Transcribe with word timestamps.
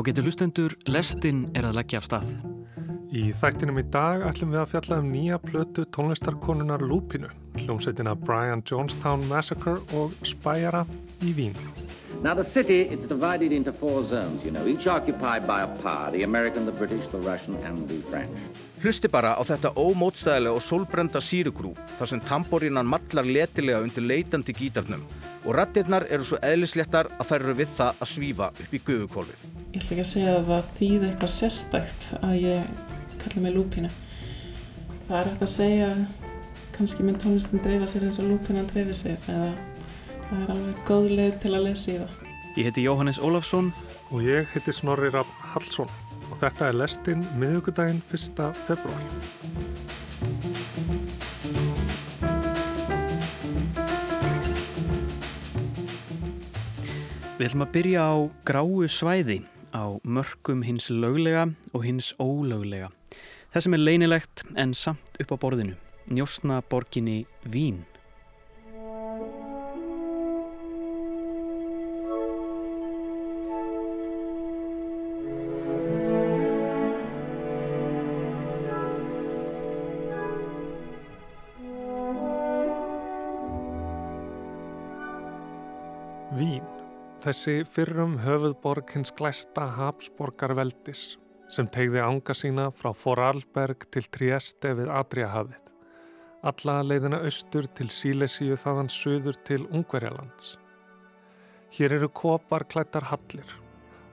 Ágættu 0.00 0.22
lustendur, 0.24 0.72
lestinn 0.88 1.42
er 1.52 1.66
að 1.68 1.74
leggja 1.76 1.98
af 2.00 2.06
stað. 2.06 2.28
Í 3.12 3.34
þættinum 3.36 3.82
í 3.82 3.84
dag 3.92 4.22
ætlum 4.24 4.54
við 4.54 4.60
að 4.62 4.70
fjalla 4.70 4.96
um 5.02 5.10
nýja 5.12 5.36
plötu 5.42 5.84
tónlistarkonunar 5.92 6.80
Lúpinu, 6.80 7.28
hljómsveitina 7.58 8.14
Brian 8.16 8.62
Jonestown 8.64 9.26
Massacre 9.28 9.76
og 9.92 10.14
Spæjara 10.24 10.86
í 11.20 11.34
Vín. 11.36 11.58
Now 12.22 12.32
the 12.32 12.44
city, 12.44 12.88
it's 12.88 13.06
divided 13.06 13.52
into 13.52 13.74
four 13.74 14.02
zones, 14.02 14.42
you 14.42 14.50
know, 14.50 14.64
each 14.66 14.86
occupied 14.86 15.46
by 15.46 15.60
a 15.64 15.68
power, 15.82 16.10
the 16.10 16.22
American, 16.22 16.64
the 16.64 16.72
British, 16.72 17.06
the 17.08 17.20
Russian 17.20 17.56
and 17.56 17.86
the 17.86 18.00
French. 18.08 18.38
Hlusti 18.80 19.10
bara 19.12 19.34
á 19.36 19.42
þetta 19.44 19.74
ómótstæðilega 19.76 20.56
og 20.56 20.62
sólbrenda 20.64 21.20
sírugrú 21.20 21.74
þar 21.98 22.08
sem 22.08 22.22
tamborínan 22.24 22.88
mallar 22.88 23.26
letilega 23.28 23.82
undir 23.84 24.06
leitandi 24.08 24.54
gítarnum 24.56 25.02
og 25.44 25.52
rattirnar 25.58 26.06
eru 26.08 26.24
svo 26.24 26.38
eðlisléttar 26.40 27.10
að 27.18 27.28
þær 27.28 27.44
eru 27.44 27.54
við 27.58 27.74
það 27.76 28.00
að 28.00 28.10
svífa 28.14 28.48
upp 28.48 28.72
í 28.72 28.80
guðukvolvið. 28.86 29.44
Ég 29.74 29.82
ætla 29.82 29.84
ekki 29.84 30.00
að 30.06 30.10
segja 30.14 30.32
að 30.38 30.48
það 30.48 30.72
þýði 30.80 31.10
eitthvað 31.10 31.34
sérstækt 31.36 32.08
að 32.22 32.34
ég 32.40 32.74
kalla 33.20 33.44
mig 33.44 33.56
lúpina. 33.58 33.94
Það 35.04 35.16
er 35.20 35.28
hægt 35.28 35.44
að 35.44 35.54
segja 35.58 35.94
kannski 36.78 37.04
minn 37.04 37.20
tónlistin 37.20 37.64
dreifa 37.66 37.92
sér 37.92 38.08
eins 38.08 38.24
og 38.24 38.30
lúpina 38.32 38.64
dreifi 38.72 38.96
sér 38.96 39.32
eða 39.34 39.50
það 40.30 40.38
er 40.46 40.54
alveg 40.56 40.84
góð 40.88 41.16
leið 41.18 41.42
til 41.44 41.52
að 41.52 41.66
lesa 41.68 41.92
í 41.92 41.98
það. 42.00 42.20
Ég 42.56 42.70
heiti 42.70 42.88
Jóhannes 42.88 43.20
Ólafsson 43.20 43.74
og 44.08 44.24
ég 44.24 44.48
heiti 44.54 44.72
Snorri 44.72 45.12
Raffn 45.12 45.50
Hallsson 45.52 45.92
og 46.30 46.38
þetta 46.38 46.70
er 46.70 46.78
lestinn 46.78 47.26
miðugudaginn 47.40 48.02
1. 48.06 48.42
februar. 48.68 49.04
Við 57.40 57.46
ætlum 57.48 57.64
að 57.64 57.74
byrja 57.74 58.00
á 58.04 58.14
gráu 58.44 58.86
svæði 58.92 59.40
á 59.72 59.96
mörgum 60.04 60.60
hins 60.66 60.90
löglega 60.92 61.46
og 61.72 61.86
hins 61.86 62.12
ólöglega. 62.20 62.90
Það 63.50 63.64
sem 63.64 63.74
er 63.74 63.82
leinilegt 63.82 64.42
en 64.54 64.74
samt 64.76 65.16
upp 65.22 65.32
á 65.34 65.36
borðinu. 65.40 65.78
Njósna 66.12 66.60
borginni. 66.68 67.24
Vín, 67.48 67.86
þessi 87.20 87.64
fyrrum 87.68 88.14
höfuðborg 88.24 88.94
hins 88.94 89.10
glæsta 89.12 89.66
Habsborgarveldis 89.76 91.18
sem 91.52 91.66
tegði 91.68 92.00
ánga 92.00 92.32
sína 92.36 92.68
frá 92.72 92.94
Forarlberg 92.96 93.84
til 93.92 94.06
Trieste 94.14 94.70
við 94.78 94.88
Adriahafið. 94.94 95.66
Alla 96.48 96.78
leiðina 96.86 97.18
austur 97.26 97.66
til 97.76 97.90
Sílesíu 97.92 98.56
þaðan 98.56 98.88
söður 98.94 99.36
til 99.44 99.66
Ungverjalands. 99.68 100.54
Hér 101.76 101.98
eru 101.98 102.08
kopar 102.08 102.64
klættar 102.70 103.10
hallir, 103.10 103.52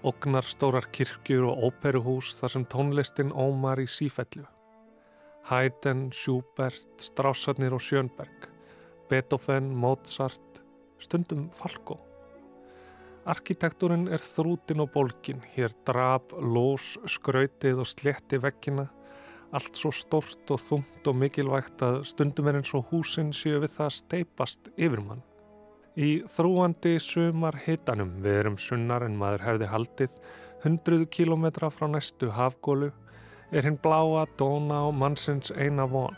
ognar 0.03 0.44
stórar 0.44 0.89
kirkjur 0.92 1.47
og 1.53 1.69
óperuhús 1.69 2.33
þar 2.42 2.55
sem 2.55 2.67
tónlistin 2.73 3.31
ómar 3.31 3.80
í 3.80 3.88
sífellu. 3.88 4.44
Haydn, 5.47 6.09
Schubert, 6.11 6.89
Straussarnir 6.99 7.77
og 7.77 7.80
Schönberg, 7.80 8.52
Beethoven, 9.08 9.71
Mozart, 9.71 10.61
stundum 10.99 11.48
Falko. 11.55 12.02
Arkitektúrin 13.27 14.05
er 14.08 14.21
þrútin 14.23 14.80
og 14.80 14.93
bólkin, 14.93 15.42
hér 15.52 15.73
drab, 15.88 16.32
lós, 16.39 16.93
skrautið 17.11 17.82
og 17.83 17.89
sletti 17.92 18.39
vekkina, 18.39 18.86
allt 19.52 19.76
svo 19.76 19.92
stort 19.92 20.48
og 20.55 20.61
þungt 20.64 21.10
og 21.11 21.17
mikilvægt 21.20 21.83
að 21.83 22.05
stundum 22.08 22.48
er 22.48 22.61
eins 22.61 22.71
og 22.77 22.87
húsin 22.87 23.33
séu 23.36 23.60
við 23.60 23.73
það 23.76 23.92
steipast 23.98 24.71
yfir 24.77 25.04
mann. 25.04 25.26
Í 25.99 26.23
þrúandi 26.32 26.95
sumar 27.04 27.60
hitanum 27.66 28.16
við 28.23 28.39
erum 28.45 28.58
sunnar 28.61 29.04
en 29.04 29.20
maður 29.20 29.43
hefði 29.49 29.71
haldið 29.73 30.17
hundruðu 30.64 31.11
kílometra 31.11 31.71
frá 31.73 31.87
næstu 31.92 32.32
hafgólu 32.32 32.93
er 33.52 33.67
hinn 33.67 33.80
bláa 33.83 34.23
dóna 34.39 34.86
á 34.87 34.89
mannsins 34.95 35.52
eina 35.52 35.83
von. 35.92 36.16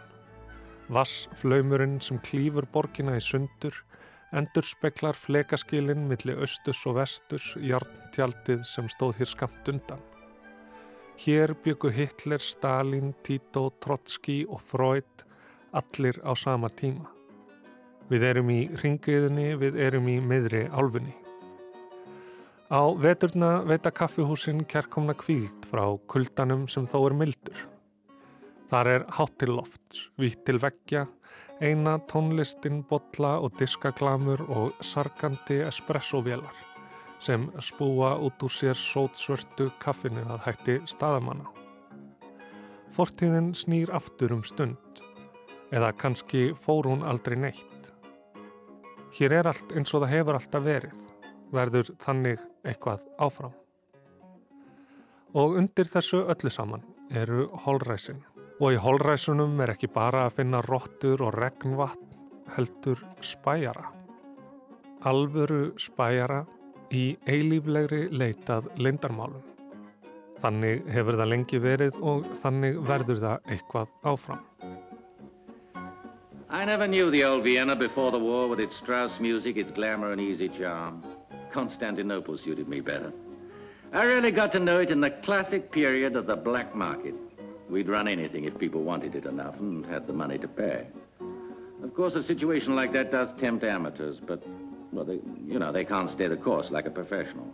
Vassflaumurinn 0.94 1.98
sem 2.06 2.22
klýfur 2.22 2.70
borgina 2.70 3.18
í 3.18 3.24
sundur 3.24 3.82
endur 4.36 4.66
speklar 4.66 5.18
flekaskilinn 5.18 6.06
millir 6.10 6.42
austus 6.44 6.82
og 6.90 7.00
vestus 7.00 7.52
hjarntjaldið 7.58 8.66
sem 8.68 8.90
stóð 8.92 9.22
hér 9.22 9.32
skamt 9.32 9.72
undan. 9.72 10.02
Hér 11.20 11.56
byggu 11.64 11.92
Hitler, 11.92 12.40
Stalin, 12.40 13.14
Tito, 13.24 13.70
Trotski 13.84 14.46
og 14.48 14.62
Freud 14.64 15.26
allir 15.76 16.22
á 16.24 16.32
sama 16.38 16.70
tíma. 16.70 17.10
Við 18.10 18.24
erum 18.26 18.50
í 18.54 18.62
ringiðinni, 18.82 19.50
við 19.60 19.82
erum 19.84 20.08
í 20.10 20.20
miðri 20.24 20.64
álfunni. 20.72 21.14
Á 22.70 22.82
veturna 22.94 23.66
veita 23.66 23.92
kaffihúsin 23.92 24.64
kærkomna 24.70 25.16
kvíld 25.18 25.66
frá 25.70 25.84
kuldanum 26.08 26.68
sem 26.70 26.86
þó 26.90 27.02
er 27.10 27.18
mildur. 27.18 27.66
Þar 28.70 28.88
er 28.94 29.06
háttiloft, 29.18 30.04
vitt 30.22 30.44
til 30.46 30.62
veggja, 30.62 31.08
eina 31.62 32.00
tónlistin, 32.08 32.84
botla 32.88 33.38
og 33.44 33.54
diskaglamur 33.60 34.42
og 34.48 34.72
sargandi 34.82 35.60
espressovélar 35.68 36.56
sem 37.20 37.50
spúa 37.60 38.14
út 38.16 38.44
úr 38.44 38.54
sér 38.54 38.78
sótsvörtu 38.80 39.68
kaffinu 39.80 40.24
að 40.24 40.46
hætti 40.46 40.78
staðamanna. 40.88 41.50
Fortíðin 42.96 43.52
snýr 43.54 43.92
aftur 43.92 44.32
um 44.38 44.44
stund, 44.44 45.04
eða 45.72 45.92
kannski 46.00 46.54
fór 46.56 46.88
hún 46.88 47.04
aldrei 47.04 47.36
neitt. 47.36 47.92
Hér 49.20 49.36
er 49.42 49.52
allt 49.52 49.76
eins 49.76 49.92
og 49.94 50.06
það 50.06 50.16
hefur 50.16 50.40
alltaf 50.40 50.64
verið, 50.64 50.96
verður 51.52 51.92
þannig 52.00 52.40
eitthvað 52.64 53.04
áfram. 53.20 53.54
Og 55.36 55.60
undir 55.60 55.92
þessu 55.92 56.24
öllu 56.24 56.50
saman 56.50 56.88
eru 57.12 57.50
holræsin. 57.66 58.24
Og 58.60 58.74
í 58.76 58.80
holræsunum 58.84 59.60
er 59.64 59.72
ekki 59.72 59.88
bara 59.94 60.26
að 60.28 60.42
finna 60.42 60.60
róttur 60.66 61.22
og 61.24 61.38
regnvatn, 61.40 62.10
heldur 62.58 63.00
spæjara. 63.24 63.86
Alvöru 65.08 65.78
spæjara 65.80 66.42
í 66.92 67.16
eilíflegri 67.24 68.10
leitað 68.12 68.68
leindarmálum. 68.76 69.46
Þannig 70.44 70.84
hefur 70.92 71.16
það 71.20 71.32
lengi 71.34 71.60
verið 71.64 72.02
og 72.04 72.28
þannig 72.42 72.82
verður 72.88 73.22
það 73.24 73.54
eitthvað 73.56 73.96
áfram. 74.12 74.44
I 76.52 76.66
never 76.66 76.88
knew 76.88 77.12
the 77.12 77.24
old 77.24 77.44
Vienna 77.44 77.76
before 77.76 78.12
the 78.12 78.20
war 78.20 78.48
with 78.50 78.60
its 78.60 78.76
Strauss 78.76 79.20
music, 79.20 79.56
its 79.58 79.72
glamour 79.72 80.12
and 80.12 80.20
easy 80.20 80.50
charm. 80.50 81.04
Constantinople 81.52 82.38
suited 82.38 82.68
me 82.68 82.82
better. 82.82 83.14
I 83.94 84.04
really 84.04 84.32
got 84.32 84.52
to 84.54 84.60
know 84.60 84.80
it 84.80 84.92
in 84.92 85.00
the 85.00 85.12
classic 85.12 85.72
period 85.72 86.16
of 86.16 86.26
the 86.26 86.36
black 86.36 86.76
market. 86.76 87.14
We'd 87.70 87.88
run 87.88 88.08
anything 88.08 88.46
if 88.46 88.58
people 88.58 88.82
wanted 88.82 89.16
it 89.16 89.26
enough 89.26 89.60
and 89.60 89.86
had 89.86 90.08
the 90.08 90.14
money 90.14 90.40
to 90.40 90.48
pay. 90.48 90.88
Of 91.84 91.94
course, 91.94 92.16
a 92.16 92.24
situation 92.24 92.76
like 92.76 92.92
that 92.94 93.12
does 93.12 93.32
tempt 93.34 93.64
amateurs, 93.64 94.20
but, 94.20 94.44
well, 94.92 95.06
they, 95.06 95.20
you 95.46 95.60
know, 95.60 95.72
they 95.72 95.86
can't 95.86 96.10
stay 96.10 96.28
the 96.28 96.36
course 96.36 96.72
like 96.72 96.88
a 96.88 96.92
professional. 96.92 97.54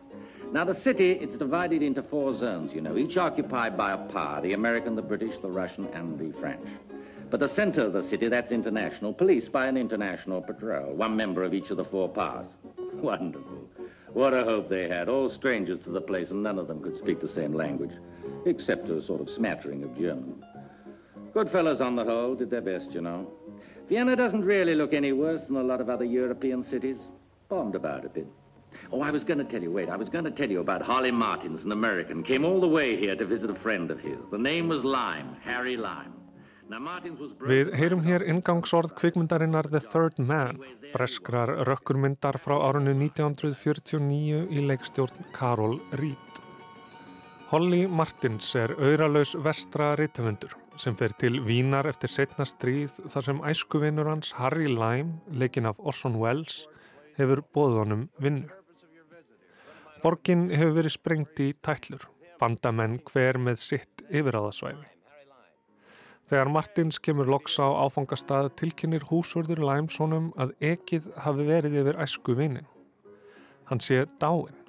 Now, 0.51 0.63
the 0.63 0.73
city, 0.73 1.11
it's 1.11 1.37
divided 1.37 1.83
into 1.83 2.01
four 2.01 2.33
zones, 2.33 2.73
you 2.73 2.79
know, 2.79 2.97
each 2.97 3.17
occupied 3.17 3.75
by 3.75 3.91
a 3.91 3.97
power, 3.97 4.41
the 4.41 4.53
American, 4.53 4.95
the 4.95 5.01
British, 5.01 5.37
the 5.37 5.49
Russian, 5.49 5.87
and 5.87 6.17
the 6.17 6.31
French. 6.39 6.67
But 7.29 7.41
the 7.41 7.47
center 7.47 7.83
of 7.83 7.93
the 7.93 8.01
city, 8.01 8.29
that's 8.29 8.51
international, 8.53 9.13
policed 9.13 9.51
by 9.51 9.67
an 9.67 9.75
international 9.75 10.41
patrol, 10.41 10.93
one 10.93 11.17
member 11.17 11.43
of 11.43 11.53
each 11.53 11.71
of 11.71 11.77
the 11.77 11.83
four 11.83 12.07
powers. 12.07 12.47
Wonderful. 12.93 13.67
What 14.13 14.33
a 14.33 14.45
hope 14.45 14.69
they 14.69 14.87
had, 14.87 15.09
all 15.09 15.27
strangers 15.27 15.79
to 15.79 15.89
the 15.89 15.99
place, 15.99 16.31
and 16.31 16.41
none 16.41 16.57
of 16.57 16.67
them 16.67 16.81
could 16.81 16.95
speak 16.95 17.19
the 17.19 17.27
same 17.27 17.53
language, 17.53 17.91
except 18.45 18.89
a 18.89 19.01
sort 19.01 19.21
of 19.21 19.29
smattering 19.29 19.83
of 19.83 19.95
German. 19.97 20.43
Good 21.33 21.49
fellows 21.49 21.81
on 21.81 21.95
the 21.95 22.03
whole, 22.03 22.35
did 22.35 22.49
their 22.49 22.61
best, 22.61 22.93
you 22.93 23.01
know. 23.01 23.31
Vienna 23.89 24.15
doesn't 24.15 24.41
really 24.41 24.75
look 24.75 24.93
any 24.93 25.11
worse 25.11 25.47
than 25.47 25.57
a 25.57 25.63
lot 25.63 25.81
of 25.81 25.89
other 25.89 26.05
European 26.05 26.63
cities. 26.63 26.99
Bombed 27.49 27.75
about 27.75 28.05
a 28.05 28.09
bit. 28.09 28.27
Oh, 28.91 29.01
I 29.01 29.11
was 29.11 29.23
going 29.23 29.37
to 29.37 29.43
tell 29.43 29.61
you, 29.61 29.71
wait, 29.71 29.89
I 29.89 29.95
was 29.95 30.09
going 30.09 30.25
to 30.25 30.31
tell 30.31 30.49
you 30.49 30.59
about 30.59 30.81
Holly 30.81 31.11
Martins, 31.11 31.63
an 31.63 31.71
American. 31.71 32.23
Came 32.23 32.45
all 32.45 32.59
the 32.59 32.67
way 32.67 32.97
here 32.97 33.15
to 33.15 33.25
visit 33.25 33.49
a 33.49 33.55
friend 33.55 33.91
of 33.91 33.99
his. 33.99 34.19
The 34.31 34.37
name 34.37 34.67
was 34.67 34.83
Lime, 34.83 35.35
Harry 35.43 35.77
Lime. 35.77 36.13
Við 36.65 37.75
heyrum 37.77 37.99
hér 38.01 38.23
ingangsorð 38.25 38.95
kvikmyndarinnar 38.97 39.67
The 39.69 39.81
Third 39.85 40.17
Man, 40.17 40.57
breskrar 40.95 41.51
rökkurmyndar 41.69 42.39
frá 42.41 42.57
árunni 42.57 42.95
1949 43.05 44.47
í 44.49 44.65
leikstjórn 44.65 45.29
Karol 45.37 45.77
Reed. 46.01 46.24
Holly 47.45 47.83
Martins 47.85 48.47
er 48.57 48.71
auðralaus 48.73 49.35
vestra 49.45 49.91
reytöfundur 49.99 50.55
sem 50.81 50.95
fer 50.97 51.13
til 51.13 51.37
Vínar 51.45 51.85
eftir 51.85 52.09
setna 52.09 52.45
stríð 52.49 52.95
þar 53.11 53.27
sem 53.27 53.41
æskuvinnur 53.45 54.09
hans 54.09 54.31
Harry 54.39 54.65
Lime, 54.65 55.19
leikinn 55.29 55.69
af 55.69 55.77
Orson 55.77 56.17
Welles, 56.17 56.63
hefur 57.19 57.43
bóðunum 57.53 58.07
vinnu. 58.17 58.49
Borgin 60.01 60.49
hefur 60.49 60.73
verið 60.79 60.95
sprengt 60.97 61.43
í 61.45 61.51
tætlur, 61.61 62.09
bandamenn 62.41 62.97
hver 63.11 63.37
með 63.37 63.61
sitt 63.61 64.03
yfiráðasvæði. 64.09 64.89
Þegar 66.25 66.49
Martins 66.49 66.97
kemur 66.97 67.29
loks 67.29 67.59
á 67.61 67.69
áfangastað 67.85 68.55
tilkynir 68.57 69.05
húsvörður 69.11 69.61
Læmssonum 69.69 70.31
að 70.33 70.57
ekið 70.73 71.11
hafi 71.21 71.45
verið 71.45 71.81
yfir 71.83 72.01
æsku 72.01 72.33
vinin. 72.41 72.65
Hann 73.69 73.85
sé 73.85 74.07
dáin. 74.17 74.64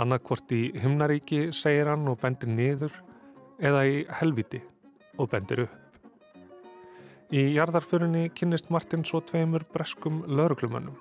Annarkvort 0.00 0.50
í 0.50 0.72
himnaríki 0.82 1.48
segir 1.54 1.86
hann 1.92 2.08
og 2.10 2.18
bendir 2.22 2.50
niður 2.50 2.94
eða 3.62 3.84
í 3.86 3.98
helviti 4.20 4.58
og 5.18 5.30
bendir 5.30 5.66
upp. 5.68 5.80
Í 7.34 7.44
jarðarförunni 7.54 8.28
kynnist 8.34 8.70
Martin 8.74 9.04
svo 9.06 9.22
tveimur 9.22 9.64
breskum 9.72 10.22
lauruglumönnum 10.26 10.98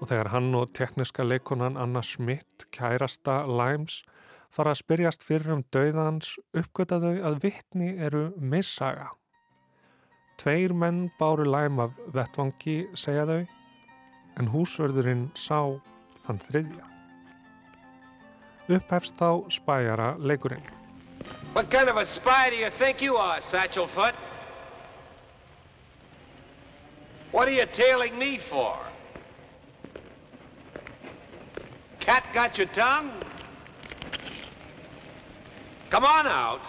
og 0.00 0.08
þegar 0.08 0.30
hann 0.32 0.54
og 0.56 0.70
tekniska 0.74 1.26
leikonan 1.26 1.76
Anna 1.76 2.02
Schmidt, 2.02 2.66
kærasta 2.72 3.42
Limes, 3.44 4.00
fara 4.50 4.72
að 4.72 4.80
spyrjast 4.80 5.26
fyrir 5.26 5.52
um 5.54 5.64
dauðans 5.74 6.36
uppgöta 6.56 6.98
þau 7.02 7.20
að 7.28 7.40
vittni 7.44 7.92
eru 8.00 8.30
missaga. 8.38 9.10
Tveir 10.40 10.72
menn 10.72 11.10
báru 11.20 11.44
Lime 11.44 11.84
af 11.84 11.98
vettvangi, 12.14 12.78
segja 12.96 13.26
þau, 13.28 13.42
en 14.40 14.54
húsverðurinn 14.54 15.28
sá 15.36 15.60
þann 16.24 16.40
þriðja. 16.48 16.89
Upphefst 18.70 19.16
þá 19.18 19.50
spæjara 19.50 20.14
leikurinn. 20.18 20.62
What 21.52 21.70
kind 21.70 21.88
of 21.88 21.96
a 21.96 22.06
spy 22.06 22.50
do 22.50 22.56
you 22.56 22.70
think 22.78 23.02
you 23.02 23.16
are, 23.16 23.40
Satchelfoot? 23.50 24.14
What 27.32 27.48
are 27.48 27.52
you 27.52 27.66
tailing 27.66 28.18
me 28.18 28.38
for? 28.50 28.78
Cat 32.00 32.24
got 32.34 32.58
your 32.58 32.68
tongue? 32.68 33.10
Come 35.90 36.04
on 36.04 36.26
out. 36.26 36.60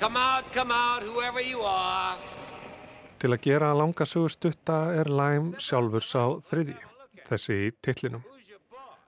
Come 0.00 0.16
out, 0.16 0.44
come 0.54 0.70
out, 0.70 1.02
whoever 1.02 1.40
you 1.40 1.60
are. 1.60 2.18
Til 3.20 3.34
að 3.34 3.42
gera 3.44 3.74
langa 3.76 4.06
sögustutta 4.06 4.94
er 4.96 5.10
Læm 5.12 5.52
sjálfur 5.60 6.00
sá 6.00 6.22
þriði, 6.48 6.78
þessi 7.28 7.56
í 7.66 7.72
tillinum. 7.84 8.22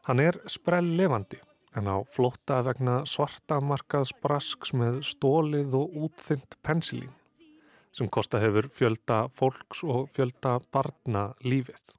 Hann 0.02 0.18
er 0.18 0.34
sprell 0.50 0.88
levandi 0.98 1.38
en 1.78 1.86
á 1.86 1.96
flotta 2.10 2.58
vegna 2.66 3.02
svarta 3.06 3.60
markaðs 3.62 4.10
brasks 4.24 4.72
með 4.74 5.00
stólið 5.06 5.76
og 5.78 5.94
útþynt 6.06 6.56
pensilín 6.66 7.12
sem 7.94 8.08
kosta 8.08 8.40
hefur 8.42 8.66
fjölda 8.72 9.26
fólks 9.36 9.82
og 9.84 10.08
fjölda 10.16 10.56
barna 10.74 11.24
lífið. 11.44 11.92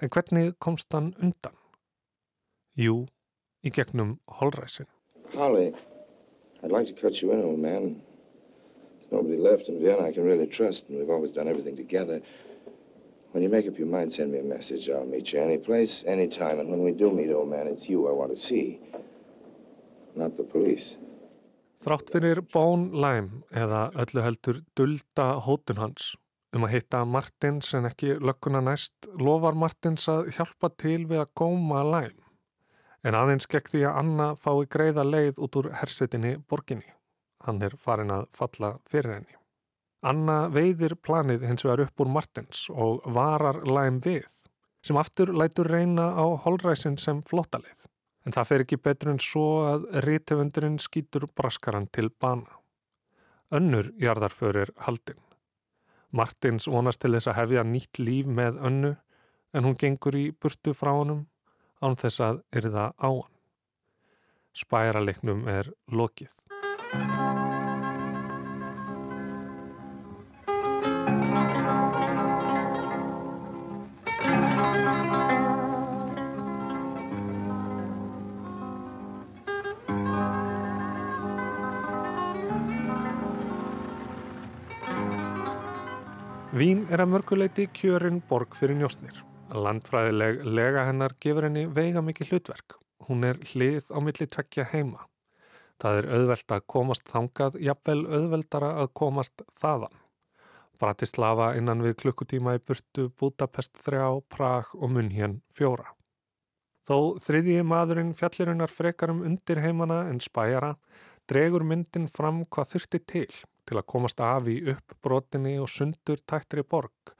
En 0.00 0.08
hvernig 0.08 0.54
komst 0.62 0.88
hann 0.96 1.10
undan? 1.20 1.56
Jú, 2.78 3.04
í 3.66 3.72
gegnum 3.74 4.16
holræsin. 4.40 4.88
Holly, 5.34 5.74
I'd 6.62 6.72
like 6.72 6.86
to 6.88 6.96
cut 6.96 7.20
you 7.20 7.32
in, 7.34 7.44
old 7.44 7.58
man. 7.58 8.00
There's 9.00 9.12
nobody 9.12 9.36
left 9.36 9.68
in 9.68 9.82
Vienna 9.82 10.08
I 10.08 10.12
can 10.12 10.24
really 10.24 10.46
trust, 10.46 10.88
and 10.88 10.98
we've 10.98 11.10
always 11.10 11.32
done 11.32 11.48
everything 11.48 11.76
together. 11.76 12.22
When 13.32 13.42
you 13.44 13.48
make 13.48 13.68
up 13.68 13.78
your 13.78 13.86
mind, 13.86 14.12
send 14.12 14.32
me 14.32 14.38
a 14.38 14.42
message. 14.42 14.88
I'll 14.90 15.06
meet 15.06 15.32
you 15.32 15.40
any 15.40 15.58
place, 15.58 16.02
any 16.06 16.26
time. 16.26 16.58
And 16.58 16.68
when 16.68 16.82
we 16.82 16.92
do 16.92 17.10
meet, 17.10 17.30
old 17.30 17.48
man, 17.48 17.68
it's 17.68 17.88
you 17.88 18.08
I 18.08 18.12
want 18.12 18.34
to 18.34 18.36
see, 18.36 18.80
not 20.16 20.36
the 20.36 20.42
police. 20.42 20.96
Þrátt 21.80 22.10
fyrir 22.12 22.42
Bón 22.52 22.90
Læm 22.92 23.30
eða 23.56 23.86
öllu 24.02 24.20
heldur 24.20 24.58
dulda 24.76 25.28
hótun 25.46 25.78
hans 25.80 26.10
um 26.52 26.66
að 26.66 26.74
hitta 26.74 27.04
Martins 27.08 27.70
en 27.78 27.88
ekki 27.88 28.18
lökkuna 28.18 28.60
næst 28.66 29.08
lofar 29.16 29.56
Martins 29.56 30.04
að 30.10 30.32
hjálpa 30.36 30.72
til 30.76 31.06
við 31.08 31.22
að 31.22 31.32
góma 31.40 31.80
Læm. 31.86 32.18
En 33.06 33.16
aðeins 33.16 33.48
gegn 33.48 33.72
því 33.72 33.86
að 33.88 34.00
Anna 34.02 34.30
fái 34.36 34.66
greiða 34.74 35.06
leið 35.08 35.40
út 35.40 35.56
úr 35.56 35.70
hersetinni 35.80 36.36
borginni. 36.50 36.90
Hann 37.46 37.62
er 37.64 37.78
farin 37.80 38.12
að 38.12 38.28
falla 38.36 38.74
fyrir 38.84 39.16
henni. 39.16 39.39
Anna 40.00 40.46
veiðir 40.48 40.94
planið 40.96 41.44
hins 41.44 41.64
vegar 41.66 41.84
upp 41.84 42.00
úr 42.00 42.08
Martins 42.08 42.68
og 42.72 43.02
varar 43.12 43.60
Læm 43.68 44.00
við 44.04 44.28
sem 44.80 44.96
aftur 44.96 45.34
lætur 45.36 45.68
reyna 45.68 46.06
á 46.16 46.24
holræsin 46.40 46.96
sem 46.98 47.20
flottalið. 47.20 47.84
En 48.24 48.32
það 48.32 48.48
fer 48.48 48.64
ekki 48.64 48.78
betur 48.80 49.10
en 49.12 49.20
svo 49.20 49.46
að 49.68 49.84
rítöfundurinn 50.06 50.78
skýtur 50.80 51.26
braskaran 51.36 51.88
til 51.92 52.08
bana. 52.10 52.48
Önnur 53.52 53.90
jarðarförir 54.00 54.72
haldinn. 54.86 55.20
Martins 56.10 56.68
vonast 56.68 57.00
til 57.02 57.12
þess 57.14 57.30
að 57.30 57.38
hefja 57.42 57.66
nýtt 57.66 58.00
líf 58.00 58.28
með 58.28 58.60
önnu 58.66 58.94
en 59.52 59.66
hún 59.66 59.76
gengur 59.78 60.16
í 60.16 60.30
burtu 60.32 60.74
frá 60.76 60.94
honum 60.94 61.26
án 61.80 61.98
þess 62.00 62.24
að 62.24 62.42
yrða 62.56 62.90
á 62.96 63.10
hann. 63.10 63.36
Spæraleiknum 64.56 65.46
er 65.48 65.70
lokið. 65.92 66.34
Vín 86.60 86.82
er 86.92 87.00
að 87.00 87.08
mörguleiti 87.14 87.64
kjörinn 87.72 88.18
borg 88.28 88.52
fyrir 88.58 88.76
njósnir. 88.76 89.16
Landfræðileg 89.48 90.42
lega 90.44 90.82
hennar 90.84 91.14
gefur 91.24 91.46
henni 91.46 91.62
veiga 91.72 92.02
mikið 92.04 92.34
hlutverk. 92.34 92.74
Hún 93.08 93.24
er 93.24 93.38
hlið 93.48 93.86
á 93.88 93.96
milli 94.04 94.26
tvekkja 94.28 94.66
heima. 94.68 95.06
Það 95.80 96.00
er 96.00 96.08
auðvelt 96.18 96.52
að 96.52 96.66
komast 96.74 97.06
þangað, 97.08 97.56
jafnvel 97.64 98.02
auðveldara 98.04 98.74
að 98.82 98.90
komast 99.00 99.40
þaðan. 99.62 99.94
Bratislava 100.76 101.54
innan 101.56 101.80
við 101.86 101.96
klukkutíma 102.02 102.58
í 102.58 102.60
burtu, 102.60 103.06
Budapest 103.08 103.80
3, 103.86 104.02
Prag 104.28 104.74
og 104.76 104.92
Munhjön 104.92 105.38
4. 105.56 105.86
Þó 106.84 106.98
þriðji 107.24 107.64
maðurinn 107.64 108.12
fjallirinnar 108.18 108.74
frekarum 108.74 109.24
undir 109.24 109.62
heimana 109.64 110.02
en 110.12 110.20
spæjara 110.20 110.74
dregur 111.24 111.64
myndin 111.64 112.10
fram 112.12 112.44
hvað 112.52 112.74
þurfti 112.74 113.02
til 113.14 113.32
til 113.70 113.78
að 113.78 113.88
komast 113.92 114.20
af 114.26 114.48
í 114.50 114.58
uppbrotinni 114.74 115.54
og 115.62 115.70
sundur 115.70 116.18
tættri 116.26 116.66
borg 116.66 117.14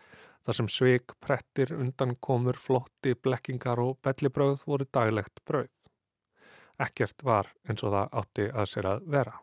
þar 0.47 0.57
sem 0.57 0.71
sveik, 0.73 1.15
prettir, 1.23 1.75
undankomur, 1.77 2.59
flotti, 2.59 3.15
blekkingar 3.15 3.83
og 3.83 4.01
bellibröð 4.05 4.65
voru 4.67 4.89
daglegt 4.91 5.45
bröð. 5.47 5.71
Ekkert 6.81 7.23
var 7.23 7.53
eins 7.69 7.85
og 7.85 7.95
það 7.95 8.19
átti 8.23 8.49
að 8.51 8.69
sér 8.73 8.89
að 8.95 9.07
vera. 9.15 9.37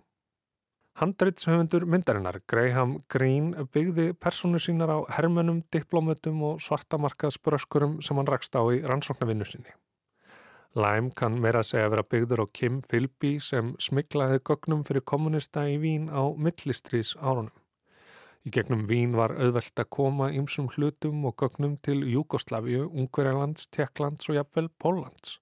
Handreitshöfundur 0.98 1.86
myndarinnar 1.86 2.40
Graham 2.50 2.96
Greene 3.14 3.68
byggði 3.70 4.16
personu 4.18 4.58
sínar 4.58 4.90
á 4.90 5.00
hermönum, 5.14 5.62
diplomötum 5.70 6.42
og 6.42 6.64
svartamarkaðsbröskurum 6.66 8.00
sem 8.02 8.18
hann 8.18 8.32
rakst 8.34 8.58
á 8.58 8.66
í 8.74 8.82
rannsóknarvinnu 8.82 9.46
sinni. 9.46 9.70
Lime 10.78 11.10
kann 11.18 11.40
meira 11.42 11.64
að 11.64 11.72
segja 11.72 11.88
að 11.88 11.94
vera 11.96 12.06
byggður 12.06 12.42
á 12.46 12.54
Kim 12.54 12.76
Philby 12.86 13.32
sem 13.42 13.72
smiklaði 13.82 14.44
gögnum 14.46 14.84
fyrir 14.86 15.02
kommunista 15.10 15.64
í 15.66 15.80
Vín 15.82 16.04
á 16.14 16.22
millistrís 16.38 17.16
árunum. 17.18 17.56
Í 18.46 18.52
gegnum 18.54 18.84
Vín 18.90 19.16
var 19.18 19.34
auðvelt 19.34 19.82
að 19.82 19.90
koma 19.98 20.28
ymsum 20.38 20.68
hlutum 20.76 21.26
og 21.26 21.34
gögnum 21.42 21.74
til 21.82 22.04
Júgoslavíu, 22.06 22.86
Ungverjalands, 22.94 23.66
Tjekklands 23.74 24.30
og 24.30 24.38
jafnvel 24.38 24.70
Póllands, 24.78 25.40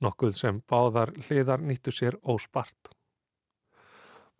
nokkuð 0.00 0.38
sem 0.38 0.62
báðar 0.64 1.12
hliðar 1.26 1.60
nýttu 1.60 1.92
sér 1.92 2.16
óspart. 2.24 2.94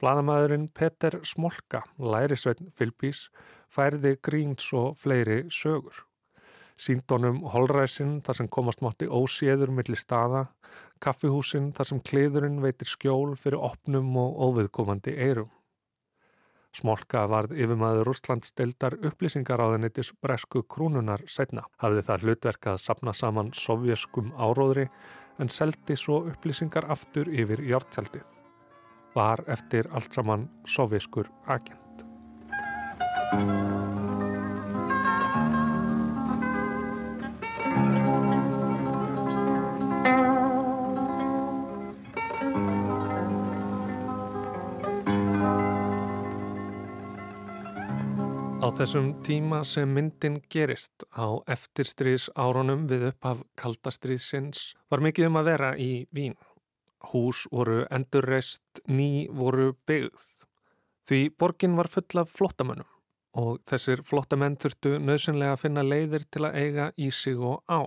Bladamæðurinn 0.01 0.71
Peter 0.73 1.19
Smolka, 1.29 1.85
lærisveitn 2.01 2.73
Philbys, 2.73 3.27
færði 3.69 4.17
gríns 4.25 4.73
og 4.73 4.97
fleiri 5.05 5.43
sögur 5.53 6.07
síndónum 6.83 7.43
holræsin 7.55 8.19
þar 8.27 8.41
sem 8.41 8.51
komast 8.51 8.83
mátti 8.83 9.07
óséður 9.07 9.73
millir 9.75 10.01
staða, 10.01 10.47
kaffihúsin 11.03 11.73
þar 11.77 11.91
sem 11.93 12.05
kliðurinn 12.11 12.62
veitir 12.62 12.91
skjól 12.91 13.35
fyrir 13.39 13.62
opnum 13.62 14.15
og 14.19 14.39
óviðkomandi 14.49 15.15
eirum. 15.27 15.51
Smolka 16.73 17.27
varð 17.29 17.53
yfirmaður 17.53 18.09
Rústlands 18.09 18.55
deildar 18.57 18.95
upplýsingar 19.05 19.61
á 19.61 19.67
þennitis 19.75 20.12
bresku 20.25 20.62
krúnunar 20.65 21.21
setna. 21.29 21.67
Hafði 21.83 22.05
það 22.07 22.25
hlutverkað 22.25 22.81
sapna 22.81 23.12
saman 23.12 23.53
sovjeskum 23.53 24.33
áróðri 24.41 24.89
en 25.43 25.53
seldi 25.53 25.99
svo 26.01 26.23
upplýsingar 26.33 26.89
aftur 26.97 27.29
yfir 27.29 27.61
hjártjaldið. 27.69 28.25
Var 29.12 29.45
eftir 29.53 29.93
allt 29.93 30.17
saman 30.17 30.49
sovjeskur 30.65 31.29
agent. 31.45 32.07
Þessum 48.79 49.09
tíma 49.26 49.59
sem 49.69 49.91
myndin 49.93 50.38
gerist 50.50 51.05
á 51.12 51.37
eftirstrís 51.50 52.29
árunum 52.38 52.87
við 52.88 53.11
upphaf 53.11 53.43
kaldastriðsins 53.61 54.73
var 54.91 55.02
mikið 55.05 55.29
um 55.29 55.38
að 55.41 55.49
vera 55.50 55.71
í 55.76 55.91
Vín. 56.14 56.37
Hús 57.11 57.45
voru 57.52 57.83
endurreist, 57.93 58.81
ný 58.88 59.29
voru 59.29 59.75
byggð. 59.87 60.25
Því 61.05 61.21
borgin 61.37 61.76
var 61.76 61.91
full 61.93 62.23
af 62.23 62.33
flottamönnum 62.33 62.88
og 63.43 63.61
þessir 63.69 64.05
flottamenn 64.09 64.57
þurftu 64.57 64.97
nöðsynlega 65.05 65.57
að 65.57 65.62
finna 65.67 65.85
leiðir 65.85 66.26
til 66.31 66.47
að 66.49 66.59
eiga 66.64 66.91
í 66.97 67.11
sig 67.12 67.37
og 67.37 67.61
á. 67.69 67.85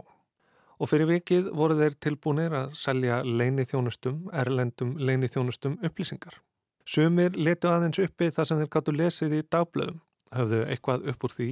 Og 0.78 0.92
fyrir 0.92 1.10
vikið 1.16 1.54
voru 1.56 1.78
þeir 1.80 1.98
tilbúinir 1.98 2.54
að 2.54 2.74
selja 2.78 3.24
leini 3.24 3.66
þjónustum, 3.66 4.26
erlendum 4.34 4.98
leini 4.98 5.32
þjónustum 5.32 5.80
upplýsingar. 5.82 6.42
Sumir 6.86 7.38
letu 7.38 7.72
aðeins 7.72 8.02
uppi 8.04 8.30
það 8.30 8.50
sem 8.52 8.60
þeir 8.62 8.76
gáttu 8.76 8.94
lesið 8.94 9.40
í 9.40 9.48
dagblöðum 9.50 10.04
höfðu 10.34 10.62
eitthvað 10.66 11.10
upp 11.12 11.28
úr 11.28 11.36
því 11.36 11.50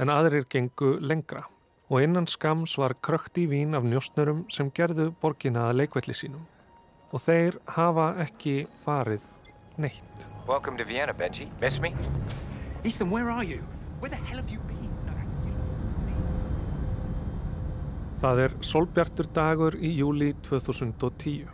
en 0.00 0.12
aðrir 0.12 0.46
gengu 0.48 0.94
lengra 1.00 1.44
og 1.90 2.04
innan 2.04 2.28
skams 2.30 2.76
var 2.78 2.94
krökt 3.02 3.38
í 3.42 3.48
vín 3.50 3.76
af 3.76 3.84
njóstnurum 3.84 4.46
sem 4.52 4.70
gerðu 4.70 5.10
borgina 5.20 5.68
að 5.68 5.82
leikvelli 5.82 6.16
sínum 6.16 6.46
og 7.10 7.24
þeir 7.24 7.58
hafa 7.76 8.12
ekki 8.22 8.64
farið 8.84 9.24
neitt. 9.80 10.26
Welcome 10.46 10.78
to 10.78 10.84
Vienna, 10.84 11.12
Benji. 11.12 11.50
Miss 11.60 11.80
me? 11.80 11.94
Ethan, 12.84 13.10
where 13.10 13.30
are 13.30 13.44
you? 13.44 13.60
Where 14.00 14.10
the 14.10 14.16
hell 14.16 14.38
have 14.38 14.50
you 14.50 14.60
been? 14.68 14.80
Það 18.20 18.40
er 18.42 18.54
solbjartur 18.60 19.28
dagur 19.32 19.74
í 19.80 19.94
júli 19.96 20.34
2010. 20.44 21.46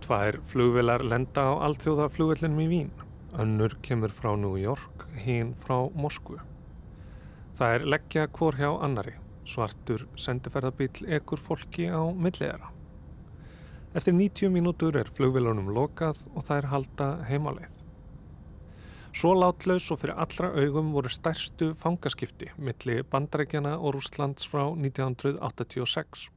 Tvær 0.00 0.38
flugvelar 0.48 1.02
lenda 1.04 1.42
á 1.52 1.60
allþjóðaflugvellinum 1.66 2.62
í 2.64 2.68
Vín. 2.70 2.88
Önnur 3.36 3.76
kemur 3.82 4.08
frá 4.08 4.36
New 4.36 4.56
York, 4.56 5.04
hinn 5.20 5.52
frá 5.60 5.76
Moskvu. 5.92 6.38
Það 7.58 7.74
er 7.74 7.84
leggja 7.92 8.28
hvor 8.32 8.56
hjá 8.56 8.70
annari. 8.80 9.18
Svartur 9.48 10.06
sendiferðabill 10.16 11.04
ekur 11.18 11.40
fólki 11.40 11.88
á 11.92 12.00
milliðara. 12.08 12.70
Eftir 13.96 14.14
90 14.16 14.52
mínútur 14.52 14.96
er 14.96 15.10
flugvilunum 15.12 15.68
lokað 15.76 16.24
og 16.34 16.46
það 16.48 16.58
er 16.58 16.68
halda 16.72 17.08
heimaleið. 17.28 17.78
Svo 19.18 19.32
látlaus 19.34 19.88
og 19.92 20.00
fyrir 20.02 20.20
allra 20.20 20.52
augum 20.62 20.92
voru 20.94 21.10
stærstu 21.12 21.72
fangaskipti 21.80 22.52
milli 22.56 23.00
bandarækjana 23.12 23.74
og 23.78 23.96
Rúslands 23.96 24.48
frá 24.48 24.62
1986. 24.68 26.28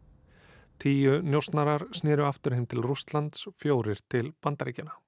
Tíu 0.81 1.19
njósnarar 1.21 1.85
snýru 1.93 2.25
aftur 2.25 2.57
heim 2.57 2.65
til 2.65 2.81
Rúslands, 2.83 3.45
fjórir 3.61 4.01
til 4.09 4.33
bandarækjana. 4.41 5.00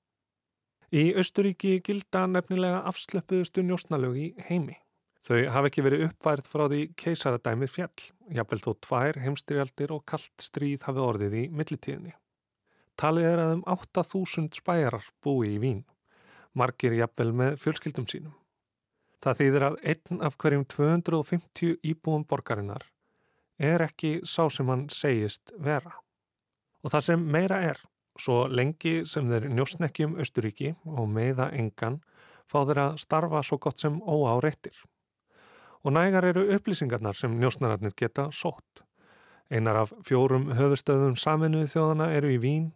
Í 0.93 1.07
Östuríki 1.17 1.79
gilda 1.81 2.27
nefnilega 2.29 2.83
afslöpuðustu 2.85 3.63
njósnalög 3.65 4.17
í 4.21 4.25
heimi. 4.45 4.75
Þau 5.25 5.47
hafa 5.49 5.69
ekki 5.71 5.81
verið 5.81 6.03
uppværið 6.05 6.49
frá 6.51 6.63
því 6.67 6.81
keisaradæmið 7.01 7.71
fjall, 7.73 8.03
jafnvel 8.37 8.59
þó 8.61 8.69
tvær 8.85 9.17
heimstyrjaldir 9.23 9.93
og 9.95 10.03
kallt 10.11 10.43
stríð 10.45 10.83
hafi 10.85 11.01
orðið 11.01 11.37
í 11.39 11.43
millitíðinni. 11.49 12.13
Talið 12.99 13.25
er 13.31 13.41
að 13.41 13.53
um 13.55 13.63
8000 13.73 14.51
spæjarar 14.59 15.07
búi 15.25 15.55
í 15.55 15.57
Vín, 15.63 15.79
margir 16.53 16.93
jafnvel 16.99 17.31
með 17.41 17.57
fjölskyldum 17.63 18.05
sínum. 18.11 18.35
Það 19.23 19.39
þýðir 19.39 19.65
að 19.71 19.79
einn 19.95 20.21
af 20.27 20.37
hverjum 20.37 20.67
250 20.75 21.77
íbúum 21.89 22.27
borgarinnar 22.29 22.85
er 23.57 23.81
ekki 23.87 24.19
sá 24.29 24.45
sem 24.51 24.69
hann 24.69 24.85
segist 24.93 25.55
vera. 25.57 25.95
Og 26.85 26.93
það 26.93 27.07
sem 27.07 27.25
meira 27.33 27.63
er, 27.65 27.81
Svo 28.19 28.45
lengi 28.47 29.01
sem 29.09 29.29
þeir 29.29 29.49
njósnekki 29.49 30.05
um 30.05 30.17
Östuríki 30.21 30.75
og 30.85 31.07
meða 31.09 31.49
engan 31.57 32.01
fá 32.49 32.61
þeir 32.67 32.81
að 32.83 32.97
starfa 33.01 33.41
svo 33.43 33.57
gott 33.57 33.81
sem 33.81 33.99
óáreittir. 34.01 34.75
Og 35.83 35.95
nægar 35.97 36.27
eru 36.29 36.45
upplýsingarnar 36.55 37.17
sem 37.17 37.33
njósnararnir 37.39 37.95
geta 37.97 38.29
sótt. 38.31 38.83
Einar 39.51 39.81
af 39.81 39.91
fjórum 40.07 40.47
höfustöðum 40.55 41.17
saminuði 41.19 41.67
þjóðana 41.73 42.11
eru 42.15 42.31
í 42.31 42.37
Vín, 42.39 42.69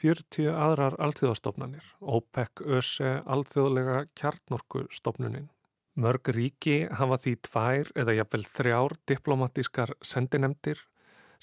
40 0.00 0.48
aðrar 0.50 0.96
alþjóðastofnanir, 1.02 1.84
OPEC, 2.00 2.62
ÖSE, 2.64 3.18
alþjóðlega 3.26 4.06
kjarnorkustofnunin. 4.18 5.50
Mörg 5.94 6.32
ríki 6.34 6.88
hafa 6.90 7.20
því 7.22 7.34
tvær 7.46 7.90
eða 7.94 8.16
jafnvel 8.18 8.46
þrjár 8.50 8.96
diplomatískar 9.06 9.92
sendinemdir 10.02 10.80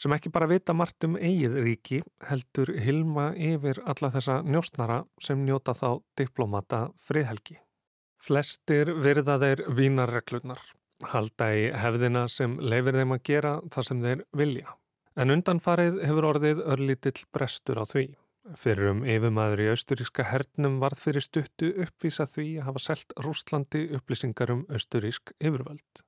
sem 0.01 0.13
ekki 0.15 0.31
bara 0.33 0.49
vita 0.49 0.73
margt 0.73 1.05
um 1.05 1.17
eigið 1.19 1.57
ríki 1.61 1.99
heldur 2.25 2.71
hilma 2.81 3.31
yfir 3.37 3.81
alla 3.85 4.09
þessa 4.15 4.39
njóstnara 4.41 5.03
sem 5.21 5.43
njóta 5.45 5.75
þá 5.77 6.01
diplomata 6.17 6.87
friðhelgi. 7.05 7.59
Flestir 8.21 8.93
virða 9.01 9.37
þeir 9.41 9.63
vínarreglunar, 9.77 10.61
halda 11.13 11.51
í 11.57 11.69
hefðina 11.83 12.27
sem 12.29 12.57
leifir 12.61 12.97
þeim 12.97 13.15
að 13.17 13.23
gera 13.29 13.53
það 13.73 13.87
sem 13.87 14.03
þeir 14.05 14.25
vilja. 14.37 14.75
En 15.17 15.33
undanfarið 15.33 16.03
hefur 16.05 16.29
orðið 16.33 16.61
örlítill 16.73 17.17
brestur 17.33 17.81
á 17.81 17.85
því. 17.85 18.05
Fyrir 18.57 18.93
um 18.93 19.01
yfirmaður 19.05 19.65
í 19.65 19.71
austuríska 19.73 20.25
hernum 20.25 20.79
varð 20.81 21.01
fyrir 21.03 21.25
stuttu 21.25 21.73
uppvísa 21.83 22.25
því 22.25 22.47
að 22.61 22.69
hafa 22.69 22.85
selt 22.87 23.13
Rúslandi 23.21 23.83
upplýsingar 23.97 24.53
um 24.53 24.63
austurísk 24.69 25.33
yfirvöld. 25.37 26.05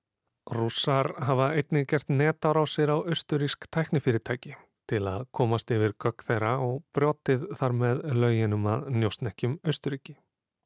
Rússar 0.52 1.14
hafa 1.24 1.54
einnig 1.56 1.88
gert 1.88 2.10
netar 2.12 2.58
á 2.60 2.64
austurísk 2.68 3.70
tæknifyrirtæki 3.72 4.56
til 4.92 5.06
að 5.08 5.28
komast 5.32 5.72
yfir 5.72 5.94
gögg 5.96 6.24
þeirra 6.28 6.58
og 6.60 6.82
brjótið 6.96 7.46
þar 7.56 7.76
með 7.80 8.02
löginum 8.20 8.66
að 8.68 8.90
njósnekkjum 8.92 9.60
austuríki. 9.64 10.18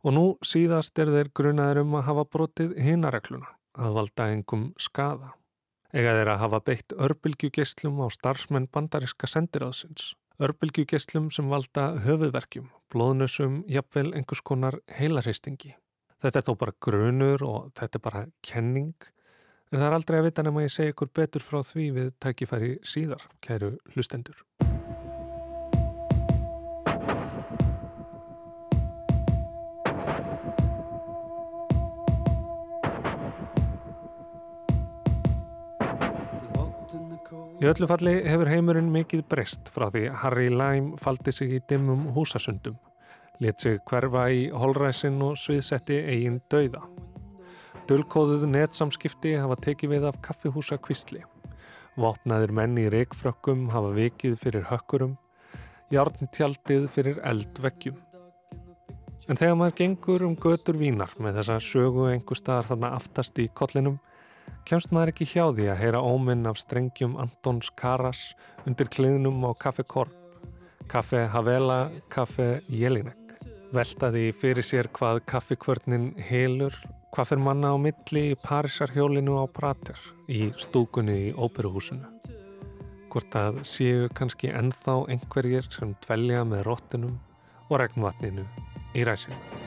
Og 0.05 0.15
nú 0.17 0.25
síðast 0.41 0.97
er 0.97 1.11
þeir 1.13 1.29
grunaður 1.37 1.83
um 1.83 1.97
að 1.99 2.07
hafa 2.09 2.25
brotið 2.33 2.73
hinaregluna 2.81 3.51
að 3.77 3.97
valda 3.99 4.29
engum 4.33 4.71
skada. 4.81 5.35
Ega 5.93 6.15
þeir 6.17 6.31
að 6.33 6.41
hafa 6.43 6.61
beitt 6.65 6.95
örbylgjugesslum 6.97 8.01
á 8.01 8.07
starfsmenn 8.13 8.69
bandariska 8.73 9.29
sendiráðsins. 9.29 10.15
Örbylgjugesslum 10.41 11.29
sem 11.33 11.47
valda 11.49 11.91
höfuðverkjum, 12.03 12.67
blóðnusum, 12.93 13.61
jafnvel 13.69 14.11
einhvers 14.13 14.41
konar 14.45 14.79
heilarheistingi. 14.99 15.75
Þetta 16.21 16.41
er 16.41 16.45
þó 16.49 16.57
bara 16.57 16.75
grunur 16.81 17.45
og 17.45 17.71
þetta 17.77 17.97
er 17.97 18.03
bara 18.03 18.25
kenning 18.45 18.93
En 19.67 19.81
það 19.81 19.87
er 19.89 19.93
aldrei 19.97 20.15
að 20.21 20.27
vita 20.29 20.43
nema 20.47 20.61
ég 20.63 20.71
segi 20.71 20.93
ykkur 20.93 21.09
betur 21.19 21.43
frá 21.43 21.57
því 21.59 21.85
við 21.91 22.11
tækifæri 22.23 22.69
síðar, 22.87 23.23
kæru 23.43 23.73
hlustendur. 23.91 24.45
Í 37.57 37.65
öllu 37.67 37.87
falli 37.89 38.13
hefur 38.23 38.47
heimurinn 38.47 38.91
mikið 38.93 39.25
breyst 39.27 39.71
frá 39.73 39.89
því 39.91 40.05
Harry 40.21 40.47
Lime 40.53 40.95
faldi 41.01 41.33
sig 41.35 41.57
í 41.57 41.59
dimmum 41.67 42.05
húsasundum, 42.15 42.77
let 43.43 43.59
sig 43.59 43.81
hverfa 43.89 44.29
í 44.31 44.47
holræsin 44.53 45.19
og 45.25 45.35
sviðsetti 45.41 45.99
eigin 46.05 46.39
dauða. 46.53 46.85
Dölkóðuð 47.87 48.41
netsamskipti 48.51 49.37
hafa 49.39 49.55
tekið 49.63 49.91
við 49.93 50.05
af 50.09 50.17
kaffihúsa 50.19 50.75
kvistli. 50.83 51.21
Vopnaðir 51.95 52.51
menn 52.51 52.73
í 52.75 52.89
reikfrökkum 52.91 53.69
hafa 53.71 53.93
vikið 53.95 54.33
fyrir 54.41 54.65
hökkurum, 54.67 55.13
járntjaldið 55.95 56.89
fyrir 56.91 57.21
eldveggjum. 57.23 58.01
En 59.31 59.39
þegar 59.39 59.55
maður 59.61 59.77
gengur 59.77 60.25
um 60.27 60.35
götur 60.35 60.75
vínar 60.81 61.13
með 61.15 61.39
þessa 61.39 61.57
sögu 61.63 62.09
einhver 62.11 62.41
staðar 62.41 62.67
þarna 62.73 62.91
aftast 62.97 63.39
í 63.39 63.47
kollinum, 63.55 64.01
kemst 64.67 64.91
maður 64.91 65.13
ekki 65.13 65.29
hjá 65.31 65.45
því 65.45 65.69
að 65.71 65.81
heyra 65.85 66.03
óminn 66.03 66.43
af 66.51 66.59
strengjum 66.59 67.15
Antons 67.23 67.71
Karas 67.71 68.33
undir 68.67 68.91
kliðnum 68.91 69.47
á 69.47 69.55
kaffe 69.55 69.87
Korp, 69.87 70.11
kaffe 70.91 71.23
Havela, 71.31 71.85
kaffe 72.11 72.59
Jelinek. 72.67 73.39
Veltaði 73.71 74.33
fyrir 74.35 74.67
sér 74.67 74.91
hvað 74.91 75.23
kaffekvörnin 75.31 76.11
helur 76.27 76.75
Hvað 77.15 77.29
fyrir 77.29 77.43
manna 77.45 77.71
á 77.71 77.77
milli 77.79 78.23
í 78.31 78.39
Parísarhjólinu 78.43 79.37
á 79.39 79.45
Prater 79.47 79.99
í 80.27 80.49
stúkunni 80.59 81.15
í 81.29 81.31
óperuhúsinu? 81.33 82.09
Hvort 83.07 83.37
að 83.39 83.61
séu 83.69 84.09
kannski 84.17 84.51
ennþá 84.51 84.99
einhverjir 85.15 85.71
sem 85.71 85.95
dvelja 86.03 86.43
með 86.43 86.67
róttunum 86.67 87.15
og 87.69 87.79
regnvatninu 87.83 88.43
í 88.93 89.07
ræsinu. 89.07 89.66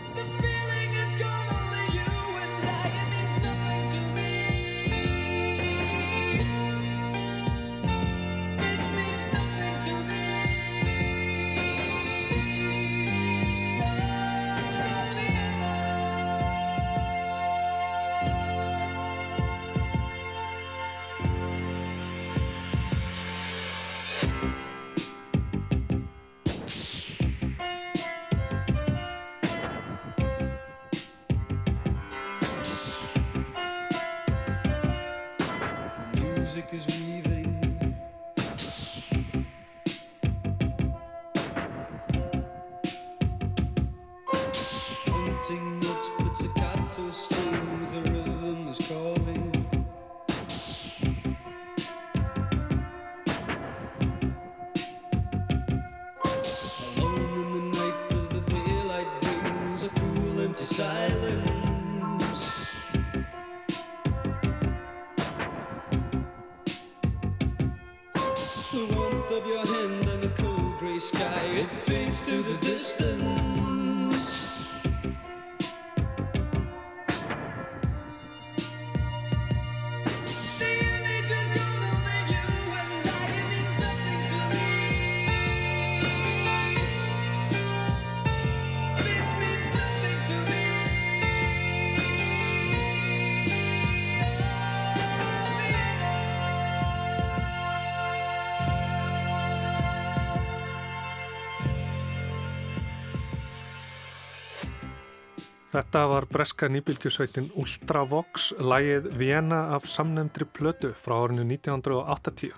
Þetta 105.91 106.07
var 106.07 106.25
breska 106.31 106.69
nýbylgjusveitin 106.71 107.49
Ultravox, 107.59 108.45
lægið 108.63 109.09
Vienna 109.19 109.57
af 109.75 109.89
samnefndri 109.91 110.47
plötu 110.47 110.93
frá 110.95 111.17
árinu 111.25 111.43
1980. 111.43 112.53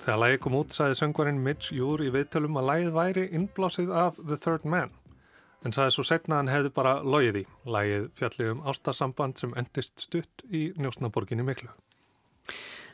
Þegar 0.00 0.16
lægið 0.18 0.40
kom 0.42 0.56
út 0.58 0.74
sagði 0.74 0.96
söngvarinn 0.98 1.38
Mitch 1.44 1.70
Júr 1.70 2.02
í 2.02 2.08
viðtölum 2.10 2.58
að 2.58 2.66
lægið 2.72 2.88
væri 2.96 3.22
innblásið 3.38 3.92
af 3.94 4.18
The 4.18 4.38
Third 4.42 4.66
Man. 4.66 4.90
En 5.62 5.76
sagði 5.76 5.92
svo 5.94 6.04
setna 6.08 6.40
hann 6.40 6.50
hefði 6.50 6.72
bara 6.74 6.96
logið 7.06 7.38
í, 7.44 7.46
lægið 7.76 8.08
fjallið 8.18 8.50
um 8.56 8.64
ástasamband 8.72 9.38
sem 9.38 9.54
endist 9.54 10.02
stutt 10.02 10.42
í 10.50 10.64
njósnaborginni 10.74 11.46
miklu. 11.46 11.70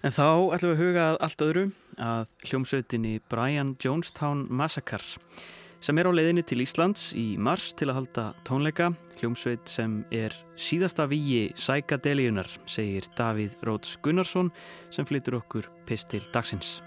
En 0.04 0.12
þá 0.12 0.26
ætlum 0.58 0.74
við 0.74 0.76
að 0.76 0.82
huga 0.84 1.06
allt 1.16 1.46
öðru 1.46 1.64
að 1.96 2.28
hljómsveitinni 2.50 3.14
Brian 3.32 3.72
Jonestown 3.80 4.44
Massacre 4.52 5.24
sem 5.80 5.98
er 5.98 6.08
á 6.08 6.12
leiðinni 6.12 6.44
til 6.46 6.60
Íslands 6.64 7.10
í 7.16 7.34
mars 7.40 7.72
til 7.76 7.88
að 7.90 8.00
halda 8.00 8.26
tónleika. 8.46 8.90
Hljómsveit 9.20 9.68
sem 9.68 10.00
er 10.12 10.36
síðasta 10.60 11.08
víi 11.10 11.50
sækadelíunar, 11.56 12.48
segir 12.68 13.08
Davíð 13.16 13.58
Róts 13.66 13.96
Gunnarsson 14.04 14.52
sem 14.92 15.08
flyttur 15.08 15.40
okkur 15.40 15.68
pistil 15.88 16.24
dagsins. 16.32 16.78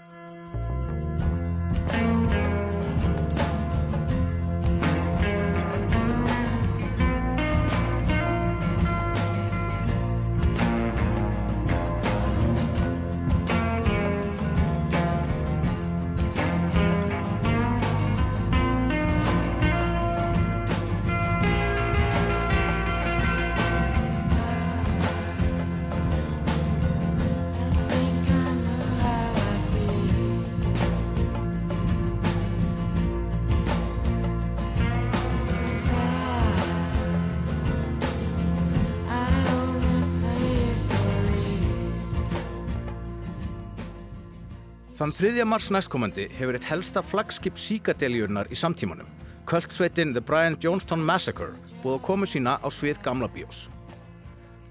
3. 45.24 45.40
mars 45.48 45.70
næstkomandi 45.72 46.26
hefur 46.36 46.52
eitt 46.58 46.66
helsta 46.68 47.00
flagskip 47.00 47.56
síkadeljunar 47.56 48.50
í 48.52 48.56
samtímanum, 48.60 49.06
kvöldsveitin 49.48 50.10
The 50.12 50.20
Brian 50.20 50.58
Jonestown 50.60 51.00
Massacre, 51.00 51.54
búið 51.80 51.94
að 51.96 52.02
komu 52.04 52.28
sína 52.28 52.58
á 52.60 52.68
svið 52.68 53.00
gamla 53.06 53.30
bíós. 53.32 53.62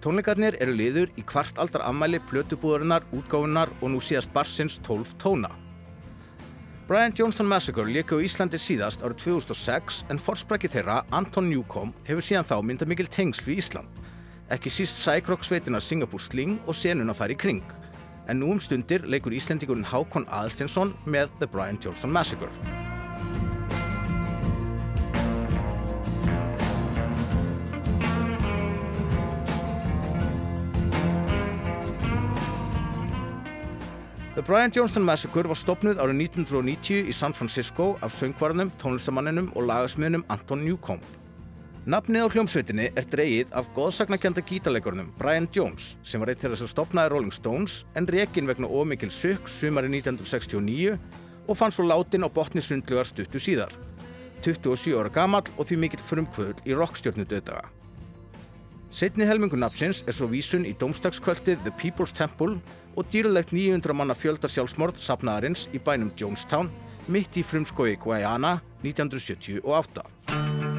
Tónleikarnir 0.06 0.60
eru 0.62 0.76
liður 0.78 1.10
í 1.18 1.26
kvart 1.26 1.58
aldar 1.58 1.82
ammæli 1.88 2.22
plötubúðurinnar, 2.30 3.02
útgáfunar 3.18 3.74
og 3.80 3.96
nú 3.96 4.04
síðast 4.04 4.30
barsins 4.36 4.78
12 4.86 5.18
tóna. 5.24 5.50
Brian 6.86 7.18
Jonestown 7.18 7.50
Massacre 7.50 7.90
leika 7.90 8.14
á 8.14 8.22
Íslandi 8.22 8.62
síðast 8.62 9.02
árið 9.02 9.24
2006 9.26 10.04
en 10.14 10.22
forspræki 10.22 10.70
þeirra, 10.70 11.02
Anton 11.10 11.50
Newcomb, 11.50 11.98
hefur 12.06 12.30
síðan 12.30 12.46
þá 12.46 12.60
myndað 12.62 12.94
mikil 12.94 13.10
tengsl 13.10 13.50
við 13.50 13.64
Ísland. 13.64 14.04
Ekki 14.54 14.70
síst 14.70 15.02
Cycrock 15.02 15.50
sveitina 15.50 15.82
Singapore 15.82 16.22
Sling 16.22 16.62
og 16.68 16.78
senuna 16.78 17.18
þar 17.18 17.34
í 17.34 17.42
kring. 17.42 17.66
En 18.28 18.40
nú 18.40 18.54
um 18.54 18.60
stundir 18.64 19.04
leikur 19.04 19.34
Íslendingurinn 19.36 19.90
Hákon 19.90 20.24
Aðalstinsson 20.32 20.94
með 21.04 21.34
The 21.42 21.48
Brian 21.52 21.80
Jonestown 21.84 22.14
Massacre. 22.16 22.48
The 34.36 34.42
Brian 34.42 34.72
Jonestown 34.72 35.04
Massacre 35.06 35.52
var 35.52 35.60
stopnuð 35.60 36.00
árið 36.02 36.24
1990 36.24 37.12
í 37.12 37.14
San 37.14 37.36
Francisco 37.38 37.98
af 38.02 38.16
söngvarnum, 38.16 38.72
tónlistamanninum 38.82 39.52
og 39.54 39.68
lagasmiðnum 39.68 40.24
Anton 40.34 40.64
Newcomb. 40.66 41.23
Nafnið 41.84 42.24
á 42.24 42.32
hljómsveitinni 42.32 42.86
er 42.96 43.06
dreyið 43.12 43.50
af 43.60 43.66
góðsagnakjanda 43.76 44.40
gítarleikurunum 44.48 45.10
Brian 45.18 45.50
Jones 45.52 45.98
sem 46.08 46.22
var 46.22 46.30
eitt 46.32 46.40
þeirra 46.40 46.56
sem 46.62 46.70
stopnaði 46.72 47.12
Rolling 47.12 47.36
Stones 47.36 47.82
en 48.00 48.08
rekin 48.08 48.48
vegna 48.48 48.70
ómikil 48.72 49.10
sukk 49.12 49.50
sumari 49.52 49.90
1969 49.92 50.94
og 51.44 51.60
fann 51.60 51.76
svo 51.76 51.84
látin 51.84 52.24
á 52.24 52.32
botni 52.32 52.64
sundlugar 52.64 53.10
stuttu 53.10 53.36
síðar. 53.36 53.76
27 54.48 54.96
ára 54.96 55.12
gamall 55.12 55.52
og 55.58 55.68
því 55.68 55.82
mikill 55.84 56.06
frumkvöðl 56.08 56.64
í 56.64 56.78
rockstjórnu 56.80 57.28
döðdaga. 57.28 57.68
Setni 58.88 59.28
helmingu 59.28 59.60
nafnsins 59.60 60.06
er 60.08 60.16
svo 60.16 60.30
vísun 60.32 60.64
í 60.64 60.72
domstagskvöldið 60.80 61.66
The 61.68 61.74
People's 61.82 62.16
Temple 62.16 62.62
og 62.96 63.12
dýrulegt 63.12 63.52
900 63.52 63.92
manna 63.92 64.16
fjöldar 64.16 64.54
sjálfsmorð 64.56 65.04
sapnaðarins 65.04 65.68
í 65.76 65.84
bænum 65.84 66.16
Jonestown 66.16 66.72
mitt 67.12 67.36
í 67.36 67.44
frumskói 67.44 67.98
Guyana 68.00 68.62
1978. 68.88 70.73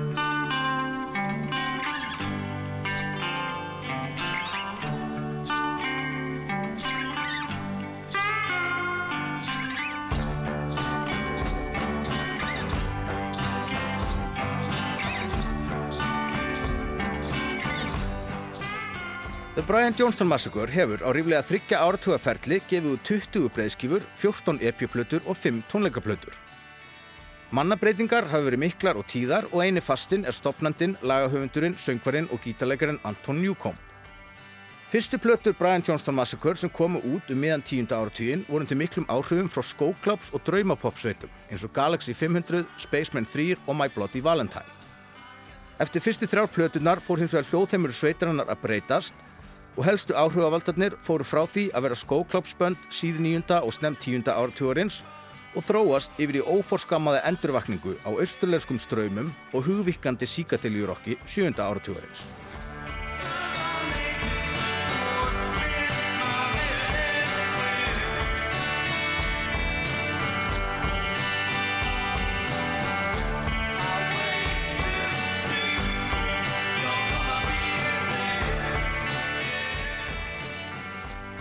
The 19.55 19.63
Brian 19.63 19.95
Jonestown 19.95 20.27
Massacre 20.27 20.67
hefur 20.67 20.99
á 21.07 21.15
ríflega 21.15 21.45
þryggja 21.47 21.79
áratugaferli 21.79 22.57
gefið 22.67 22.89
út 22.91 23.03
20 23.07 23.45
breiðskífur, 23.55 24.03
14 24.19 24.57
epjuplötur 24.67 25.23
og 25.31 25.37
5 25.39 25.61
tónleikaplötur. 25.71 26.35
Mannabreitingar 27.55 28.27
hafa 28.33 28.49
verið 28.49 28.65
miklar 28.65 28.99
og 28.99 29.07
tíðar 29.07 29.47
og 29.53 29.61
eini 29.63 29.79
fastinn 29.79 30.25
er 30.27 30.35
stopnandinn, 30.35 30.97
lagahöfundurinn, 31.07 31.77
söngvarinn 31.79 32.27
og 32.35 32.43
gítarleikarinn 32.43 32.99
Anton 33.07 33.39
Newcomb. 33.39 33.79
Fyrstu 34.91 35.21
plötur 35.23 35.55
Brian 35.55 35.87
Jonestown 35.87 36.19
Massacre 36.19 36.59
sem 36.59 36.73
komu 36.75 36.99
út 37.07 37.31
um 37.31 37.39
miðan 37.39 37.63
tíunda 37.63 38.01
áratuginn 38.03 38.43
voru 38.49 38.67
til 38.67 38.81
miklum 38.81 39.07
áhrifum 39.07 39.47
frá 39.47 39.63
skóklaps 39.63 40.33
og 40.35 40.43
draumapopsveitum 40.49 41.31
eins 41.47 41.63
og 41.63 41.71
Galaxy 41.71 42.11
500, 42.11 42.67
Spaceman 42.77 43.31
3 43.31 43.55
og 43.69 43.79
My 43.79 43.87
Bloody 43.87 44.19
Valentine. 44.19 44.67
Eftir 45.79 46.03
fyrstu 46.03 46.27
þrjár 46.27 46.51
plötunar 46.51 46.99
fór 46.99 47.23
hins 47.23 47.31
vegar 47.31 47.47
hljóðheimur 47.53 47.95
sveitarinnar 47.95 48.51
að 48.51 48.61
breytast 48.67 49.15
og 49.77 49.87
helstu 49.89 50.15
áhrifavaldarnir 50.15 50.95
fóru 51.03 51.27
frá 51.27 51.43
því 51.51 51.67
að 51.75 51.89
vera 51.89 51.99
skóklapsbönd 51.99 52.89
síð 52.95 53.19
nýjunda 53.25 53.61
og 53.67 53.75
snem 53.75 53.99
tíunda 53.99 54.37
áratugurins 54.39 55.03
og 55.55 55.67
þróast 55.67 56.15
yfir 56.19 56.41
í 56.41 56.47
óforskamaði 56.47 57.23
endurvakningu 57.31 57.97
á 58.07 58.11
austurlerskum 58.15 58.79
ströymum 58.83 59.33
og 59.53 59.69
hugvikandi 59.69 60.27
síkatiljurokki 60.27 61.19
sjönda 61.27 61.67
áratugurins. 61.67 62.27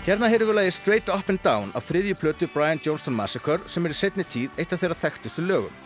Hérna 0.04 0.28
heyrum 0.28 0.50
við 0.50 0.58
lagi 0.58 0.72
Straight 0.76 1.08
Up 1.13 1.30
and 1.32 1.39
Down 1.46 1.70
af 1.80 1.86
þriðju 1.88 2.18
plötu 2.20 2.48
Brian 2.52 2.80
Johnston 2.84 3.16
Massacre 3.16 3.70
sem 3.72 3.86
er 3.88 3.94
í 3.94 3.96
setni 3.96 4.26
tíð 4.28 4.58
eitt 4.60 4.74
af 4.76 4.82
þeirra 4.82 4.98
þekktustu 5.00 5.46
lögum. 5.48 5.78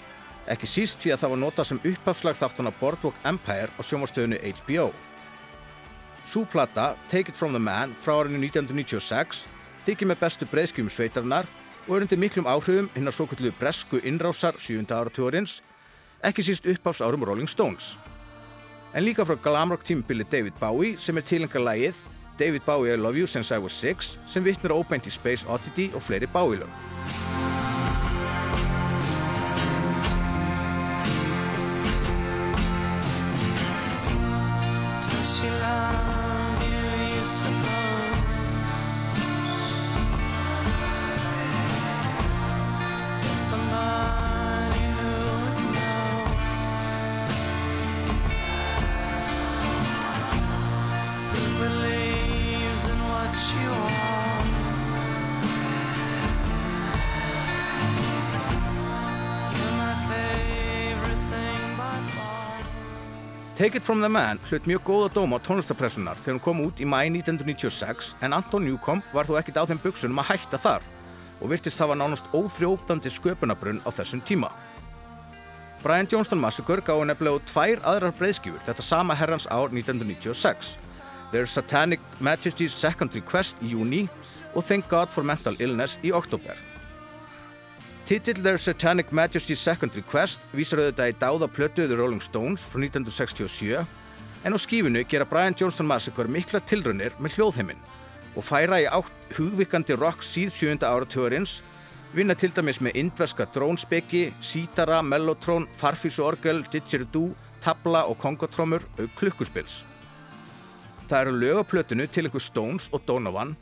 Ekki 0.49 0.65
síst 0.65 0.97
því 1.03 1.11
að 1.13 1.21
það 1.21 1.33
var 1.33 1.39
notað 1.43 1.67
sem 1.69 1.81
upphafslag 1.91 2.39
þáttuna 2.39 2.71
Boardwalk 2.79 3.19
Empire 3.29 3.69
á 3.77 3.81
sjómarstöðinu 3.85 4.39
HBO. 4.41 4.87
Súplata 6.25 6.87
Take 7.13 7.29
It 7.29 7.37
From 7.37 7.53
The 7.53 7.61
Man 7.61 7.93
frá 8.01 8.15
árinu 8.23 8.41
1996 8.41 9.45
þykir 9.85 10.09
með 10.09 10.21
bestu 10.25 10.49
breyðskjum 10.49 10.89
sveitarinnar 10.89 11.45
og 11.85 11.93
er 11.99 12.09
undir 12.09 12.23
miklum 12.25 12.49
áhrifum 12.49 12.89
hinnar 12.97 13.13
svo 13.13 13.29
kvöldu 13.29 13.53
bresku 13.61 14.01
innrásar 14.01 14.57
7. 14.57 14.81
áratúarins, 14.97 15.59
ekki 16.25 16.41
síst 16.41 16.65
uppáfs 16.65 17.05
árum 17.05 17.21
Rolling 17.21 17.53
Stones. 17.53 17.99
En 18.97 19.05
líka 19.05 19.29
frá 19.29 19.37
glamrock 19.37 19.85
tímubili 19.85 20.25
David 20.25 20.57
Bowie 20.57 20.97
sem 20.97 21.21
er 21.21 21.29
tilenga 21.35 21.61
lægið 21.61 22.16
David 22.37 22.61
Bowie 22.65 22.93
I 22.93 22.97
Love 22.97 23.17
You 23.17 23.27
Since 23.27 23.55
I 23.55 23.59
Was 23.59 23.73
Six 23.73 24.17
sem 24.29 24.45
vittnur 24.45 24.75
óbeint 24.77 25.09
í 25.09 25.13
Space 25.13 25.47
Oddity 25.49 25.89
og 25.95 26.05
fleiri 26.05 26.29
Bowie-lög. 26.29 27.56
Take 63.57 63.77
It 63.77 63.83
From 63.83 64.01
The 64.01 64.09
Man 64.09 64.37
hlut 64.51 64.67
mjög 64.69 64.83
góða 64.85 65.07
dóma 65.15 65.39
á 65.41 65.45
tónlistapressunar 65.47 66.19
þegar 66.21 66.35
hún 66.35 66.41
kom 66.45 66.59
út 66.61 66.77
í 66.77 66.85
mæ 66.85 66.99
1996 67.09 68.11
en 68.21 68.35
Anton 68.37 68.61
Newcomb 68.61 69.07
var 69.09 69.25
þó 69.25 69.39
ekkit 69.39 69.57
á 69.57 69.65
þeim 69.65 69.81
buksunum 69.81 70.21
að 70.21 70.29
hætta 70.29 70.59
þar 70.61 70.85
og 71.41 71.49
virtist 71.49 71.81
hafa 71.81 71.95
nánast 71.97 72.29
óþrjóftandi 72.37 73.09
sköpunabrunn 73.15 73.81
á 73.81 73.89
þessum 73.89 74.21
tíma. 74.21 74.51
Brian 75.81 76.05
Johnston 76.05 76.37
Massacre 76.37 76.85
gáði 76.85 77.09
nefnilega 77.09 77.41
út 77.41 77.49
tvær 77.49 77.81
aðrar 77.81 78.13
breyðskjúfur 78.21 78.61
þetta 78.69 78.85
sama 78.85 79.17
herrans 79.17 79.49
ár 79.49 79.73
1996 79.73 80.77
Their 81.33 81.49
Satanic 81.49 82.05
Majesty's 82.21 82.77
Second 82.77 83.17
Request 83.17 83.57
í 83.65 83.73
júni 83.73 84.05
og 84.53 84.69
Thank 84.69 84.85
God 84.93 85.09
for 85.09 85.25
Mental 85.25 85.57
Illness 85.57 85.97
í 86.05 86.13
oktober. 86.13 86.66
Titill 88.07 88.41
Their 88.41 88.57
Satanic 88.57 89.09
Majesty's 89.11 89.59
Second 89.59 89.91
Request 89.97 90.39
vísar 90.55 90.79
auðvitað 90.79 91.09
í 91.11 91.15
dáða 91.19 91.47
plötuðu 91.51 91.97
Rolling 91.99 92.21
Stones 92.23 92.61
frá 92.63 92.79
1967 92.79 93.81
en 94.47 94.55
á 94.55 94.59
skífinu 94.63 95.01
gera 95.11 95.27
Brian 95.27 95.57
Johnston 95.59 95.89
Massacre 95.89 96.31
mikla 96.31 96.61
tilraunir 96.63 97.17
með 97.19 97.35
hljóðheiminn 97.35 97.81
og 98.31 98.47
færa 98.47 98.79
í 98.79 98.87
átt 98.87 99.35
hugvikandi 99.35 99.99
rock 99.99 100.23
síð 100.23 100.55
sjönda 100.55 100.87
áratugurins 100.87 101.57
vinna 102.15 102.31
til 102.39 102.53
dæmis 102.55 102.79
með 102.79 102.95
indverska 103.03 103.49
drónspeki, 103.51 104.29
sítara, 104.39 105.01
mellotrón, 105.03 105.67
farfísuorgel, 105.75 106.63
didgeridoo, 106.71 107.33
tabla 107.59 108.05
og 108.07 108.15
kongotrómur 108.23 108.87
auk 109.01 109.19
klukkuspils. 109.19 109.81
Það 111.11 111.19
eru 111.25 111.39
lögaplötinu 111.43 112.07
til 112.07 112.29
einhver 112.29 112.47
Stones 112.47 112.87
og 112.95 113.03
Donovan 113.03 113.57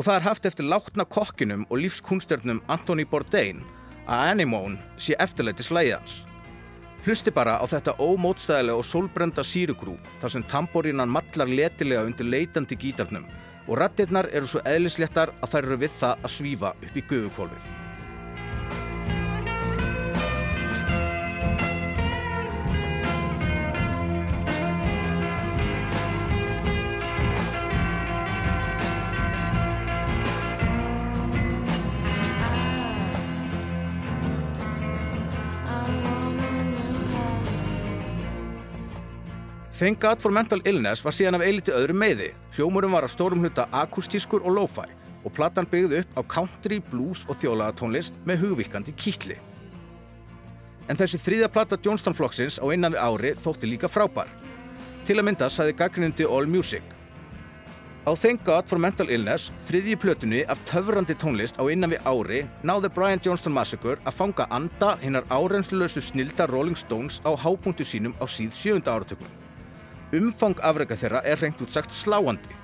og 0.00 0.06
það 0.06 0.16
er 0.16 0.24
haft 0.24 0.46
eftir 0.48 0.64
látna 0.64 1.04
kokkinum 1.04 1.66
og 1.68 1.82
lífskunstjörnum 1.82 2.62
Anthony 2.72 3.04
Bourdain 3.04 3.58
að 4.08 4.30
Anemone 4.30 4.80
sé 4.96 5.12
eftirleiti 5.20 5.66
slæðans. 5.66 6.22
Hlusti 7.04 7.32
bara 7.36 7.58
á 7.60 7.64
þetta 7.68 7.98
ómótstæðilega 8.00 8.80
og 8.80 8.88
sólbrenda 8.88 9.44
sírugrúf 9.44 10.00
þar 10.22 10.34
sem 10.36 10.46
tamborínan 10.48 11.12
mallar 11.12 11.52
letilega 11.52 12.06
undir 12.08 12.32
leitandi 12.32 12.80
gítarnum 12.80 13.28
og 13.68 13.76
rattirnar 13.76 14.32
eru 14.32 14.48
svo 14.48 14.64
eðlisléttar 14.64 15.36
að 15.36 15.52
þær 15.52 15.62
eru 15.68 15.80
við 15.84 15.94
það 16.00 16.24
að 16.24 16.36
svífa 16.38 16.74
upp 16.80 16.96
í 16.96 17.06
guðukvolfið. 17.12 17.89
Thank 39.80 40.00
God 40.00 40.20
for 40.20 40.28
Mental 40.28 40.60
Illness 40.68 41.00
var 41.00 41.14
síðan 41.16 41.38
af 41.38 41.42
eiliti 41.46 41.72
öðru 41.72 41.94
meiði. 41.96 42.26
Hljómurum 42.52 42.92
var 42.92 43.06
að 43.06 43.14
stórum 43.14 43.40
hluta 43.40 43.64
akustískur 43.72 44.42
og 44.44 44.52
lo-fi 44.58 44.84
og 45.24 45.32
platan 45.32 45.64
byggði 45.72 46.02
upp 46.02 46.18
á 46.20 46.22
country, 46.34 46.82
blues 46.90 47.22
og 47.32 47.38
þjólaðatónlist 47.40 48.18
með 48.28 48.42
hugvíkandi 48.42 48.92
kýtli. 48.92 49.38
En 50.84 51.00
þessi 51.00 51.22
þriðja 51.24 51.48
plata 51.54 51.80
Johnston 51.80 52.18
flokksins 52.18 52.60
á 52.60 52.68
innan 52.68 52.92
við 52.92 53.06
ári 53.08 53.32
þótti 53.40 53.72
líka 53.72 53.88
frábær. 53.88 54.28
Til 55.08 55.16
að 55.16 55.30
mynda 55.30 55.48
saði 55.48 55.78
gaggrinandi 55.80 56.28
All 56.28 56.44
Music. 56.44 56.84
Á 58.04 58.12
Thank 58.12 58.44
God 58.44 58.68
for 58.68 58.76
Mental 58.76 59.08
Illness, 59.08 59.48
þriðji 59.64 59.96
plötunni 59.96 60.44
af 60.44 60.60
töfrandi 60.68 61.16
tónlist 61.16 61.56
á 61.56 61.64
innan 61.72 61.96
við 61.96 62.04
ári, 62.04 62.46
náði 62.60 62.92
Brian 62.92 63.24
Johnston 63.24 63.56
Massacre 63.56 63.96
að 64.04 64.20
fanga 64.20 64.44
anda 64.52 64.98
hinnar 65.00 65.24
áreynslulösu 65.32 66.04
snilda 66.04 66.52
Rolling 66.52 66.76
Stones 66.76 67.22
á 67.24 67.32
hápunktu 67.32 67.88
sínum 67.88 68.12
á 68.20 68.28
síð 68.28 68.52
sjönda 68.52 68.92
áratöknum. 68.92 69.39
Umfang 70.16 70.58
afrega 70.66 70.96
þeirra 70.98 71.20
er 71.22 71.38
reynd 71.38 71.60
út 71.62 71.70
sagt 71.70 71.94
sláandi. 71.94 72.56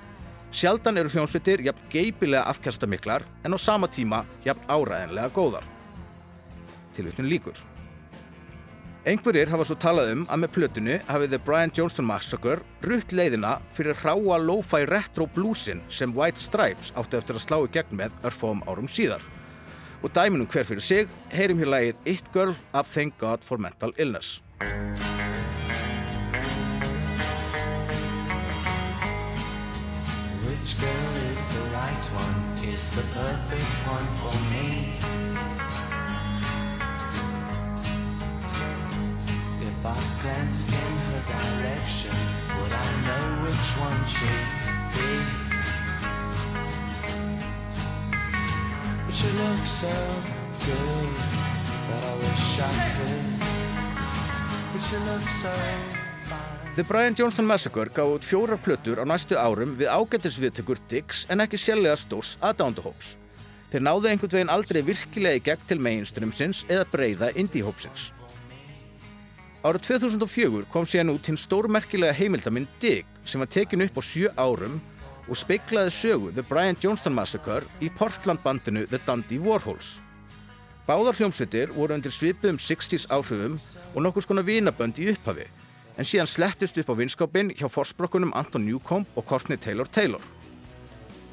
Sjaldan 0.51 0.99
eru 0.99 1.11
hljónsveitir 1.11 1.61
jafn 1.63 1.87
geipilega 1.91 2.43
afkastamiklar 2.51 3.23
en 3.43 3.55
á 3.55 3.57
sama 3.59 3.87
tíma 3.87 4.25
jafn 4.43 4.67
áræðinlega 4.67 5.31
góðar. 5.35 5.63
Tilvitnum 6.95 7.29
líkur. 7.31 7.59
Einhverjir 9.07 9.47
hafa 9.47 9.63
svo 9.63 9.77
talað 9.79 10.09
um 10.11 10.23
að 10.27 10.41
með 10.43 10.51
plötinu 10.57 10.95
hafið 11.07 11.29
The 11.31 11.39
Brian 11.47 11.71
Johnston 11.71 12.07
Massacre 12.09 12.57
rutt 12.83 13.13
leiðina 13.15 13.53
fyrir 13.71 13.95
hráa 14.01 14.39
lo-fi 14.43 14.81
retro 14.89 15.29
bluesin 15.31 15.79
sem 15.87 16.11
White 16.11 16.43
Stripes 16.43 16.91
áttu 16.99 17.21
eftir 17.21 17.39
að 17.39 17.45
slá 17.45 17.61
í 17.61 17.71
gegn 17.71 18.01
með 18.01 18.17
örfóum 18.27 18.65
árum 18.67 18.91
síðar. 18.91 19.23
Og 20.03 20.11
dæminum 20.11 20.51
hver 20.51 20.67
fyrir 20.67 20.83
sig 20.83 21.15
heyrim 21.31 21.63
hér 21.63 21.71
lagið 21.71 22.11
It 22.17 22.27
Girl 22.35 22.57
af 22.73 22.91
Thank 22.91 23.15
God 23.23 23.47
for 23.47 23.55
Mental 23.55 23.95
Illness. 23.95 24.41
The 32.97 33.03
perfect 33.13 33.73
one 33.93 34.09
for 34.17 34.35
me? 34.49 34.89
If 39.61 39.85
I 39.85 39.93
glanced 40.21 40.69
in 40.73 40.93
her 41.05 41.21
direction, 41.29 42.17
would 42.57 42.73
I 42.73 42.89
know 43.05 43.25
which 43.43 43.67
one 43.85 44.01
she'd 44.13 44.47
be? 44.97 45.13
But 49.05 49.13
she 49.13 49.29
looks 49.41 49.71
so 49.83 49.93
good 50.65 51.17
that 51.87 52.01
I 52.01 52.13
wish 52.23 52.45
I 52.59 52.73
could. 52.97 53.29
But 54.73 54.81
she 54.81 54.97
looks 55.05 55.35
so 55.43 55.96
The 56.77 56.83
Brian 56.83 57.15
Johnston 57.17 57.47
Massacre 57.49 57.89
gaf 57.89 58.05
út 58.05 58.25
fjórar 58.25 58.59
plötur 58.61 58.99
á 59.01 59.05
næstu 59.09 59.33
árum 59.33 59.71
við 59.79 59.89
ágættisviðtökur 59.89 60.77
Dix 60.85 61.23
en 61.33 61.41
ekki 61.41 61.57
sérlega 61.57 61.97
stórs 61.97 62.35
aðdándahóps. 62.37 63.15
Þeir 63.71 63.81
náðu 63.81 64.11
einhvern 64.11 64.33
veginn 64.35 64.53
aldrei 64.53 64.83
virkilega 64.85 65.39
í 65.39 65.41
gegn 65.47 65.63
til 65.65 65.79
mainströmsins 65.81 66.61
eða 66.69 66.85
breyða 66.91 67.31
indie-hópsins. 67.33 68.11
Árið 69.65 69.87
2004 69.89 70.69
kom 70.69 70.85
síðan 70.85 71.15
út 71.15 71.25
hinn 71.25 71.41
stórmerkilega 71.41 72.13
heimildaminn 72.13 72.69
Dig 72.77 73.09
sem 73.25 73.41
var 73.41 73.49
tekin 73.49 73.81
upp 73.81 73.97
á 73.97 74.01
sjö 74.05 74.29
árum 74.37 74.77
og 75.25 75.33
speiklaði 75.33 75.97
sögu 75.97 76.29
The 76.29 76.45
Brian 76.45 76.77
Johnston 76.77 77.17
Massacre 77.17 77.65
í 77.81 77.89
Portland 77.89 78.45
bandinu 78.45 78.85
The 78.85 79.01
Dundee 79.01 79.41
Warhols. 79.41 79.95
Báðar 80.85 81.17
hljómsveitir 81.17 81.73
voru 81.73 81.97
undir 81.97 82.13
svipuðum 82.13 82.61
60s 82.61 83.09
áhrifum 83.09 83.57
og 83.95 84.03
nokkus 84.05 84.29
konar 84.29 84.45
vinabönd 84.45 85.01
í 85.01 85.15
upphafi 85.15 85.49
en 85.97 86.05
síðan 86.05 86.29
slettist 86.29 86.77
upp 86.77 86.91
á 86.93 86.99
vinskapin 86.99 87.49
hjá 87.57 87.67
forsbrokkunum 87.71 88.33
Anton 88.37 88.65
Newcomb 88.65 89.07
og 89.17 89.25
Courtney 89.25 89.57
Taylor 89.57 89.89
Taylor. 89.89 90.21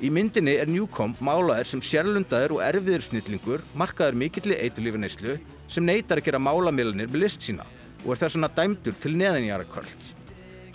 Í 0.02 0.10
myndinni 0.10 0.56
er 0.58 0.68
Newcomb 0.68 1.20
málaðir 1.22 1.68
sem 1.70 1.82
sérlundaður 1.84 2.56
og 2.56 2.64
erfiður 2.66 3.04
snillingur 3.06 3.62
markaður 3.78 4.18
mikilli 4.24 4.58
eitulífaneyslu 4.66 5.38
sem 5.68 5.86
neytar 5.86 6.20
að 6.20 6.28
gera 6.28 6.42
málamiðlanir 6.42 7.12
með 7.12 7.26
list 7.26 7.46
sína 7.46 7.66
og 8.04 8.12
er 8.12 8.20
þess 8.24 8.36
vegna 8.36 8.50
dæmdur 8.58 8.94
til 9.00 9.14
neðanjara 9.16 9.66
kvöld. 9.70 10.12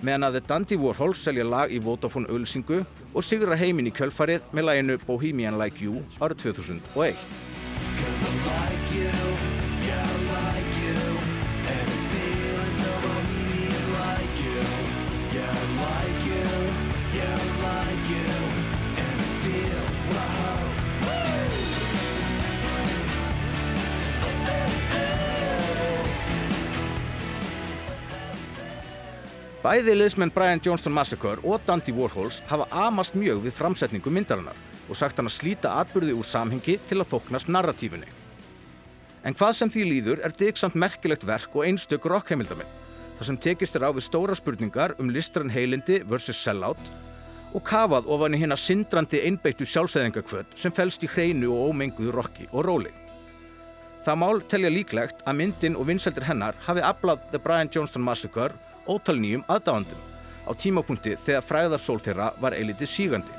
meðan 0.01 0.23
að 0.23 0.37
The 0.37 0.47
Dandy 0.47 0.75
Warhols 0.79 1.19
selja 1.19 1.43
lag 1.43 1.71
í 1.71 1.79
Vodafone 1.83 2.29
auðlýsingu 2.31 2.85
og 3.13 3.23
sigra 3.23 3.55
heiminn 3.59 3.91
í 3.91 3.93
kjölfarið 3.93 4.47
með 4.55 4.69
laginu 4.69 4.97
Bohemian 5.05 5.59
Like 5.59 5.83
You 5.83 6.05
árið 6.23 6.55
2001. 6.55 8.78
Bæði 29.69 29.93
liðsmenn 29.93 30.31
Brian 30.33 30.61
Johnston 30.65 30.95
Massacre 30.95 31.43
og 31.45 31.61
Dandy 31.67 31.93
Warhols 31.93 32.39
hafa 32.49 32.65
amast 32.87 33.13
mjög 33.13 33.43
við 33.43 33.53
framsetningu 33.53 34.09
myndarinnar 34.09 34.57
og 34.89 34.97
sagt 34.97 35.19
hann 35.19 35.27
að 35.29 35.35
slíta 35.35 35.75
atbyrði 35.77 36.15
úr 36.17 36.25
samhengi 36.25 36.79
til 36.89 36.95
að 36.97 37.11
þóknast 37.11 37.51
narratífunni. 37.53 38.07
En 39.21 39.35
hvað 39.37 39.51
sem 39.59 39.69
því 39.69 39.83
líður 39.85 40.23
er 40.25 40.33
dig 40.39 40.57
samt 40.57 40.73
merkilegt 40.73 41.27
verk 41.29 41.53
og 41.53 41.67
einstök 41.67 42.07
rockheimildamind, 42.09 42.71
þar 43.19 43.29
sem 43.29 43.37
tekist 43.45 43.77
er 43.77 43.85
á 43.85 43.93
við 43.93 44.07
stóra 44.07 44.37
spurningar 44.39 44.95
um 44.97 45.11
listrann 45.13 45.53
heilindi 45.53 45.99
versus 46.01 46.41
sellout 46.41 46.81
og 47.53 47.61
kafað 47.61 48.09
ofan 48.09 48.33
í 48.33 48.39
hérna 48.41 48.57
sindrandi 48.57 49.21
einbeittu 49.27 49.67
sjálfsæðingakvöld 49.69 50.57
sem 50.57 50.73
fælst 50.73 51.05
í 51.05 51.11
hreinu 51.13 51.51
og 51.53 51.75
ómenguðu 51.75 52.15
rocki 52.17 52.49
og 52.49 52.65
róli. 52.65 52.95
Það 54.01 54.17
mál 54.17 54.41
telja 54.49 54.73
líklegt 54.73 55.21
að 55.29 55.37
myndin 55.43 55.77
og 55.77 55.85
vinseldir 55.91 56.25
hennar 56.25 56.57
hafi 56.65 56.81
aflað 56.81 57.21
The 57.29 57.43
Brian 57.43 57.69
Johnston 57.69 58.01
Massacre 58.01 58.57
ótal 58.89 59.19
nýjum 59.21 59.45
aðdáðandum 59.47 60.05
á 60.49 60.51
tímapunkti 60.57 61.13
þegar 61.21 61.45
fræðarsól 61.45 61.99
þeirra 62.01 62.31
var 62.41 62.55
eilitið 62.57 62.89
sígandi. 62.89 63.35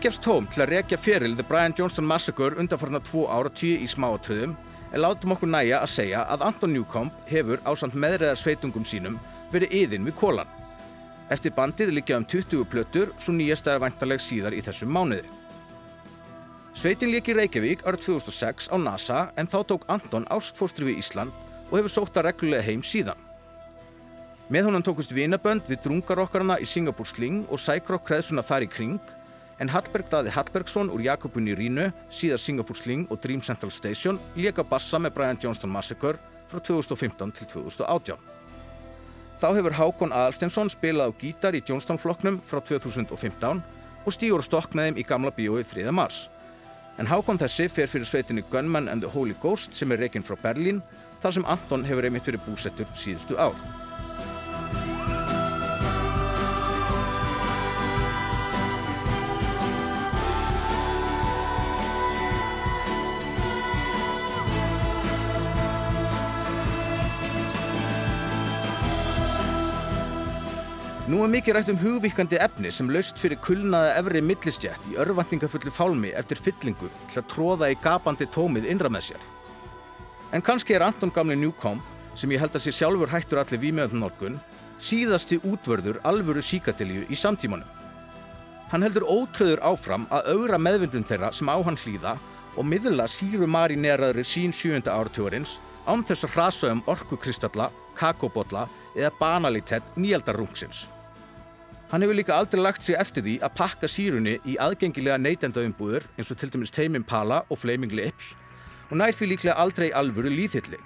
Ekki 0.00 0.08
gefst 0.08 0.22
tóm 0.24 0.46
til 0.48 0.62
að 0.64 0.70
rekja 0.72 0.96
feril 0.96 1.34
The 1.36 1.44
Brian 1.44 1.74
Johnston 1.76 2.06
Massacre 2.08 2.56
undanfarnar 2.56 3.02
tvo 3.04 3.26
ára 3.28 3.50
tíu 3.52 3.82
í 3.84 3.88
smáatröðum 3.92 4.54
en 4.94 5.02
látum 5.04 5.34
okkur 5.34 5.50
næja 5.52 5.82
að 5.84 5.92
segja 5.92 6.22
að 6.32 6.44
Anton 6.46 6.72
Newcomb 6.72 7.18
hefur 7.28 7.60
ásand 7.68 7.92
meðræðar 7.92 8.40
sveitungum 8.40 8.86
sínum 8.88 9.18
verið 9.52 9.74
yðin 9.82 10.08
við 10.08 10.16
kólan. 10.22 10.48
Eftir 11.28 11.52
bandið 11.52 11.92
liggja 11.92 12.16
um 12.16 12.24
20 12.24 12.64
plötur 12.72 13.12
svo 13.20 13.36
nýjast 13.36 13.68
er 13.68 13.84
vantarleg 13.84 14.24
síðar 14.24 14.56
í 14.56 14.64
þessum 14.64 14.88
mánuði. 14.96 15.28
Sveitin 16.72 17.12
leik 17.12 17.28
í 17.28 17.36
Reykjavík 17.36 17.84
árið 17.84 18.08
2006 18.08 18.72
á 18.72 18.76
NASA 18.80 19.22
en 19.36 19.52
þá 19.52 19.60
tók 19.68 19.84
Anton 19.92 20.24
ástfóstri 20.32 20.88
við 20.88 21.04
Ísland 21.04 21.36
og 21.68 21.76
hefur 21.76 21.98
sótt 21.98 22.16
að 22.16 22.30
reglulega 22.30 22.64
heim 22.72 22.80
síðan. 22.80 23.20
Með 24.48 24.72
honum 24.72 24.82
tókust 24.82 25.12
vinabönd 25.12 25.68
við 25.68 25.84
drungarokkarna 25.84 26.56
í 26.56 26.64
Singapore 26.64 27.12
Sling 27.12 27.44
og 27.52 27.60
Cycrock 27.60 28.08
kreðsuna 28.08 28.40
þar 28.40 28.64
í 28.64 28.74
kring 28.80 29.16
en 29.60 29.68
Hallberg 29.68 30.08
Daði 30.10 30.32
Hallbergsson 30.34 30.90
úr 30.92 31.04
Jakobun 31.04 31.48
í 31.50 31.54
Rínu, 31.56 31.90
síðar 32.12 32.40
Singapore 32.40 32.78
Sling 32.80 33.06
og 33.12 33.20
Dream 33.20 33.42
Central 33.44 33.72
Station 33.74 34.18
léka 34.36 34.64
bassa 34.64 34.98
með 34.98 35.14
Brian 35.18 35.40
Johnston 35.40 35.72
Massacre 35.72 36.16
frá 36.50 36.60
2015 36.64 37.34
til 37.36 37.50
2018. 37.52 38.30
Þá 39.40 39.48
hefur 39.56 39.76
Hákon 39.76 40.12
Aðalstensson 40.12 40.72
spilað 40.72 41.12
á 41.12 41.18
gítar 41.20 41.56
í 41.56 41.62
Johnston-flokknum 41.64 42.40
frá 42.44 42.60
2015 42.60 43.62
og 44.04 44.16
stígur 44.16 44.44
stokk 44.44 44.74
með 44.76 44.90
þeim 44.90 45.00
í 45.00 45.06
gamla 45.08 45.32
bíói 45.36 45.62
3. 45.64 45.86
mars. 45.92 46.26
En 47.00 47.08
Hákon 47.08 47.40
þessi 47.40 47.68
fer 47.72 47.88
fyrir 47.88 48.08
sveitinni 48.08 48.44
Gunman 48.52 48.88
and 48.88 49.04
the 49.04 49.12
Holy 49.12 49.36
Ghost 49.40 49.76
sem 49.76 49.92
er 49.92 50.04
reikinn 50.04 50.24
frá 50.26 50.36
Berlín, 50.40 50.82
þar 51.20 51.36
sem 51.36 51.48
Anton 51.48 51.86
hefur 51.88 52.08
einmitt 52.08 52.28
verið 52.28 52.44
búsettur 52.48 52.88
síðustu 52.96 53.40
ár. 53.40 53.56
Nú 71.10 71.24
er 71.24 71.30
mikið 71.32 71.56
rætt 71.56 71.70
um 71.72 71.78
hugvíkandi 71.80 72.38
efni 72.38 72.70
sem 72.70 72.86
laust 72.94 73.18
fyrir 73.18 73.40
kulnaða 73.42 73.96
efri 73.98 74.20
millistjætt 74.22 74.84
í 74.92 74.98
örvendingafulli 75.02 75.72
fálmi 75.74 76.12
eftir 76.14 76.38
fyllingu 76.38 76.86
til 77.10 77.18
að 77.18 77.26
tróða 77.32 77.70
í 77.72 77.78
gapandi 77.82 78.28
tómið 78.30 78.68
innra 78.70 78.86
með 78.94 79.08
sér. 79.08 79.24
En 80.30 80.44
kannski 80.46 80.76
er 80.76 80.84
Anton 80.86 81.10
gamli 81.10 81.34
Newcomb, 81.40 81.82
sem 82.14 82.30
ég 82.30 82.38
held 82.38 82.54
að 82.54 82.62
sé 82.62 82.74
sjálfur 82.76 83.10
hættur 83.10 83.40
allir 83.42 83.58
vímjöndunolkun, 83.64 84.36
síðasti 84.78 85.40
útvörður 85.50 85.98
alvöru 86.06 86.44
síkatilju 86.46 87.08
í 87.10 87.18
samtímanum. 87.18 87.66
Hann 88.70 88.86
heldur 88.86 89.08
ótröður 89.10 89.64
áfram 89.66 90.06
að 90.14 90.30
augra 90.36 90.62
meðvindun 90.62 91.08
þeirra 91.10 91.32
sem 91.34 91.50
á 91.50 91.58
hann 91.58 91.80
hlýða 91.80 92.14
og 92.54 92.70
miðla 92.70 93.08
síru 93.10 93.50
marineraðri 93.50 94.22
sín 94.22 94.54
sjújönda 94.54 94.94
áratugurins 94.94 95.58
án 95.90 96.06
þess 96.06 96.30
að 96.30 96.38
hrasa 96.38 96.70
um 96.70 96.86
orkukristalla, 96.86 97.72
kakobotla 97.98 98.68
eða 98.94 99.10
banalitet 99.18 99.98
nýjaldarrungsins. 99.98 100.86
Hann 101.90 102.04
hefur 102.04 102.14
líka 102.14 102.36
aldrei 102.38 102.60
lagt 102.62 102.84
sig 102.86 102.94
eftir 102.94 103.24
því 103.26 103.32
að 103.42 103.56
pakka 103.58 103.88
sírunni 103.90 104.36
í 104.46 104.52
aðgengilega 104.62 105.16
neytendaumbúður 105.18 106.04
eins 106.14 106.30
og 106.30 106.38
til 106.38 106.50
dæmis 106.54 106.70
Tame 106.70 107.00
Impala 107.00 107.40
og 107.50 107.58
Flaming 107.58 107.90
Lips 107.90 108.28
og 108.92 109.00
nær 109.00 109.10
því 109.10 109.26
líklega 109.32 109.58
aldrei 109.58 109.88
alvöru 109.90 110.30
líðhylli. 110.30 110.78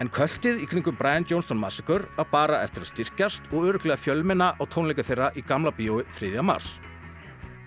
En 0.00 0.08
kvöldið 0.08 0.62
í 0.64 0.66
kringum 0.70 0.96
Brian 0.96 1.26
Johnston 1.28 1.60
Massacre 1.60 2.08
að 2.16 2.30
bara 2.32 2.62
eftir 2.64 2.80
að 2.86 2.92
styrkjast 2.94 3.50
og 3.52 3.66
öruglega 3.68 4.00
fjölmenna 4.00 4.54
á 4.56 4.62
tónleika 4.72 5.04
þeirra 5.04 5.32
í 5.36 5.44
gamla 5.44 5.74
bíói 5.76 6.06
3. 6.16 6.40
mars. 6.40 6.78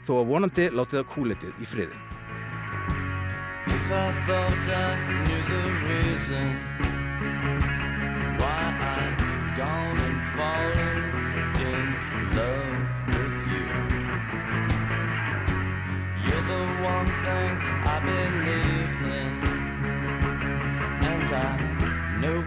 Þó 0.08 0.24
að 0.24 0.30
vonandi 0.32 0.66
látið 0.74 1.04
það 1.04 1.12
kúletið 1.14 1.54
í 1.62 1.70
friði. 1.70 1.98
Thing 18.02 18.10
I 18.10 18.30
believe 18.32 19.02
in, 19.20 19.34
and 21.06 21.32
I 21.34 22.18
know 22.20 22.44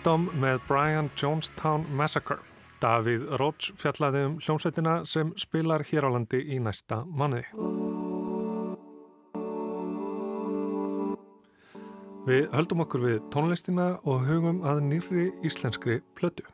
Wisdom 0.00 0.30
með 0.40 0.62
Brian 0.64 1.10
Jonestown 1.12 1.82
Massacre. 1.92 2.38
Davíð 2.80 3.26
Róts 3.36 3.66
fjallaði 3.76 4.22
um 4.24 4.38
hljómsveitina 4.40 4.94
sem 5.04 5.34
spilar 5.36 5.84
hér 5.84 6.06
á 6.08 6.10
landi 6.14 6.40
í 6.40 6.56
næsta 6.56 7.02
manniði. 7.04 7.44
Við 12.24 12.48
höldum 12.56 12.80
okkur 12.86 13.04
við 13.04 13.20
tónlistina 13.34 13.90
og 14.08 14.24
hugum 14.24 14.64
að 14.64 14.80
nýrri 14.88 15.26
íslenskri 15.44 16.00
plötu. 16.16 16.48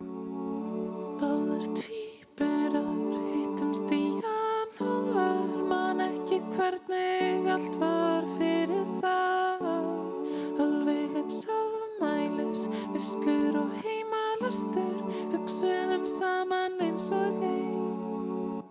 Báður 1.22 1.70
tvíburar 1.78 2.90
hittumst 3.30 3.94
í 3.94 4.02
janúar 4.26 5.54
Man 5.70 6.02
ekki 6.10 6.42
hvernig 6.56 7.46
allt 7.54 7.78
var 7.78 8.15
visslur 12.96 13.56
og 13.60 13.72
heimalastur 13.84 15.00
Hugsuðum 15.34 16.06
saman 16.08 16.78
eins 16.80 17.10
og 17.12 17.42
ein 17.44 18.62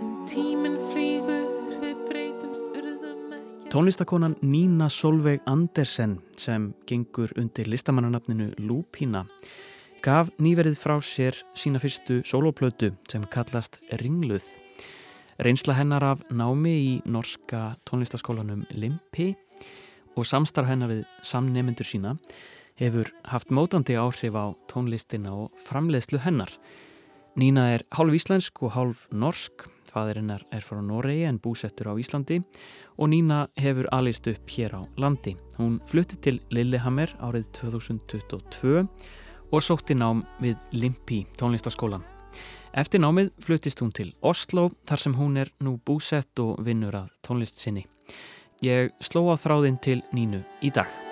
En 0.00 0.14
tíminn 0.28 0.78
flýgur, 0.88 1.74
við 1.82 1.98
breytumst 2.08 2.64
urðum 2.72 3.34
ekki 3.36 3.72
Tónlistakonan 3.74 4.36
Nína 4.40 4.88
Solveig 4.88 5.44
Andersen 5.50 6.16
sem 6.40 6.70
gengur 6.88 7.34
undir 7.40 7.68
listamannanafninu 7.68 8.54
Lúpína 8.64 9.26
gaf 10.04 10.32
nýverið 10.40 10.80
frá 10.80 10.96
sér 11.04 11.36
sína 11.56 11.82
fyrstu 11.82 12.22
soloplötu 12.28 12.90
sem 13.08 13.24
kallast 13.32 13.78
Ringluð. 14.00 14.44
Reynsla 15.40 15.76
hennar 15.76 16.04
af 16.04 16.24
námi 16.30 16.74
í 16.80 16.90
norska 17.04 17.74
tónlistaskólanum 17.88 18.64
Limpi 18.72 19.32
og 20.16 20.28
samstarf 20.28 20.68
hennar 20.70 20.92
við 20.92 21.06
samnemendur 21.24 21.88
sína 21.88 22.16
hefur 22.80 23.10
haft 23.30 23.52
mótandi 23.54 23.94
áhrif 23.98 24.34
á 24.34 24.54
tónlistina 24.70 25.32
og 25.34 25.54
framleiðslu 25.66 26.20
hennar. 26.24 26.50
Nína 27.38 27.68
er 27.74 27.82
hálf 27.94 28.14
íslensk 28.14 28.62
og 28.62 28.74
hálf 28.76 29.06
norsk, 29.10 29.66
fadir 29.90 30.20
hennar 30.20 30.44
er 30.54 30.62
frá 30.62 30.80
Noregi 30.82 31.24
en 31.28 31.40
búsettur 31.42 31.90
á 31.90 31.94
Íslandi 31.98 32.40
og 32.98 33.10
Nína 33.10 33.48
hefur 33.58 33.88
alist 33.94 34.26
upp 34.30 34.50
hér 34.50 34.74
á 34.78 34.82
landi. 34.98 35.36
Hún 35.58 35.80
flutti 35.90 36.18
til 36.22 36.40
Lillehammer 36.54 37.14
árið 37.18 37.46
2022 37.60 38.86
og 39.50 39.62
sótti 39.62 39.94
nám 39.94 40.24
við 40.42 40.58
Limpi 40.72 41.24
tónlistaskólan. 41.38 42.02
Eftir 42.74 43.02
námið 43.02 43.30
fluttist 43.38 43.82
hún 43.82 43.94
til 43.94 44.12
Oslo 44.22 44.70
þar 44.86 45.02
sem 45.02 45.14
hún 45.14 45.38
er 45.38 45.50
nú 45.62 45.78
búsett 45.78 46.38
og 46.42 46.58
vinnur 46.66 46.96
að 47.04 47.10
tónlist 47.22 47.62
sinni. 47.62 47.86
Ég 48.62 48.94
sló 49.02 49.28
á 49.30 49.38
þráðinn 49.38 49.82
til 49.82 50.02
Nínu 50.14 50.42
í 50.62 50.70
dag. 50.74 51.03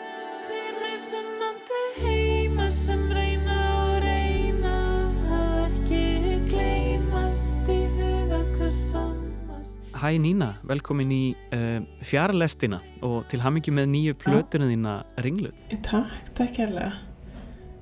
Hæ 10.03 10.17
Nína, 10.19 10.49
velkomin 10.67 11.13
í 11.15 11.25
uh, 11.55 11.85
fjarlestina 12.03 12.81
og 13.07 13.27
til 13.31 13.39
hamingi 13.45 13.71
með 13.71 13.91
nýju 13.93 14.17
plötuna 14.19 14.67
þína 14.67 14.95
Ringluð. 15.23 15.59
Takk, 15.87 16.31
takk 16.35 16.57
kærlega. 16.57 16.97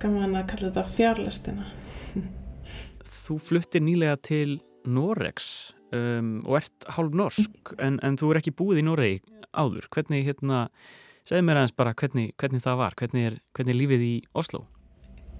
Gaman 0.02 0.34
að 0.36 0.48
kalla 0.50 0.68
þetta 0.68 0.84
fjarlestina. 0.90 1.68
Þú 3.06 3.38
fluttir 3.46 3.84
nýlega 3.86 4.18
til 4.26 4.58
Noregs 4.84 5.70
um, 5.94 6.40
og 6.44 6.58
ert 6.60 6.90
hálf 6.96 7.16
norsk 7.22 7.72
en, 7.78 7.96
en 8.04 8.18
þú 8.20 8.34
er 8.34 8.42
ekki 8.42 8.56
búið 8.58 8.82
í 8.82 8.86
Noregi 8.90 9.22
áður. 9.56 9.86
Hvernig, 9.94 10.26
hérna, 10.28 10.66
segð 11.28 11.46
mér 11.46 11.60
aðeins 11.60 11.76
bara 11.76 11.94
hvernig, 11.96 12.34
hvernig 12.40 12.62
það 12.64 12.78
var, 12.80 12.94
hvernig 12.98 13.26
er, 13.28 13.38
hvernig 13.56 13.74
er 13.74 13.78
lífið 13.80 14.04
í 14.06 14.12
Oslo? 14.40 14.64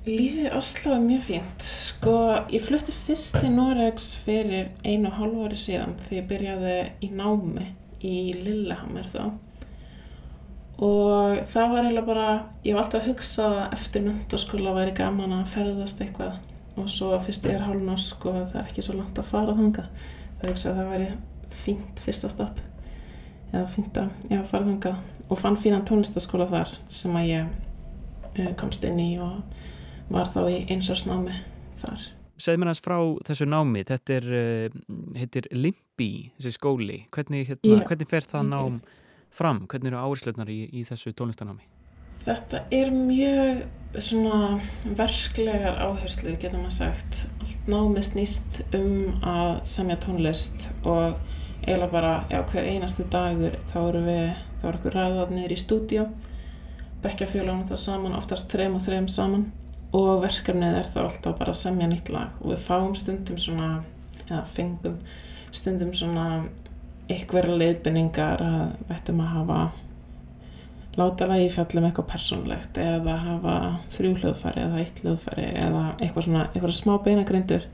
Lífið 0.06 0.46
í 0.46 0.52
Oslo 0.56 0.94
er 0.94 1.02
mjög 1.04 1.22
fínt. 1.26 1.66
Sko, 1.66 2.16
ég 2.52 2.64
flutti 2.64 2.94
fyrst 2.94 3.36
til 3.36 3.52
Noregs 3.52 4.14
fyrir 4.24 4.70
einu 4.84 5.10
og 5.10 5.18
hálfu 5.18 5.46
ári 5.46 5.60
síðan 5.60 5.96
þegar 6.06 6.18
ég 6.18 6.28
byrjaði 6.30 6.76
í 7.04 7.10
námi 7.12 7.66
í 8.00 8.14
Lillehammer 8.38 9.10
þá. 9.12 9.24
Og 10.80 11.42
það 11.52 11.74
var 11.74 11.84
eiginlega 11.84 12.06
bara, 12.08 12.28
ég 12.64 12.76
var 12.76 12.86
alltaf 12.86 13.02
að 13.02 13.10
hugsa 13.10 13.50
eftir 13.76 14.06
mentaskóla 14.06 14.72
væri 14.78 14.96
gaman 14.96 15.36
að 15.36 15.50
ferðast 15.52 16.00
eitthvað 16.00 16.38
og 16.80 16.88
svo 16.88 17.12
fyrst 17.20 17.44
ég 17.44 17.58
er 17.58 17.66
hálfnorsk 17.66 18.24
og 18.30 18.38
það 18.54 18.56
er 18.62 18.70
ekki 18.70 18.86
svo 18.86 18.96
langt 18.96 19.20
að 19.20 19.28
fara 19.34 19.58
þangað. 19.58 19.92
Það 20.40 20.54
hugsa 20.54 20.72
að 20.72 20.80
það 20.80 20.90
væri 20.94 21.12
fínt 21.60 22.00
fyrsta 22.06 22.32
stopp 22.32 22.69
eða 23.50 23.66
fínt 23.72 23.98
að 24.00 24.30
já, 24.30 24.40
fara 24.50 24.66
þangað 24.68 25.26
og 25.30 25.40
fann 25.40 25.58
fínan 25.58 25.84
tónlistaskóla 25.86 26.48
þar 26.50 26.76
sem 26.92 27.18
að 27.18 27.28
ég 27.30 27.50
uh, 28.38 28.52
komst 28.60 28.86
inn 28.86 29.00
í 29.02 29.10
og 29.22 29.40
var 30.10 30.30
þá 30.34 30.40
í 30.50 30.56
einsásnámi 30.70 31.34
þar. 31.82 32.06
Segð 32.40 32.62
mér 32.62 32.70
aðeins 32.70 32.84
frá 32.84 32.96
þessu 33.28 33.46
námi, 33.50 33.82
þetta 33.88 34.16
er, 34.16 34.30
uh, 34.30 34.78
heitir 35.18 35.50
Limpi, 35.52 36.12
þessi 36.38 36.54
skóli. 36.56 37.02
Hvernig, 37.14 37.50
hérna, 37.50 37.82
hvernig 37.88 38.10
fer 38.10 38.26
það 38.26 38.48
nám 38.54 38.80
fram? 39.30 39.66
Hvernig 39.70 39.92
eru 39.92 40.00
áherslunar 40.00 40.50
í, 40.50 40.62
í 40.72 40.86
þessu 40.88 41.12
tónlistanámi? 41.16 41.66
Þetta 42.20 42.64
er 42.76 42.90
mjög 42.92 43.62
svona 43.96 44.60
verklegar 44.84 45.78
áherslu, 45.80 46.34
getur 46.36 46.60
maður 46.60 46.74
sagt. 46.76 47.22
Allt 47.40 47.70
námið 47.70 48.08
snýst 48.10 48.60
um 48.76 49.22
að 49.24 49.52
semja 49.68 49.96
tónlist 50.02 50.66
og 50.84 51.16
eiginlega 51.62 51.92
bara, 51.92 52.12
já, 52.30 52.40
hver 52.50 52.68
einasti 52.68 53.06
dagur 53.12 53.56
þá 53.72 53.78
eru 53.82 54.02
við, 54.06 54.44
þá 54.60 54.66
eru 54.68 54.80
okkur 54.80 54.96
ræðað 54.96 55.32
niður 55.36 55.54
í 55.54 55.58
stúdíu, 55.60 56.06
bekkjafélagum 57.04 57.66
þá 57.68 57.74
saman, 57.80 58.16
oftast 58.18 58.52
þreim 58.52 58.76
og 58.78 58.84
þreim 58.86 59.08
saman. 59.08 59.50
Og 59.96 60.20
verkefnið 60.22 60.76
er 60.78 60.86
þá 60.86 60.98
alltaf 61.02 61.38
bara 61.40 61.50
að 61.50 61.62
semja 61.64 61.88
nýtt 61.90 62.12
lag. 62.14 62.36
Og 62.44 62.52
við 62.52 62.60
fáum 62.62 62.92
stundum 62.94 63.38
svona, 63.42 63.70
eða 64.28 64.44
fengum 64.46 65.00
stundum 65.50 65.90
svona 65.98 66.26
ykkur 67.10 67.48
leiðbynningar 67.58 68.42
að 68.44 68.60
við 68.84 68.92
ættum 68.94 69.22
að 69.24 69.32
hafa 69.34 69.60
láta 70.98 71.26
lagi 71.30 71.48
fjallum 71.54 71.86
eitthvað 71.88 72.08
persónlegt 72.10 72.78
eða 72.82 73.16
hafa 73.24 73.56
þrjú 73.94 74.12
hljóðfæri 74.20 74.62
eða 74.64 74.82
eitt 74.82 75.02
hljóðfæri 75.02 75.48
eða 75.62 75.82
eitthvað 75.98 76.26
svona, 76.26 76.44
eitthvað 76.52 76.76
smá 76.78 76.92
beinagrindur. 77.04 77.66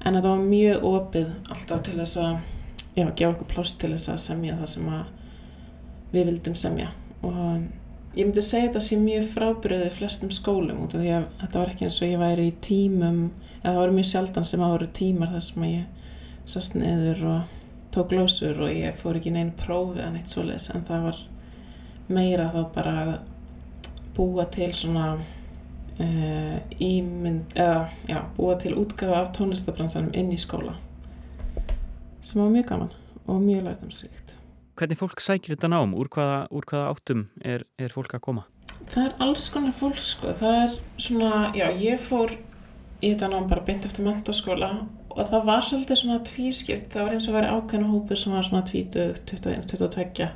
En 0.00 0.16
þetta 0.16 0.32
var 0.32 0.42
mjög 0.44 0.88
opið 0.90 1.30
alltaf 1.52 1.84
til 1.84 1.96
þess 2.00 2.20
að 2.20 2.40
já, 3.00 3.06
gefa 3.08 3.34
okkur 3.34 3.50
pláss 3.54 3.76
til 3.80 3.92
þess 3.94 4.12
að 4.12 4.24
semja 4.24 4.56
það 4.60 4.72
sem 4.74 4.90
við 6.10 6.26
vildum 6.30 6.56
semja. 6.58 6.90
Og 7.26 7.36
ég 8.16 8.26
myndi 8.26 8.42
segja 8.42 8.68
þetta 8.68 8.82
sé 8.84 8.98
mjög 8.98 9.30
frábriðið 9.34 9.94
flestum 9.98 10.34
skólum 10.34 10.82
út 10.84 10.96
af 10.96 11.04
því 11.04 11.14
að 11.14 11.26
þetta 11.42 11.62
var 11.62 11.72
ekki 11.72 11.86
eins 11.86 12.00
og 12.02 12.10
ég 12.10 12.22
væri 12.22 12.48
í 12.50 12.58
tímum 12.64 13.20
eða 13.60 13.72
það 13.72 13.80
voru 13.80 13.96
mjög 13.96 14.08
sjaldan 14.10 14.48
sem 14.48 14.64
að 14.64 14.74
voru 14.74 14.88
tímar 14.98 15.34
þar 15.34 15.44
sem 15.46 15.66
ég 15.68 16.46
sast 16.50 16.76
neður 16.78 17.26
og 17.30 17.58
tók 17.94 18.10
glósur 18.10 18.62
og 18.64 18.72
ég 18.74 18.96
fór 18.98 19.18
ekki 19.18 19.34
neinn 19.34 19.52
prófi 19.58 20.00
eða 20.00 20.14
neitt 20.14 20.30
svoleiðis 20.30 20.70
en 20.74 20.86
það 20.88 21.06
var 21.08 21.20
meira 22.10 22.48
þá 22.54 22.60
bara 22.74 22.94
að 23.04 23.12
búa 24.16 24.46
til 24.50 24.70
svona 24.74 25.06
uh, 25.14 26.56
ímynd 26.82 27.54
eða 27.54 27.88
já, 28.10 28.20
búa 28.36 28.56
til 28.58 28.74
útgafa 28.78 29.20
af 29.22 29.34
tónlistabransanum 29.38 30.14
inn 30.18 30.32
í 30.34 30.40
skóla 30.40 30.74
sem 32.22 32.42
var 32.42 32.52
mjög 32.52 32.68
gaman 32.70 32.92
og 33.26 33.42
mjög 33.42 33.66
lærtamsríkt. 33.68 34.36
Hvernig 34.78 35.00
fólk 35.00 35.20
sækir 35.20 35.54
þetta 35.54 35.68
nám? 35.72 35.92
Úr 35.98 36.08
hvaða, 36.08 36.46
úr 36.50 36.64
hvaða 36.68 36.92
áttum 36.94 37.26
er, 37.44 37.66
er 37.78 37.92
fólk 37.92 38.14
að 38.16 38.24
koma? 38.28 38.46
Það 38.90 39.02
er 39.04 39.18
alls 39.26 39.50
konar 39.52 39.76
fólk 39.76 40.00
sko, 40.00 40.32
það 40.40 40.56
er 40.62 40.78
svona, 40.96 41.32
já 41.56 41.66
ég 41.76 42.00
fór 42.00 42.32
í 43.00 43.10
þetta 43.12 43.28
nám 43.32 43.48
bara 43.50 43.64
beint 43.66 43.84
eftir 43.88 44.06
mentaskóla 44.06 44.70
og 45.10 45.28
það 45.28 45.46
var 45.48 45.64
svolítið 45.66 46.00
svona 46.00 46.18
tvískipt, 46.26 46.90
það 46.92 47.06
var 47.06 47.14
eins 47.16 47.28
og 47.28 47.36
væri 47.36 47.52
ákveðna 47.54 47.92
hópur 47.92 48.20
sem 48.20 48.34
var 48.34 48.46
svona 48.46 48.64
20, 48.68 49.22
21, 49.30 49.70
22 49.72 50.28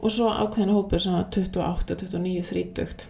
og 0.00 0.12
svo 0.12 0.30
ákveðina 0.30 0.76
hópur 0.76 1.02
sem 1.02 1.16
var 1.16 1.28
28, 1.32 1.96
29, 2.02 2.42
30 2.50 3.06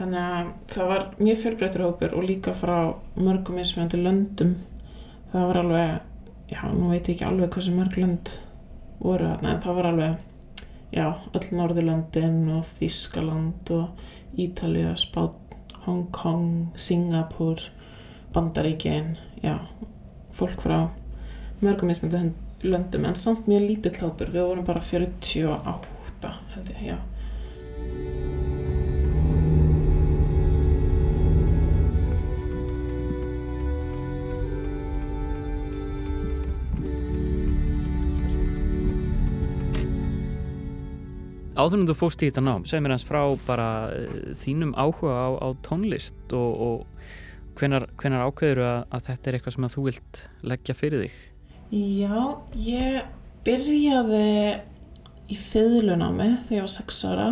þannig 0.00 0.20
að 0.20 0.50
það 0.74 0.90
var 0.92 1.06
mjög 1.20 1.40
fjölbreytur 1.44 1.86
hópur 1.86 2.16
og 2.16 2.26
líka 2.28 2.54
frá 2.56 2.76
mörgum 3.16 3.58
mismjöndi 3.60 4.00
löndum 4.00 4.54
það 5.32 5.46
var 5.50 5.60
alveg, 5.62 6.09
já 6.50 6.62
nú 6.72 6.90
veit 6.90 7.08
ég 7.08 7.14
ekki 7.14 7.26
alveg 7.28 7.54
hversu 7.54 7.74
mörg 7.74 7.96
lönd 8.00 8.32
voru 9.00 9.30
þarna 9.30 9.54
en 9.54 9.62
það 9.64 9.78
var 9.78 9.88
alveg 9.90 10.16
já, 10.90 11.06
öll 11.38 11.50
Norðurlöndin 11.56 12.40
og 12.56 12.64
Þískaland 12.66 13.70
og 13.74 14.38
Ítalía, 14.38 14.94
Spán, 14.98 15.34
Hong 15.86 16.10
Kong, 16.14 16.72
Singapur 16.76 17.62
bandaríkin 18.34 19.16
já, 19.42 19.58
fólk 20.32 20.60
frá 20.62 20.80
mörgum 21.60 21.90
mismundu 21.90 22.32
löndum 22.62 23.06
en 23.08 23.16
samt 23.16 23.46
mjög 23.48 23.62
lítill 23.68 24.02
hópur. 24.02 24.28
Við 24.32 24.44
vorum 24.44 24.66
bara 24.68 24.80
48 24.84 26.34
held 26.54 26.74
ég, 26.76 26.84
já 26.92 26.98
Áður 41.60 41.82
en 41.82 41.88
þú 41.90 41.96
fóst 41.98 42.22
í 42.24 42.30
þetta 42.30 42.44
nám, 42.46 42.62
segð 42.68 42.84
mér 42.86 42.94
hans 42.94 43.04
frá 43.04 43.20
bara 43.44 43.68
uh, 43.92 44.30
þínum 44.40 44.72
áhuga 44.80 45.12
á, 45.12 45.28
á 45.44 45.48
tónlist 45.66 46.32
og, 46.36 46.62
og 46.64 47.58
hvenar, 47.60 47.88
hvenar 48.00 48.30
ákveður 48.30 48.62
að, 48.64 48.78
að 48.96 49.06
þetta 49.10 49.28
er 49.28 49.36
eitthvað 49.36 49.56
sem 49.56 49.68
þú 49.74 49.84
vilt 49.90 50.20
leggja 50.52 50.76
fyrir 50.78 51.04
þig? 51.04 51.18
Já, 51.70 52.16
ég 52.56 53.10
byrjaði 53.44 54.24
í 55.30 55.38
fiðlunámi 55.38 56.30
þegar 56.48 56.56
ég 56.56 56.64
var 56.64 56.74
6 56.78 57.04
ára 57.10 57.28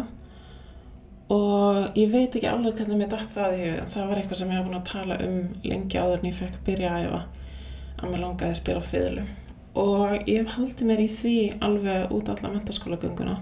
og 1.33 1.99
ég 1.99 2.12
veit 2.12 2.37
ekki 2.37 2.49
alveg 2.49 2.79
hvernig 2.79 3.01
mér 3.03 3.11
dætt 3.12 3.35
það 3.35 3.59
það 3.93 4.09
var 4.11 4.20
eitthvað 4.20 4.41
sem 4.41 4.53
ég 4.53 4.59
hafa 4.59 4.68
búin 4.68 4.79
að 4.79 4.89
tala 4.89 5.18
um 5.24 5.41
lengi 5.64 6.01
áður 6.01 6.22
en 6.22 6.31
ég 6.31 6.39
fekk 6.39 6.62
byrja 6.68 6.95
að 6.95 7.09
æfa 7.09 7.20
að 7.99 8.12
mér 8.12 8.22
langaði 8.22 8.53
að 8.53 8.61
spila 8.62 8.85
fiðlu 8.89 9.26
og 9.79 10.31
ég 10.31 10.53
haldi 10.55 10.89
mér 10.89 11.03
í 11.05 11.09
því 11.12 11.37
alveg 11.64 12.14
út 12.16 12.31
alla 12.33 12.53
mentaskólagönguna 12.55 13.37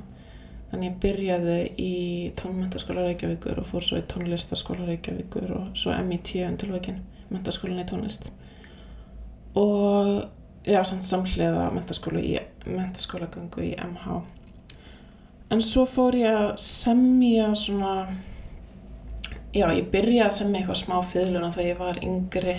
þannig 0.71 0.89
ég 0.89 1.01
byrjaði 1.03 1.59
í 1.79 1.93
tónmentaskóla 2.39 3.07
Reykjavíkur 3.07 3.61
og 3.63 3.69
fór 3.71 3.87
svo 3.87 4.01
í 4.01 4.07
tónlistaskóla 4.11 4.89
Reykjavíkur 4.89 5.53
og 5.57 5.77
svo 5.79 5.95
MIT 5.97 6.35
undirvökin, 6.47 7.03
mentaskólan 7.31 7.83
í 7.85 7.89
tónlist. 7.89 8.31
Og 9.57 10.27
já, 10.67 10.83
samt 10.85 11.07
samhliða 11.07 11.71
mentaskóla 11.75 12.23
í 12.23 13.77
MH 13.77 14.23
en 15.51 15.63
svo 15.63 15.85
fór 15.87 16.17
ég 16.19 16.33
að 16.35 16.57
semja 16.63 17.53
svona 17.55 18.07
já, 19.55 19.69
ég 19.71 19.87
byrjaði 19.93 20.25
að 20.27 20.39
semja 20.41 20.61
eitthvað 20.61 20.81
smá 20.81 20.97
fiðluna 21.13 21.53
þegar 21.55 21.69
ég 21.71 21.83
var 21.83 22.01
yngri 22.03 22.57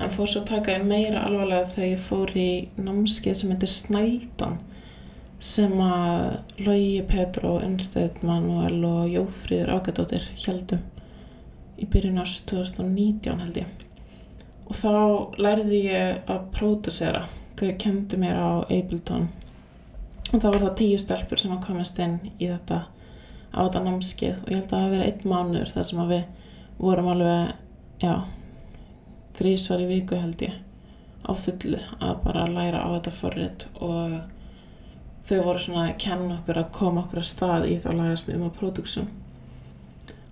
en 0.00 0.12
fór 0.12 0.28
svo 0.28 0.42
að 0.42 0.50
taka 0.52 0.74
ég 0.76 0.84
meira 0.88 1.24
alvarlega 1.26 1.70
þegar 1.72 1.88
ég 1.88 2.04
fór 2.04 2.34
í 2.36 2.50
námskeið 2.76 3.38
sem 3.40 3.54
heitir 3.54 3.72
Snældan 3.72 4.58
sem 5.40 5.72
að 5.80 6.60
Lógi 6.60 7.02
Petró, 7.08 7.56
Unstedt 7.64 8.22
Manuel 8.26 8.82
og 8.84 9.08
Jófríður 9.08 9.72
Ágadóttir 9.78 10.26
heldum 10.44 10.82
í 11.80 11.88
byrjun 11.88 12.20
árs 12.20 12.40
2019 12.48 13.40
held 13.40 13.60
ég. 13.62 13.86
Og 14.68 14.76
þá 14.76 14.92
lærði 15.40 15.84
ég 15.86 16.30
að 16.30 16.48
pródusera 16.54 17.24
þau 17.58 17.70
kemdu 17.80 18.18
mér 18.20 18.36
á 18.36 18.50
Ableton. 18.68 19.30
Og 20.30 20.36
það 20.36 20.50
var 20.50 20.64
það 20.66 20.76
tíu 20.80 20.98
stelpur 21.00 21.40
sem 21.40 21.54
að 21.56 21.64
komast 21.64 21.98
inn 22.04 22.18
í 22.36 22.50
þetta 22.50 22.84
á 23.50 23.58
þetta 23.64 23.84
námskeið. 23.86 24.36
Og 24.44 24.52
ég 24.52 24.60
held 24.60 24.66
að 24.66 24.74
það 24.74 24.84
hafi 24.84 24.94
verið 24.96 25.08
einn 25.08 25.32
mánur 25.32 25.72
þar 25.72 25.88
sem 25.88 26.02
að 26.04 26.12
við 26.14 26.28
vorum 26.80 27.10
alveg 27.14 28.04
já 28.04 28.14
þrísvar 29.40 29.84
í 29.84 29.88
viku 29.88 30.20
held 30.20 30.44
ég 30.44 30.60
á 31.24 31.32
fullu 31.36 31.80
að 32.00 32.20
bara 32.24 32.46
læra 32.48 32.84
á 32.84 32.88
þetta 32.96 33.12
forrið 33.14 33.66
og 33.84 34.14
þau 35.28 35.40
voru 35.46 35.62
svona 35.62 35.88
að 35.88 35.98
kenna 36.04 36.38
okkur 36.38 36.60
að 36.62 36.70
koma 36.76 37.04
okkur 37.04 37.22
að 37.22 37.28
stað 37.30 37.66
í 37.70 37.76
þá 37.82 37.90
lagasmiðum 37.92 38.46
og 38.48 38.54
próduksum 38.58 39.10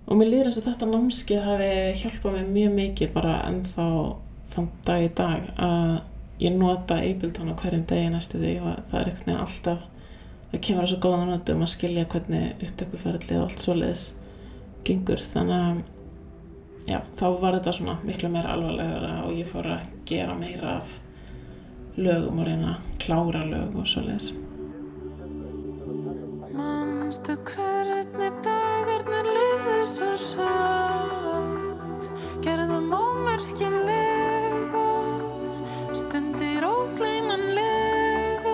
og 0.09 0.17
mér 0.17 0.31
líður 0.31 0.49
eins 0.49 0.57
og 0.61 0.65
þetta 0.65 0.89
námskið 0.89 1.45
hafi 1.45 1.73
hjálpað 2.01 2.37
mér 2.37 2.49
mjög 2.55 2.75
mikið 2.79 3.13
bara 3.13 3.35
ennþá 3.49 3.89
þann 4.55 4.71
dag 4.87 5.05
í 5.05 5.11
dag 5.19 5.51
að 5.61 5.93
ég 6.39 6.55
nota 6.55 6.97
Ableton 7.03 7.51
á 7.51 7.59
hverjum 7.59 7.85
degi 7.87 8.09
næstu 8.13 8.41
því 8.41 8.55
og 8.63 8.83
það 8.89 8.99
er 9.01 9.11
veginn 9.11 9.41
alltaf 9.43 9.85
það 10.49 10.63
kemur 10.65 10.85
að 10.85 10.91
svo 10.93 10.99
góða 11.03 11.27
notu 11.29 11.55
um 11.55 11.63
að 11.65 11.71
skilja 11.75 12.07
hvernig 12.09 12.65
upptökuferðlið 12.65 13.37
og 13.37 13.45
allt 13.45 13.63
svo 13.63 13.75
leiðis 13.77 14.05
gengur. 14.87 15.21
Þannig 15.33 15.59
að 15.59 15.81
já, 16.89 16.99
þá 17.19 17.25
var 17.43 17.57
þetta 17.59 17.75
svona 17.77 17.97
miklu 18.07 18.33
meira 18.33 18.55
alvarlega 18.55 19.15
og 19.27 19.37
ég 19.37 19.49
fór 19.49 19.69
að 19.75 19.87
gera 20.09 20.37
meira 20.39 20.79
af 20.79 20.95
lögum 21.99 22.39
og 22.39 22.47
reyna 22.47 22.77
að 22.77 22.93
klára 23.03 23.43
lög 23.45 23.75
og 23.77 23.89
svo 23.89 24.05
leiðis 24.07 24.31
Manstu 27.09 27.33
hvernig 27.41 28.35
dagarnir 28.45 29.25
liðu 29.25 29.81
svo 29.89 30.13
satt 30.21 32.05
Gerðum 32.45 32.93
ómerkinlegar 32.93 35.65
Stundir 35.97 36.61
ógleymanlegar 36.69 38.45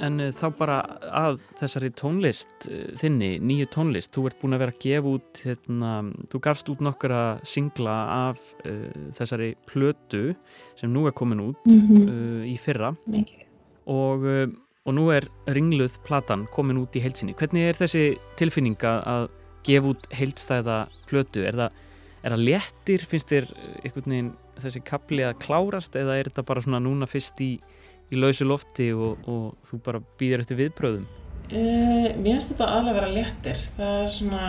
En 0.00 0.16
uh, 0.16 0.32
þá 0.32 0.48
bara 0.56 0.80
að 1.12 1.44
þessari 1.60 1.92
tónlist 1.92 2.48
uh, 2.72 2.88
þinni, 3.04 3.36
nýju 3.36 3.68
tónlist, 3.76 4.16
þú 4.16 4.32
ert 4.32 4.40
búin 4.40 4.56
að 4.56 4.64
vera 4.64 4.72
að 4.78 4.82
gefa 4.88 5.12
út, 5.12 5.44
hérna, 5.44 6.08
þú 6.32 6.44
gafst 6.48 6.72
út 6.72 6.80
nokkura 6.88 7.36
singla 7.44 8.00
af 8.32 8.40
uh, 8.64 9.12
þessari 9.20 9.60
plötu 9.68 10.32
sem 10.72 10.88
nú 10.88 11.04
er 11.04 11.12
komin 11.20 11.50
út 11.50 11.60
mm 11.68 11.80
-hmm. 11.84 12.48
í 12.48 12.56
fyrra 12.56 12.96
Mikið. 13.04 13.44
og 13.84 14.24
og 14.86 14.94
nú 14.94 15.08
er 15.14 15.26
ringluð 15.50 15.98
platan 16.06 16.46
komin 16.54 16.78
út 16.80 16.94
í 16.96 17.02
heilsinni. 17.02 17.34
Hvernig 17.38 17.70
er 17.70 17.78
þessi 17.80 18.04
tilfinning 18.38 18.78
að 18.86 19.28
gefa 19.66 19.92
út 19.92 20.06
heilstæða 20.14 20.78
plötu? 21.10 21.42
Er 21.46 21.58
það, 21.58 21.80
er 22.22 22.34
það 22.36 22.44
léttir? 22.48 23.06
Finnst 23.10 23.32
þér 23.32 23.50
einhvern 23.82 24.14
veginn 24.14 24.32
þessi 24.62 24.82
kapli 24.86 25.26
að 25.26 25.40
klárast 25.42 25.98
eða 25.98 26.16
er 26.20 26.30
þetta 26.30 26.46
bara 26.46 26.62
svona 26.64 26.80
núna 26.84 27.08
fyrst 27.10 27.42
í, 27.44 27.56
í 28.12 28.20
lausu 28.20 28.46
lofti 28.46 28.92
og, 28.94 29.26
og 29.26 29.66
þú 29.66 29.82
bara 29.90 30.02
býðir 30.20 30.46
eftir 30.46 30.60
viðbröðum? 30.62 31.06
Uh, 31.46 32.08
mér 32.18 32.36
finnst 32.36 32.54
þetta 32.54 32.70
aðlega 32.78 33.00
vera 33.00 33.12
léttir. 33.14 33.66
Það 33.76 34.00
er 34.04 34.14
svona, 34.14 34.46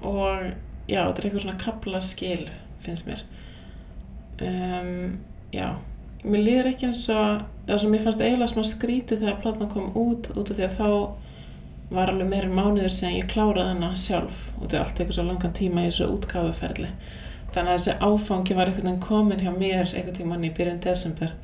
og 0.00 0.48
já, 0.88 1.00
þetta 1.04 1.20
er 1.20 1.28
eitthvað 1.28 1.44
svona 1.46 1.62
kaplaskil 1.62 2.42
finnst 2.82 3.08
mér. 3.08 3.24
Um, 4.42 5.18
já, 5.54 5.76
mér 6.22 6.46
líður 6.46 6.70
ekki 6.72 6.88
eins 6.90 7.02
og 7.12 7.42
þess 7.66 7.84
að 7.84 7.92
mér 7.92 8.04
fannst 8.06 8.22
eiginlega 8.22 8.52
smá 8.52 8.66
skrítið 8.68 9.24
þegar 9.24 9.42
platna 9.42 9.68
kom 9.72 9.90
út 9.98 10.30
út 10.36 10.52
af 10.52 10.58
því 10.58 10.68
að 10.68 10.78
þá 10.78 10.88
var 11.92 12.12
alveg 12.12 12.28
meirinn 12.30 12.56
mánuður 12.56 12.94
sem 12.94 13.16
ég 13.18 13.28
kláraði 13.28 13.74
hana 13.74 13.92
sjálf 13.98 14.46
og 14.56 14.62
þetta 14.64 14.78
er 14.78 14.84
allt 14.84 15.00
eitthvað 15.00 15.16
svo 15.18 15.26
langan 15.26 15.58
tíma 15.58 15.82
í 15.82 15.90
þessu 15.90 16.08
útkáfuferli 16.14 16.92
þannig 17.52 17.72
að 17.72 17.78
þessi 17.78 17.94
áfangi 18.00 18.56
var 18.56 18.70
einhvern 18.70 18.88
veginn 18.88 19.02
komin 19.02 19.42
hjá 19.42 19.52
mér 19.52 19.90
einhvern 19.90 20.16
tíman 20.16 20.46
í 20.46 20.52
byrjun 20.56 20.80
desember. 20.82 21.34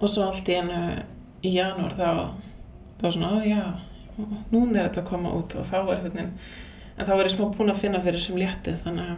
Og 0.00 0.08
svo 0.08 0.26
allt 0.28 0.48
í 0.48 0.56
enu 0.58 0.80
í 1.46 1.54
janúar 1.54 1.94
þá 1.96 2.10
þá 3.00 3.06
var 3.06 3.14
svona, 3.14 3.30
ó 3.32 3.38
já 3.44 3.62
núna 4.52 4.82
er 4.82 4.90
þetta 4.90 5.04
að 5.04 5.08
koma 5.08 5.32
út. 5.38 5.56
Og 5.56 5.68
þá 5.68 5.76
var 5.78 5.94
einhvern 5.96 6.16
veginn 6.18 6.34
en 6.96 7.08
þá 7.08 7.14
var 7.14 7.24
ég 7.24 7.34
smá 7.34 7.46
búin 7.54 7.72
að 7.72 7.80
finna 7.80 8.02
fyrir 8.04 8.24
sem 8.24 8.40
léttið 8.40 8.82
þannig 8.84 9.12
að 9.14 9.16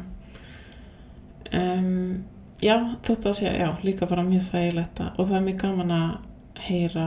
um, 1.59 2.23
já, 2.63 2.77
þetta 3.07 3.35
sé, 3.37 3.51
já, 3.59 3.69
líka 3.83 4.09
bara 4.11 4.25
mjög 4.27 4.49
þægilegt 4.53 5.03
og 5.11 5.23
það 5.27 5.37
er 5.39 5.47
mjög 5.49 5.61
gaman 5.65 5.95
að 5.97 6.11
heyra 6.69 7.07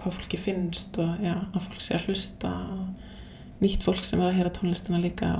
hvað 0.00 0.18
fólki 0.18 0.40
finnst 0.40 0.98
og 1.02 1.22
já, 1.22 1.34
að 1.52 1.68
fólk 1.68 1.84
sé 1.84 1.96
að 1.98 2.08
hlusta 2.08 2.52
nýtt 3.62 3.86
fólk 3.86 4.04
sem 4.06 4.22
er 4.22 4.30
að 4.30 4.38
heyra 4.40 4.54
tónlistina 4.56 5.00
líka 5.02 5.30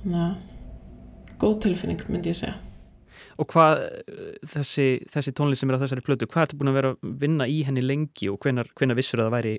þannig 0.00 0.24
að 0.24 1.38
góð 1.40 1.62
tilfinning 1.66 2.04
myndi 2.08 2.32
ég 2.32 2.42
segja 2.42 2.58
Og 3.40 3.48
hvað 3.48 3.82
þessi, 4.48 4.86
þessi 5.12 5.32
tónlist 5.36 5.62
sem 5.62 5.70
er 5.72 5.78
á 5.80 5.82
þessari 5.82 6.04
plötu, 6.04 6.28
hvað 6.28 6.46
ertu 6.46 6.58
búin 6.60 6.70
að 6.72 6.78
vera 6.78 6.92
að 6.92 7.12
vinna 7.22 7.46
í 7.48 7.60
henni 7.64 7.84
lengi 7.84 8.28
og 8.32 8.40
hvenar, 8.44 8.68
vissur 8.96 9.22
að 9.22 9.28
það 9.28 9.36
væri 9.36 9.54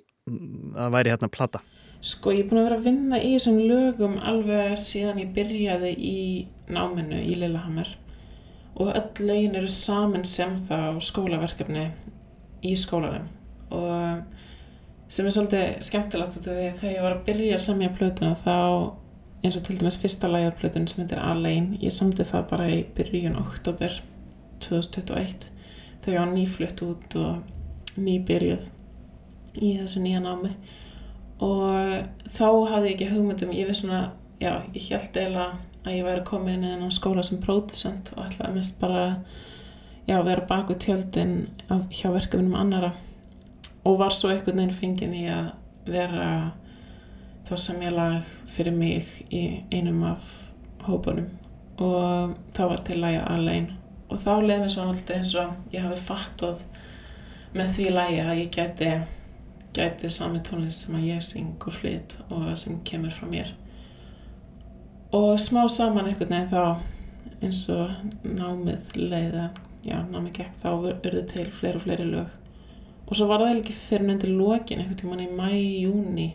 að 0.86 0.96
væri 0.96 1.14
hérna 1.14 1.30
plata? 1.34 1.62
Sko 2.02 2.34
ég 2.34 2.44
er 2.44 2.50
búin 2.50 2.62
að 2.62 2.68
vera 2.68 2.80
að 2.80 2.88
vinna 2.90 3.22
í 3.22 3.34
þessum 3.36 3.60
lögum 3.70 4.16
alveg 4.32 4.78
síðan 4.82 5.22
ég 5.22 5.34
byrjaði 5.36 5.92
í 5.98 6.22
náminu 6.74 7.22
í 7.22 7.38
Lillehammer 7.42 7.90
og 8.82 8.96
öll 8.98 9.28
lögin 9.28 9.58
eru 9.60 9.70
saman 9.70 10.26
sem 10.26 10.56
þá 10.58 10.98
skólaverkefni 11.04 11.86
í 12.66 12.74
skólanum. 12.80 13.28
Og 13.72 15.12
sem 15.12 15.28
er 15.28 15.36
svolítið 15.36 15.86
skemmtilegt 15.86 16.42
þegar 16.42 16.90
ég 16.90 17.04
var 17.04 17.16
að 17.18 17.24
byrja 17.28 17.60
að 17.60 17.66
samja 17.68 17.94
plötuna 17.96 18.34
þá 18.40 18.58
eins 19.42 19.58
og 19.58 19.66
til 19.66 19.78
dæmis 19.80 19.98
fyrsta 20.02 20.30
lægað 20.30 20.58
plötun 20.60 20.88
sem 20.90 21.02
heitir 21.04 21.22
Allein 21.22 21.72
ég 21.82 21.94
samti 21.94 22.26
það 22.28 22.46
bara 22.52 22.68
í 22.70 22.84
byrjun 22.98 23.40
oktober 23.42 23.98
2021 24.62 25.48
þegar 26.04 26.14
ég 26.14 26.22
var 26.22 26.32
nýflutt 26.36 26.84
út 26.86 27.18
og 27.22 27.98
nýbyrjuð 28.02 28.70
í 29.62 29.74
þessu 29.82 30.02
nýja 30.04 30.22
námi. 30.24 30.54
Og 31.42 32.30
þá 32.32 32.48
hafði 32.70 32.92
ég 32.92 32.94
ekki 32.96 33.10
hugmyndum 33.12 33.54
ég 33.56 33.68
veist 33.70 33.84
svona, 33.84 34.12
já, 34.42 34.62
ég 34.76 34.88
held 34.94 35.18
eila 35.18 35.48
að 35.86 35.96
ég 35.98 36.06
væri 36.06 36.26
komin 36.28 36.66
inn 36.68 36.86
á 36.86 36.90
skóla 36.94 37.24
sem 37.26 37.42
pródusent 37.42 38.12
og 38.16 38.26
ætlaði 38.28 38.58
mest 38.58 38.80
bara 38.82 39.06
já, 40.08 40.18
vera 40.24 40.46
baku 40.48 40.76
tjöldin 40.76 41.36
hjá 41.70 42.12
verkefnum 42.14 42.56
annara 42.56 42.94
og 43.86 44.00
var 44.00 44.14
svo 44.14 44.30
einhvern 44.30 44.62
veginn 44.62 44.78
fengin 44.78 45.16
í 45.18 45.26
að 45.32 45.52
vera 45.90 46.32
þá 47.50 47.56
sem 47.58 47.82
ég 47.82 47.96
lag 47.96 48.34
fyrir 48.52 48.76
mig 48.76 49.08
í 49.34 49.64
einum 49.74 50.04
af 50.12 50.36
hópunum. 50.86 51.30
Og 51.82 52.36
þá 52.54 52.62
var 52.70 52.84
til 52.86 53.00
lægið 53.02 53.24
Alein. 53.26 53.72
Og 54.12 54.22
þá 54.22 54.32
leiði 54.44 54.60
mér 54.62 54.74
svona 54.76 54.94
alltaf 54.94 55.18
eins 55.18 55.34
og 55.40 55.74
ég 55.74 55.86
hafi 55.88 56.04
fattað 56.06 56.62
með 57.56 57.74
því 57.76 57.88
lægi 57.96 58.22
að 58.22 58.40
ég 58.40 58.54
gæti 58.56 58.92
gæti 59.76 60.12
sami 60.12 60.42
tónlist 60.44 60.86
sem 60.86 60.96
að 61.00 61.08
ég 61.08 61.24
syng 61.24 61.56
og 61.56 61.76
flyt 61.76 62.18
og 62.30 62.50
sem 62.60 62.80
kemur 62.88 63.14
frá 63.16 63.28
mér 63.32 63.54
og 65.12 65.40
smá 65.40 65.66
saman 65.70 66.08
einhvern 66.08 66.32
veginn 66.32 66.52
þá 66.52 67.42
eins 67.42 67.64
og 67.74 67.90
námið 68.24 68.94
leiða 68.96 69.50
já, 69.84 69.98
námið 70.08 70.38
gekk 70.38 70.60
þá 70.62 70.70
urðu 70.76 71.24
til 71.32 71.48
fleiri 71.52 71.80
og 71.80 71.86
fleiri 71.86 72.06
lög. 72.08 72.38
Og 73.08 73.18
svo 73.18 73.28
var 73.28 73.44
það 73.44 73.60
ekki 73.60 73.76
fyrir 73.76 74.08
nefndir 74.08 74.32
lokin 74.38 74.80
einhvern 74.80 75.00
tíman 75.02 75.24
í 75.26 75.28
mæ, 75.36 75.50
júni 75.84 76.30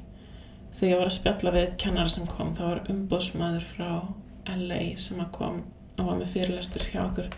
þegar 0.77 0.91
ég 0.91 1.01
var 1.01 1.11
að 1.11 1.17
spjalla 1.17 1.53
við 1.55 1.71
kennara 1.81 2.13
sem 2.13 2.27
kom. 2.29 2.53
Það 2.57 2.69
var 2.73 2.83
umbóðsmaður 2.93 3.69
frá 3.71 3.91
LA 4.57 4.83
sem 5.01 5.23
að 5.23 5.33
kom 5.39 5.63
og 5.97 6.03
var 6.11 6.19
með 6.21 6.35
fyrirlestur 6.35 6.85
hjá 6.91 7.01
okkur. 7.07 7.31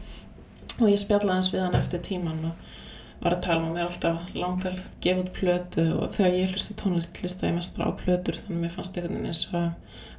Og 0.79 0.89
ég 0.91 0.99
spjallaði 0.99 1.37
hans 1.37 1.53
við 1.55 1.65
hann 1.65 1.79
eftir 1.79 2.03
tíman 2.03 2.49
og 2.51 2.68
var 3.23 3.35
að 3.35 3.43
tala 3.47 3.63
um 3.63 3.71
að 3.71 3.77
mér 3.77 3.89
alltaf 3.89 4.35
langar 4.35 4.77
gefa 5.03 5.25
út 5.25 5.33
plötu 5.35 5.85
og 5.97 6.13
þegar 6.15 6.37
ég 6.39 6.53
hlusta 6.55 6.77
tónlist 6.79 7.19
hlusta 7.19 7.49
ég 7.49 7.57
mest 7.57 7.79
bara 7.79 7.91
á 7.91 7.99
plötur 7.99 8.39
þannig 8.39 8.59
að 8.59 8.63
mér 8.63 8.75
fannst 8.77 8.99
einhvern 8.99 9.17
veginn 9.17 9.33
eins 9.33 9.43
og 9.51 9.59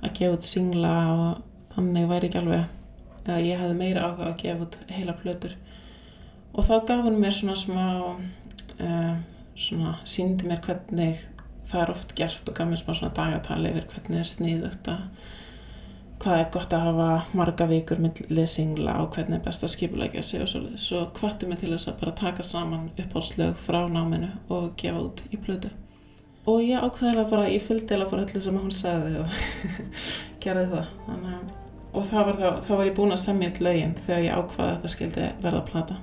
að 0.04 0.14
gefa 0.20 0.36
út 0.36 0.50
singla 0.50 0.94
og 1.14 1.74
þannig 1.76 2.10
væri 2.10 2.30
ekki 2.30 2.42
alveg 2.42 3.26
eða 3.30 3.40
ég 3.46 3.62
hefði 3.62 3.80
meira 3.80 4.06
áhuga 4.08 4.30
að 4.30 4.38
gefa 4.44 4.66
út 4.66 4.78
heila 4.90 5.16
plötur. 5.20 5.58
Og 6.56 6.66
þá 6.66 6.76
gaf 6.90 7.04
hann 7.06 7.20
mér 7.22 7.36
svona 7.36 7.58
smá 7.60 7.86
uh, 8.10 9.18
svona 9.60 9.96
síndi 10.10 10.48
mér 10.50 10.64
hvernig 10.66 11.26
það 11.70 11.84
er 11.84 11.92
oft 11.94 12.16
gert 12.18 12.50
og 12.50 12.58
gaf 12.58 12.70
mér 12.70 12.82
smá 12.82 12.94
svona 12.96 13.16
dagatali 13.16 13.74
yfir 13.74 13.90
hvernig 13.94 14.24
er 14.24 14.32
sniðugt 14.32 14.90
að 14.90 15.19
hvað 16.20 16.40
er 16.40 16.48
gott 16.54 16.74
að 16.76 16.86
hafa 16.88 17.10
marga 17.38 17.68
vikur 17.70 18.02
með 18.04 18.42
singla 18.52 18.98
og 19.04 19.14
hvernig 19.16 19.40
er 19.40 19.46
best 19.46 19.64
að 19.64 19.74
skipulegja 19.76 20.24
sig 20.26 20.44
og 20.44 20.50
svolítið. 20.52 20.82
Svo 20.84 21.04
hvartu 21.20 21.48
mig 21.48 21.62
til 21.62 21.72
þess 21.74 21.92
að 21.92 22.00
bara 22.02 22.16
taka 22.20 22.44
saman 22.44 22.90
uppáhaldslög 22.96 23.54
frá 23.60 23.80
náminu 23.92 24.32
og 24.52 24.74
gefa 24.80 25.06
út 25.06 25.24
í 25.32 25.40
plödu. 25.40 25.72
Og 26.50 26.64
ég 26.66 26.82
ákveðilega 26.82 27.30
bara, 27.30 27.50
ég 27.52 27.64
fylgdi 27.64 27.96
eða 27.96 28.10
bara 28.12 28.26
öllu 28.26 28.44
sem 28.44 28.60
hún 28.60 28.74
sagði 28.74 29.24
og 29.24 29.30
gerði 30.44 30.68
það. 30.74 30.94
Þannig, 31.08 31.58
og 31.90 32.08
það 32.12 32.30
var 32.30 32.40
þá, 32.40 32.50
þá 32.68 32.72
var 32.76 32.86
ég 32.90 32.96
búin 33.00 33.16
að 33.16 33.26
semja 33.26 33.50
eitt 33.50 33.64
lögin 33.64 33.98
þegar 34.06 34.26
ég 34.28 34.40
ákvaði 34.40 34.72
að 34.76 34.82
það 34.86 34.96
skildi 34.96 35.28
verða 35.44 35.64
að 35.64 35.70
plata. 35.74 35.96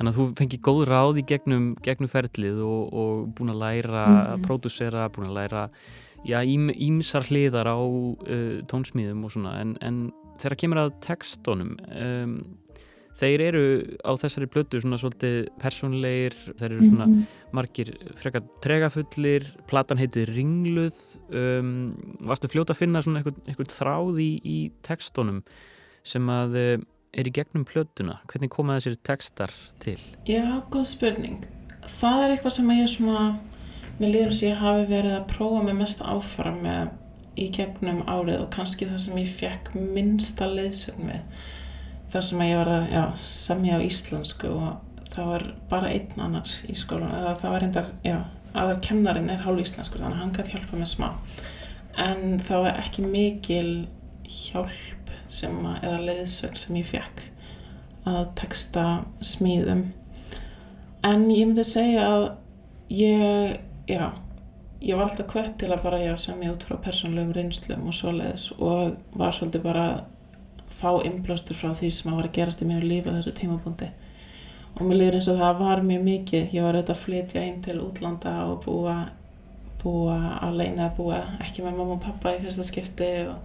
Þannig 0.00 0.14
að 0.14 0.16
þú 0.16 0.24
fengið 0.38 0.60
góð 0.64 0.78
ráð 0.88 1.18
í 1.20 1.22
gegnum, 1.28 1.64
gegnum 1.84 2.08
ferlið 2.08 2.62
og, 2.64 2.94
og 2.96 3.26
búin 3.36 3.52
að 3.52 3.58
læra 3.60 4.04
að 4.32 4.46
pródúsera, 4.46 5.02
búin 5.12 5.28
að 5.28 5.34
læra 5.36 5.64
já, 6.24 6.38
ím, 6.40 6.70
ímsar 6.72 7.26
hliðar 7.28 7.68
á 7.68 7.76
uh, 7.76 8.62
tónsmíðum 8.70 9.26
og 9.28 9.34
svona. 9.34 9.58
En, 9.60 9.74
en 9.84 9.98
þegar 10.40 10.56
kemur 10.62 10.80
að 10.80 10.94
textunum 11.04 11.74
um, 11.92 12.32
þeir 13.20 13.42
eru 13.44 13.62
á 14.00 14.16
þessari 14.16 14.48
blötu 14.48 14.80
svona 14.80 14.96
svolítið 15.02 15.50
persónleir 15.60 16.36
þeir 16.56 16.70
eru 16.70 16.86
svona 16.88 17.08
Mhm. 17.10 17.26
margir 17.52 17.90
frekar 18.16 18.46
tregafullir, 18.64 19.44
platan 19.68 20.00
heitir 20.00 20.32
Ringluð. 20.32 20.96
Um, 21.28 21.92
varstu 22.24 22.48
fljóta 22.48 22.72
að 22.72 22.80
finna 22.80 23.02
svona 23.04 23.20
einhvern, 23.20 23.44
einhvern 23.44 23.74
þráð 23.76 24.22
í, 24.24 24.30
í 24.40 24.58
textunum 24.80 25.42
sem 26.02 26.24
að 26.32 26.56
er 27.12 27.28
í 27.28 27.32
gegnum 27.34 27.66
plötuna 27.68 28.18
hvernig 28.30 28.52
koma 28.52 28.78
þessir 28.78 28.98
textar 29.06 29.54
til? 29.82 29.98
Já, 30.28 30.62
góð 30.72 30.86
spurning. 30.92 31.46
Það 32.00 32.24
er 32.24 32.34
eitthvað 32.34 32.56
sem 32.56 32.72
ég 32.76 32.90
svona, 32.92 33.24
mér 33.98 34.12
líður 34.14 34.34
að 34.34 34.42
ég 34.46 34.60
hafi 34.64 34.84
verið 34.90 35.16
að 35.18 35.30
prófa 35.32 35.62
mig 35.66 35.78
mest 35.80 36.04
áfram 36.04 36.60
með 36.64 36.92
í 37.40 37.48
gegnum 37.54 38.02
árið 38.10 38.42
og 38.42 38.50
kannski 38.54 38.88
það 38.90 39.02
sem 39.04 39.20
ég 39.22 39.34
fekk 39.40 39.72
minnsta 39.78 40.48
leiðsögn 40.50 41.10
við. 41.10 41.48
þar 42.10 42.24
sem 42.26 42.40
ég 42.42 42.56
var 42.58 42.68
að 42.74 42.88
já, 42.90 43.02
semja 43.22 43.76
á 43.78 43.86
íslensku 43.86 44.48
og 44.50 45.04
það 45.14 45.28
var 45.30 45.44
bara 45.70 45.90
einn 45.94 46.22
annars 46.24 46.56
í 46.66 46.74
skólan 46.78 47.14
eða 47.14 47.36
það 47.38 47.52
var 47.54 47.62
reyndar, 47.64 47.92
já, 48.02 48.16
aðar 48.50 48.80
kennarin 48.82 49.30
er 49.30 49.44
hálf 49.44 49.62
íslenskur 49.62 50.02
þannig 50.02 50.18
að 50.18 50.22
hann 50.24 50.32
gæti 50.34 50.56
hjálpa 50.56 50.80
mér 50.80 50.90
smá 50.90 51.08
en 52.02 52.40
það 52.42 52.64
var 52.66 52.80
ekki 52.82 53.04
mikil 53.06 53.70
hjálp 54.30 54.99
sem 55.30 55.56
eða 55.72 56.00
leiðsögn 56.06 56.58
sem 56.58 56.80
ég 56.80 56.88
fekk 56.90 57.24
að 58.08 58.22
texta 58.40 58.86
smíðum. 59.24 59.90
En 61.06 61.28
ég 61.32 61.46
myndi 61.48 61.64
segja 61.64 62.06
að 62.08 62.26
ég, 62.92 63.60
já 63.88 64.10
ég 64.80 64.96
var 64.96 65.08
alltaf 65.08 65.28
kvött 65.28 65.58
til 65.60 65.70
að 65.72 65.84
bara 65.84 66.00
já, 66.00 66.14
semja 66.16 66.52
út 66.54 66.64
frá 66.64 66.78
persónlegum 66.80 67.34
reynslum 67.36 67.88
og 67.88 67.96
svoleiðis 67.96 68.48
og 68.58 68.96
var 69.16 69.34
svolítið 69.36 69.64
bara 69.66 69.86
fá 70.70 70.94
innblástur 71.04 71.58
frá 71.58 71.74
því 71.76 71.90
sem 71.92 72.12
að 72.12 72.20
var 72.20 72.28
að 72.28 72.36
gerast 72.38 72.62
í 72.64 72.68
mínu 72.68 72.86
lífi 72.86 73.12
á 73.12 73.16
þessu 73.18 73.34
tímabúndi. 73.36 73.90
Og 74.78 74.84
mér 74.86 75.00
líður 75.00 75.18
eins 75.18 75.28
og 75.28 75.40
það 75.40 75.58
var 75.60 75.82
mjög 75.84 76.04
mikið. 76.06 76.54
Ég 76.54 76.64
var 76.64 76.78
auðvitað 76.78 76.94
að 76.94 77.02
flytja 77.04 77.42
inn 77.44 77.58
til 77.64 77.80
útlanda 77.82 78.36
og 78.48 78.62
búa 78.64 78.96
búa 79.80 80.16
alveg 80.44 80.76
að 80.76 80.96
búa 80.98 81.18
ekki 81.40 81.64
með 81.64 81.78
mamma 81.78 81.96
og 81.96 82.02
pappa 82.04 82.34
í 82.36 82.40
fyrsta 82.42 82.64
skipti 82.68 83.08
og 83.30 83.38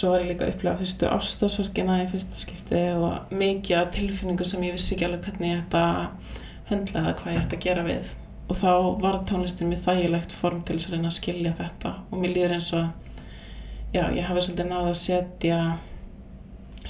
svo 0.00 0.14
var 0.14 0.22
ég 0.24 0.30
líka 0.32 0.46
að 0.46 0.54
upplega 0.54 0.80
fyrstu 0.80 1.08
ástasorgina 1.10 1.98
í 2.02 2.08
fyrsta 2.08 2.38
skipti 2.40 2.80
og 2.96 3.34
mikið 3.36 3.76
af 3.76 3.90
tilfinningum 3.96 4.48
sem 4.48 4.64
ég 4.64 4.76
vissi 4.76 4.94
ekki 4.94 5.06
alveg 5.06 5.26
hvernig 5.26 5.52
ég 5.52 5.60
ætta 5.60 5.82
að 5.90 6.40
höndla 6.70 7.04
það 7.04 7.14
hvað 7.20 7.34
ég 7.34 7.42
ætta 7.44 7.58
að 7.58 7.64
gera 7.66 7.84
við. 7.86 8.10
Og 8.50 8.58
þá 8.58 8.72
var 9.02 9.18
tónlistin 9.28 9.70
mér 9.70 9.82
þægilegt 9.84 10.34
form 10.34 10.62
til 10.66 10.78
þess 10.78 10.88
að 10.88 10.96
reyna 10.96 11.10
að 11.10 11.18
skilja 11.18 11.52
þetta. 11.60 11.92
Og 12.10 12.22
mér 12.22 12.34
líður 12.34 12.56
eins 12.56 12.70
og 12.78 12.86
já, 13.94 14.02
ég 14.16 14.26
hafi 14.26 14.44
svolítið 14.46 14.70
náða 14.70 14.92
að 14.94 15.00
setja 15.02 15.58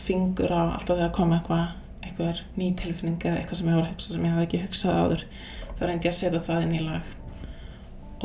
fingur 0.01 0.55
á 0.55 0.63
alltaf 0.71 0.97
þegar 0.97 1.15
kom 1.17 1.35
eitthvað 1.37 1.67
eitthvað 2.05 2.45
ný 2.57 2.71
tilfinning 2.79 3.25
eða 3.25 3.41
eitthvað 3.41 3.61
sem 3.61 3.71
ég 3.71 3.77
var 3.79 3.87
að 3.87 3.91
hugsa 3.95 4.15
sem 4.15 4.25
ég 4.25 4.37
hafði 4.37 4.47
ekki 4.47 4.63
hugsað 4.65 5.01
áður 5.01 5.25
þá 5.79 5.83
reyndi 5.85 6.09
ég 6.09 6.15
að 6.15 6.21
setja 6.21 6.45
það 6.47 6.63
inn 6.67 6.77
í 6.77 6.85
lag. 6.85 7.11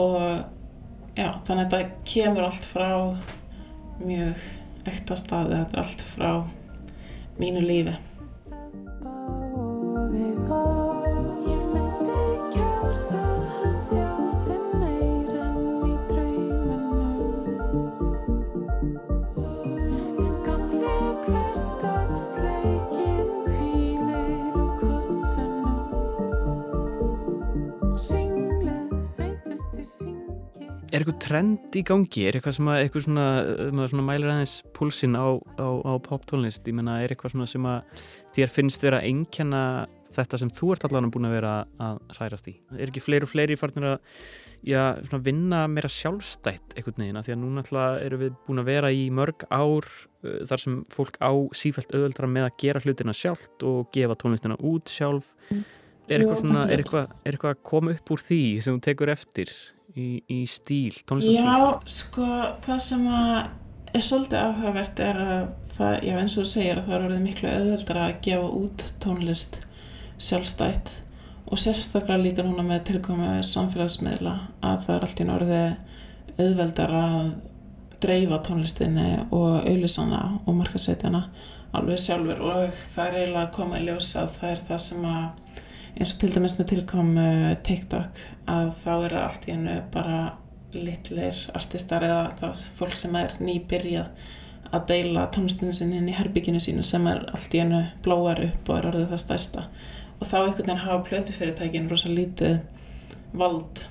Og 0.05 0.21
já, 1.15 1.29
þannig 1.47 1.65
að 1.65 1.73
þetta 1.73 2.05
kemur 2.11 2.47
allt 2.47 2.69
frá 2.69 2.89
mjög 4.03 4.45
ekta 4.91 5.17
staði, 5.19 5.61
þetta 5.61 5.77
er 5.77 5.83
allt 5.83 6.05
frá 6.13 6.31
mínu 7.41 7.63
lífi 7.65 7.95
Er 30.96 31.04
eitthvað 31.04 31.18
trend 31.26 31.74
í 31.76 31.82
gangi? 31.84 32.22
Er 32.24 32.38
eitthvað 32.38 32.54
sem 32.56 32.68
að, 32.72 32.78
eitthvað 32.86 33.04
svona, 33.04 33.24
maður 33.76 33.89
svona 33.91 34.04
mælir 34.08 34.30
aðeins 34.32 34.54
púlsinn 34.78 35.18
á, 35.20 35.28
á, 35.60 35.68
á 35.84 35.93
poptónlist? 36.00 36.64
Ég 36.70 36.78
menna, 36.78 37.02
er 37.04 37.12
eitthvað 37.12 37.34
svona 37.34 37.48
sem 37.52 37.68
að 37.68 38.06
þér 38.38 38.54
finnst 38.54 38.86
vera 38.86 39.02
einkenna 39.04 39.64
þetta 40.16 40.39
sem 40.39 40.54
þú 40.56 40.72
ert 40.72 40.88
allan 40.88 41.12
búin 41.12 41.28
að 41.28 41.36
vera 41.36 41.52
að 41.84 42.00
hrærast 42.16 42.48
í? 42.48 42.56
Er 42.80 42.88
ekki 42.88 43.04
fleiri 43.04 43.28
og 43.28 43.34
fleiri 43.34 43.60
farnir 43.60 43.89
að 43.89 44.24
já, 44.64 44.80
svona 45.10 45.22
vinna 45.28 45.62
meira 45.74 45.91
sjálfstætt 45.91 46.78
einhvern 46.78 47.04
veginn? 47.04 47.22
Því 47.28 47.36
að 47.36 47.41
núna 47.43 47.66
alltaf 47.66 48.00
eru 48.08 48.24
við 48.24 48.41
búin 48.48 48.64
að 48.64 48.72
vera 48.72 48.96
í 48.96 49.06
mörg 49.20 49.48
ár 49.52 49.91
uh, 49.91 50.41
þar 50.48 50.64
sem 50.64 50.82
fólk 50.96 51.20
á 51.20 51.36
sífælt 51.60 51.91
auðvöldra 51.91 52.32
með 52.32 52.48
að 52.48 52.60
gera 52.64 52.86
hlutina 52.88 53.20
sjálft 53.20 53.68
og 53.68 53.91
gefa 53.91 54.16
tónlistina 54.24 54.56
út 54.64 54.96
sjálf. 54.96 55.36
Er 56.08 56.22
eitthvað, 56.22 56.43
svona, 56.46 56.68
er 56.70 56.80
eitthvað, 56.80 57.16
er 57.26 57.36
eitthvað 57.36 57.58
að 57.58 57.64
koma 57.68 57.98
upp 57.98 58.16
úr 58.16 58.30
því 58.32 58.43
sem 58.64 58.78
þú 58.78 58.88
tekur 58.88 59.12
eftir? 59.12 59.52
Í, 59.96 60.08
í 60.32 60.41
stíl, 60.50 60.96
tónlistastíl? 61.08 61.46
Já, 61.46 61.80
sko, 61.98 62.28
það 62.66 62.84
sem 62.88 63.08
er 63.96 64.04
svolítið 64.04 64.41
áhugavert 64.41 65.02
er 65.06 65.22
að 65.24 65.48
það, 65.78 65.96
já 66.04 66.18
eins 66.20 66.36
og 66.36 66.43
þú 66.43 66.52
segir 66.52 66.82
að 66.82 66.86
það 66.89 66.98
er 66.98 67.08
orðið 67.08 67.26
miklu 67.26 67.50
auðveldar 67.54 68.02
að 68.04 68.14
gefa 68.28 68.52
út 68.60 68.86
tónlist 69.04 69.60
sjálfstætt 70.26 70.93
og 71.46 71.62
sérstaklega 71.62 72.22
líka 72.22 72.46
núna 72.46 72.66
með 72.66 72.86
tilkomu 72.89 73.34
samfélagsmiðla 73.46 74.36
að 74.66 74.86
það 74.88 74.96
er 74.96 75.08
allt 75.08 75.22
í 75.22 75.28
orðið 75.36 76.39
auðveldar 76.46 76.96
að 77.00 77.20
dreifa 78.06 78.39
tónlistinni 78.46 79.10
og 79.34 79.62
auðlisana 79.64 80.22
og 80.43 80.58
markasetjana 80.58 81.26
alveg 81.76 82.02
sjálfur 82.02 82.41
og 82.43 82.82
það 82.93 83.06
er 83.08 83.18
eiginlega 83.20 83.43
að 83.46 83.54
koma 83.56 83.80
í 83.80 83.86
ljósa 83.88 84.24
að 84.24 84.36
það 84.39 84.52
er 84.52 84.64
það 84.70 84.82
sem 84.86 85.08
að 85.12 85.26
eins 85.96 86.14
og 86.14 86.22
til 86.22 86.32
dæmis 86.36 86.58
með 86.60 86.72
tilkomu 86.74 87.28
TikTok 87.66 88.24
að 88.52 88.72
þá 88.84 88.91
er 88.96 89.18
allt 89.22 89.46
í 89.48 89.54
hennu 89.54 89.76
bara 89.93 90.18
litlir 90.76 91.38
artistar 91.56 92.04
eða 92.04 92.34
þá 92.39 92.66
fólk 92.80 92.98
sem 93.00 93.16
er 93.16 93.38
nýbyrjað 93.39 94.10
að 94.76 94.88
deila 94.89 95.28
tónlistinu 95.32 95.76
sinni 95.76 96.02
inn 96.02 96.10
í 96.12 96.16
herbygginu 96.18 96.60
sínu 96.64 96.84
sem 96.84 97.06
er 97.08 97.24
allt 97.32 97.54
í 97.56 97.62
enu 97.64 97.86
blóar 98.04 98.41
upp 98.43 98.70
og 98.70 98.80
er 98.80 98.89
orðið 98.89 99.14
það 99.14 99.24
stærsta. 99.24 99.66
Og 100.20 100.28
þá 100.28 100.36
einhvern 100.41 100.66
veginn 100.66 100.84
hafa 100.84 101.06
plötufyrirtækin 101.10 101.89
rosa 101.91 102.12
lítið 102.12 102.60
vald 103.39 103.86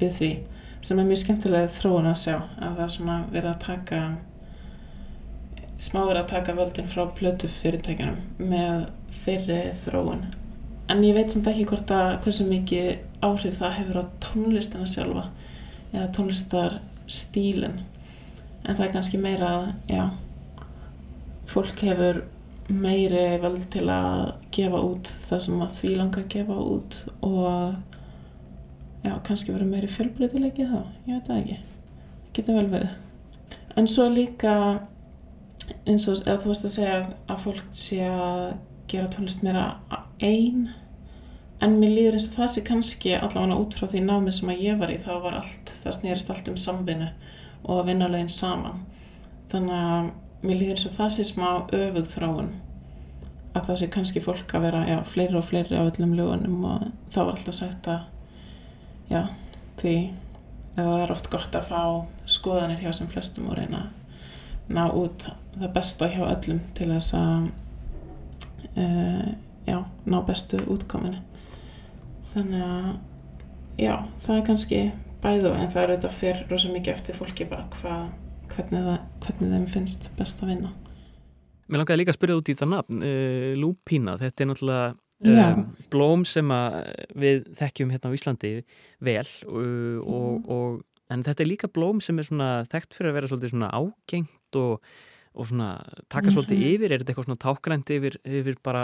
við 0.00 0.16
því 0.16 0.32
sem 0.80 1.00
er 1.00 1.08
mjög 1.08 1.22
skemmtilega 1.24 1.72
þróun 1.76 2.08
að 2.08 2.20
sjá 2.22 2.36
að 2.38 2.76
það 2.78 2.84
er 2.86 2.92
svona 2.96 3.16
verið 3.34 3.50
að 3.50 3.62
taka 3.66 4.00
smá 5.80 6.00
verið 6.04 6.22
að 6.22 6.30
taka 6.34 6.56
völdin 6.56 6.90
frá 6.92 7.02
plötufyrirtækjanum 7.18 8.48
með 8.52 8.86
þeirri 9.22 9.60
þróun 9.84 10.24
en 10.90 11.04
ég 11.06 11.14
veit 11.14 11.30
samt 11.32 11.48
ekki 11.50 11.68
hvort 11.70 11.92
að 11.94 12.16
hversu 12.24 12.46
mikið 12.48 12.90
áhrif 13.26 13.60
það 13.60 13.76
hefur 13.78 14.00
á 14.02 14.04
tónlistina 14.24 14.88
sjálfa 14.90 15.28
eða 15.92 16.08
tónlistarstílin 16.16 17.78
en 17.80 18.74
það 18.74 18.84
er 18.86 18.92
kannski 18.94 19.20
meira 19.20 19.50
að 19.54 19.94
já, 19.94 20.04
fólk 21.50 21.84
hefur 21.86 22.24
meiri 22.70 23.38
völd 23.42 23.66
til 23.72 23.86
að 23.90 24.32
gefa 24.54 24.82
út 24.86 25.10
það 25.26 25.44
sem 25.46 25.62
að 25.64 25.78
því 25.78 25.94
langar 25.96 26.24
að 26.24 26.32
gefa 26.34 26.58
út 26.74 26.98
og 27.26 27.46
já, 29.04 29.14
kannski 29.26 29.54
verið 29.54 29.72
meiri 29.72 29.90
fjölbreytilegi 29.90 30.68
þá, 30.70 30.80
ég 31.08 31.16
veit 31.16 31.30
það 31.30 31.40
ekki. 31.40 31.58
Getur 32.36 32.58
vel 32.60 32.68
verið. 32.70 32.94
En 33.78 33.88
svo 33.90 34.06
líka 34.12 34.54
eins 35.86 36.06
og 36.10 36.20
eða 36.26 36.38
þú 36.42 36.52
veist 36.52 36.66
að 36.66 36.76
segja 36.76 37.00
að 37.30 37.42
fólk 37.44 37.66
sé 37.78 38.00
að 38.06 38.44
gera 38.90 39.10
tónlist 39.10 39.44
meira 39.46 39.64
einn 40.20 40.70
en 41.60 41.76
mér 41.80 41.92
líður 41.92 42.16
eins 42.16 42.28
og 42.30 42.36
það 42.38 42.52
sé 42.54 42.62
kannski 42.64 43.12
allavega 43.18 43.58
út 43.60 43.76
frá 43.76 43.86
því 43.90 44.04
námi 44.06 44.32
sem 44.32 44.52
að 44.52 44.64
ég 44.64 44.80
var 44.80 44.92
í 44.92 44.96
þá 45.00 45.12
var 45.24 45.36
allt, 45.40 45.72
það 45.82 45.96
snerist 45.98 46.32
allt 46.32 46.48
um 46.48 46.56
samvinnu 46.60 47.10
og 47.66 47.82
að 47.82 47.86
vinna 47.90 48.08
lögin 48.08 48.32
saman. 48.32 48.80
Þannig 49.52 49.76
að 49.76 50.10
mér 50.46 50.60
líður 50.62 50.78
eins 50.78 50.88
og 50.88 50.96
það 50.96 51.14
sé 51.16 51.26
smá 51.28 51.48
öfug 51.76 52.08
þráun 52.14 52.50
að 53.50 53.66
það 53.66 53.78
sé 53.80 53.90
kannski 53.90 54.22
fólk 54.24 54.54
að 54.54 54.64
vera 54.68 54.80
já, 54.86 54.96
fleiri 55.04 55.38
og 55.38 55.46
fleiri 55.46 55.76
á 55.76 55.82
öllum 55.82 56.14
lögunum 56.16 56.66
og 56.70 56.84
þá 57.10 57.20
var 57.20 57.32
alltaf 57.34 57.56
sagt 57.58 57.88
að 57.90 58.04
já, 59.10 59.22
því 59.80 59.94
að 60.76 60.84
það 60.86 61.02
er 61.02 61.14
oft 61.16 61.30
gott 61.32 61.56
að 61.58 61.70
fá 61.72 61.82
skoðanir 62.30 62.84
hjá 62.84 62.92
sem 62.94 63.10
flestum 63.10 63.50
og 63.50 63.58
reyna 63.58 63.88
ná 64.70 64.84
út 64.94 65.26
það 65.56 65.72
besta 65.74 66.08
hjá 66.12 66.22
öllum 66.28 66.60
til 66.78 66.90
þess 66.92 67.16
að 67.18 67.48
uh, 68.78 69.30
já, 69.70 69.78
ná 70.10 70.18
bestu 70.26 70.60
útkominu 70.70 71.22
þannig 72.32 72.66
að 72.66 72.90
já, 73.80 73.94
það 74.24 74.36
er 74.36 74.44
kannski 74.46 74.80
bæðu 75.20 75.52
en 75.54 75.70
það 75.72 75.82
er 75.82 75.92
auðvitað 75.94 76.16
fyrr 76.16 76.42
rosa 76.50 76.72
mikið 76.72 76.94
eftir 76.94 77.18
fólki 77.18 77.46
bara 77.50 77.66
hvað, 77.76 78.06
hvernig, 78.54 78.86
það, 78.86 79.00
hvernig 79.26 79.54
þeim 79.54 79.66
finnst 79.74 80.08
best 80.18 80.42
að 80.44 80.54
vinna. 80.54 80.72
Mér 81.70 81.82
langaði 81.82 82.00
líka 82.00 82.14
að 82.14 82.18
spyrja 82.18 82.38
út 82.40 82.50
í 82.50 82.56
það 82.58 82.72
nafn 82.72 83.04
uh, 83.06 83.50
Lúpína, 83.60 84.16
þetta 84.20 84.44
er 84.44 84.50
náttúrulega 84.50 84.86
um, 85.54 85.66
blóm 85.92 86.24
sem 86.28 86.54
við 87.20 87.44
þekkjum 87.60 87.92
hérna 87.94 88.10
á 88.10 88.16
Íslandi 88.16 88.54
vel 89.06 89.26
uh, 89.46 90.00
og, 90.00 90.50
og, 90.50 90.80
en 91.12 91.26
þetta 91.26 91.44
er 91.44 91.50
líka 91.50 91.70
blóm 91.70 92.02
sem 92.04 92.18
er 92.18 92.26
svona 92.26 92.50
þekkt 92.70 92.96
fyrir 92.96 93.12
að 93.12 93.20
vera 93.20 93.30
svolítið 93.30 93.54
svona 93.54 93.70
ágengt 93.74 94.60
og, 94.60 94.90
og 95.40 95.48
svona 95.48 95.68
taka 96.12 96.30
svolítið 96.34 96.58
Mhm. 96.60 96.70
yfir, 96.74 96.92
er 96.92 96.98
þetta 97.02 97.12
eitthvað 97.14 97.28
svona 97.28 97.42
tákgrænt 97.46 97.90
yfir, 97.96 98.16
yfir 98.24 98.56
bara 98.62 98.82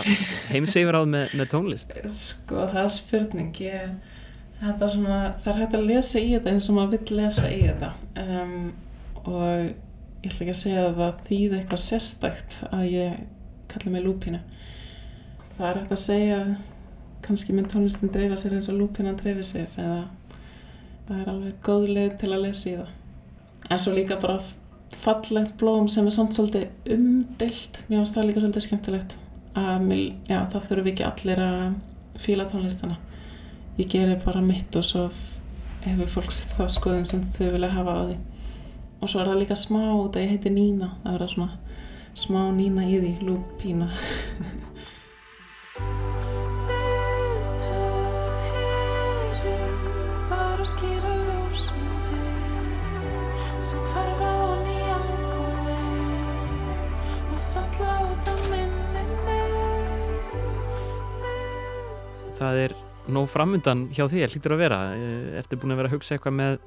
heimseyfiráð 0.50 1.08
með, 1.12 1.34
með 1.36 1.50
tónlist? 1.52 1.92
Sko 2.16 2.66
það 2.72 2.82
er 2.84 2.92
spurning 2.96 3.52
ég, 3.60 3.96
þetta 4.62 4.82
er 4.88 4.94
svona, 4.96 5.18
það 5.44 5.52
er 5.52 5.60
hægt 5.62 5.74
að 5.78 5.86
lesa 5.90 6.18
í 6.18 6.28
þetta 6.34 6.52
eins 6.54 6.68
og 6.70 6.76
maður 6.78 6.94
vill 6.98 7.16
lesa 7.20 7.50
í 7.52 7.62
þetta 7.66 7.92
um, 8.24 8.72
og 9.26 9.42
ég 10.24 10.30
ætla 10.32 10.46
ekki 10.46 10.54
að 10.54 10.60
segja 10.64 10.84
að 10.88 10.96
það 11.00 11.18
þýði 11.28 11.58
eitthvað 11.60 11.82
sérstækt 11.86 12.58
að 12.72 12.84
ég 12.90 13.18
kalli 13.68 13.92
mig 13.92 14.04
lúpínu 14.06 14.40
það 15.56 15.68
er 15.70 15.80
hægt 15.82 15.92
að 15.92 16.02
segja 16.02 16.38
kannski 17.26 17.52
mynd 17.56 17.68
tónlistin 17.72 18.12
dreifa 18.14 18.36
sér 18.40 18.54
eins 18.56 18.68
og 18.72 18.78
lúpínan 18.80 19.16
dreifi 19.18 19.44
sér 19.44 19.68
eða 19.76 20.00
það 21.08 21.20
er 21.20 21.30
alveg 21.32 21.60
góð 21.66 21.86
leið 21.94 22.16
til 22.20 22.30
að 22.32 22.42
lesa 22.46 22.70
í 22.70 22.76
það 22.80 23.70
en 23.70 23.78
svo 23.82 23.92
líka 23.96 24.16
bara 24.22 24.40
fallegt 25.02 25.56
blóm 25.60 25.90
sem 25.92 26.06
er 26.06 26.14
samt 26.14 26.36
svolítið 26.36 26.94
umdelt 26.96 27.80
mér 27.86 28.00
finnst 28.00 28.16
það 28.16 28.28
líka 28.28 28.42
svolítið 28.42 28.66
skemmtilegt 28.66 29.16
mér, 29.56 30.00
já, 30.28 30.38
það 30.52 30.68
þurfum 30.68 30.92
ekki 30.92 31.06
allir 31.06 31.42
að 31.46 32.20
fíla 32.20 32.48
tónlistana 32.48 32.96
ég 33.76 33.90
gerir 33.92 34.20
bara 34.24 34.40
mitt 34.44 34.76
og 34.76 34.84
svo 34.88 35.08
hefur 35.86 36.08
fólks 36.10 36.42
þá 36.56 36.64
skoðin 36.72 37.06
sem 37.06 37.24
þau 37.36 37.50
vilja 37.54 37.70
hafa 37.74 37.94
á 37.94 38.02
því. 38.08 38.16
Og 38.96 39.10
svo 39.10 39.20
er 39.20 39.30
það 39.30 39.40
líka 39.42 39.58
smá 39.60 39.82
út 39.92 40.16
að 40.16 40.24
ég 40.24 40.32
heiti 40.34 40.52
Nína 40.52 40.92
það 41.02 41.16
verða 41.16 41.32
svona 41.34 41.58
smá 42.16 42.40
Nína 42.56 42.86
í 42.88 43.00
því 43.02 43.12
lúpína 43.28 43.90
Það 62.36 62.58
er 62.64 62.74
nóg 63.12 63.30
framundan 63.30 63.86
hjá 63.94 64.04
þér, 64.10 64.32
hlýtur 64.34 64.56
að 64.56 64.62
vera 64.64 64.80
Eh, 64.96 65.38
Ertu 65.40 65.58
búin 65.60 65.72
að 65.74 65.80
vera 65.80 65.90
að 65.90 65.96
hugsa 65.96 66.16
eitthvað 66.16 66.36
með 66.40 66.58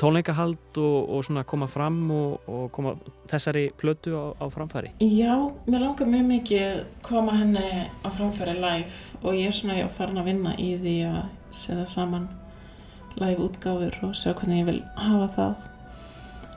tónleikahald 0.00 0.78
og, 0.80 0.96
og 1.16 1.22
svona 1.24 1.44
koma 1.48 1.68
fram 1.70 1.98
og, 2.12 2.48
og 2.52 2.66
koma 2.74 2.94
þessari 3.30 3.70
plötu 3.80 4.12
á, 4.12 4.24
á 4.36 4.44
framfæri? 4.52 4.92
Já, 5.00 5.36
mér 5.66 5.86
langar 5.86 6.10
mjög 6.10 6.26
mikið 6.32 6.82
koma 7.06 7.36
henni 7.38 7.86
á 8.04 8.08
framfæri 8.12 8.56
live 8.60 9.22
og 9.22 9.38
ég 9.38 9.48
er 9.48 9.56
svona 9.56 9.78
já, 9.78 9.86
farin 9.88 10.20
að 10.20 10.28
vinna 10.32 10.52
í 10.60 10.74
því 10.82 10.96
að 11.08 11.22
setja 11.56 11.86
saman 11.88 12.28
live 13.16 13.46
útgáfur 13.46 13.96
og 14.04 14.18
sjá 14.18 14.34
hvernig 14.34 14.60
ég 14.60 14.68
vil 14.68 14.82
hafa 15.00 15.30
það. 15.38 15.54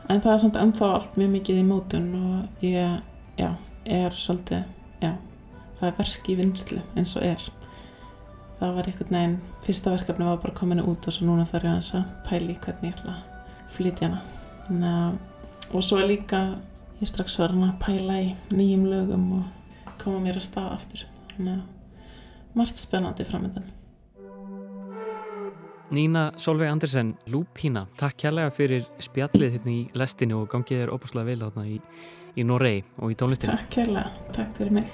En 0.10 0.22
það 0.26 0.34
er 0.34 0.44
samt 0.44 0.60
ennþá 0.60 0.92
allt 0.98 1.18
mjög 1.22 1.32
mikið 1.38 1.62
í 1.62 1.68
mótun 1.70 2.10
og 2.20 2.66
ég, 2.66 3.00
já, 3.40 3.50
er 3.86 4.18
svolítið, 4.18 4.68
já, 5.00 5.14
það 5.80 5.88
er 5.92 5.98
verk 6.02 6.30
í 6.30 6.38
vinslu 6.40 6.82
eins 6.98 7.16
og 7.16 7.28
er. 7.30 7.48
Það 8.60 8.76
var 8.76 8.88
einhvern 8.92 9.16
veginn, 9.16 9.40
fyrsta 9.64 9.96
verkefni 9.96 10.28
var 10.28 10.42
bara 10.44 10.58
kominu 10.58 10.84
út 10.92 11.08
og 11.08 11.16
svo 11.16 11.26
núna 11.30 11.48
þarf 11.48 11.64
ég 11.64 11.74
aðeins 11.74 11.96
að 11.96 12.10
pæli 12.28 12.58
hvernig 12.60 12.90
ég 12.90 12.98
ætla 12.98 13.14
að 13.16 13.74
flytja 13.78 14.10
hana. 14.10 14.22
Þannig 14.68 14.96
að 15.00 15.28
og 15.74 15.84
svo 15.86 16.00
er 16.02 16.10
líka 16.10 16.40
ég 17.00 17.10
strax 17.10 17.38
farin 17.40 17.64
að 17.68 17.76
pæla 17.84 18.20
í 18.24 18.30
nýjum 18.52 18.86
lögum 18.90 19.26
og 19.40 19.98
koma 20.02 20.22
mér 20.24 20.40
að 20.40 20.48
stað 20.48 20.72
aftur 20.76 21.04
þannig 21.34 21.60
að 21.60 22.58
margt 22.58 22.82
spennandi 22.82 23.28
framöndan 23.28 23.76
Nína 25.90 26.28
Solveig 26.38 26.70
Andersen, 26.70 27.16
Lúpína, 27.34 27.88
takk 27.98 28.20
kærlega 28.22 28.52
fyrir 28.54 28.84
spjallið 29.02 29.56
hérna 29.56 29.72
í 29.74 29.80
lestinu 29.98 30.44
og 30.44 30.52
gangið 30.52 30.84
þér 30.84 30.92
óbúslega 30.94 31.26
vel 31.32 31.42
þarna 31.42 31.64
í, 31.66 31.80
í 32.38 32.46
Norei 32.46 32.84
og 33.02 33.10
í 33.10 33.18
tónlistinu. 33.18 33.58
Takk 33.58 33.74
kærlega, 33.74 34.14
takk 34.38 34.54
fyrir 34.60 34.78
mig 34.78 34.86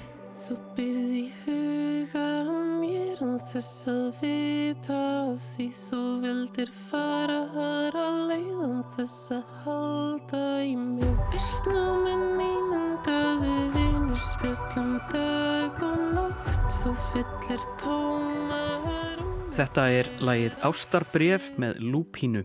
Þú 3.36 3.42
byrði 3.42 3.60
í 3.60 3.76
huga 3.86 3.86
mér 3.86 3.86
án 3.86 3.86
þess 3.86 3.88
að 3.88 4.20
vita 4.22 4.96
af 4.96 5.40
því 5.44 5.66
þú 5.76 5.98
vildir 6.22 6.70
fara 6.72 7.38
aðra 7.52 8.04
leið 8.30 8.62
án 8.64 8.78
þess 8.94 9.32
að 9.36 9.50
halda 9.64 10.42
í 10.64 10.76
mig 10.76 11.18
Versnáminn 11.34 12.40
ímyndaði 12.46 13.56
vinur 13.74 14.22
spjöllum 14.24 14.96
dag 15.12 15.82
og 15.84 16.06
nótt. 16.16 16.72
Þú 16.80 16.94
fyllir 17.10 17.66
tómar 17.82 19.20
Þetta 19.56 19.84
er 19.88 20.08
lagið 20.20 20.56
Ástarbref 20.68 21.50
með 21.56 21.78
Lúpínu, 21.80 22.42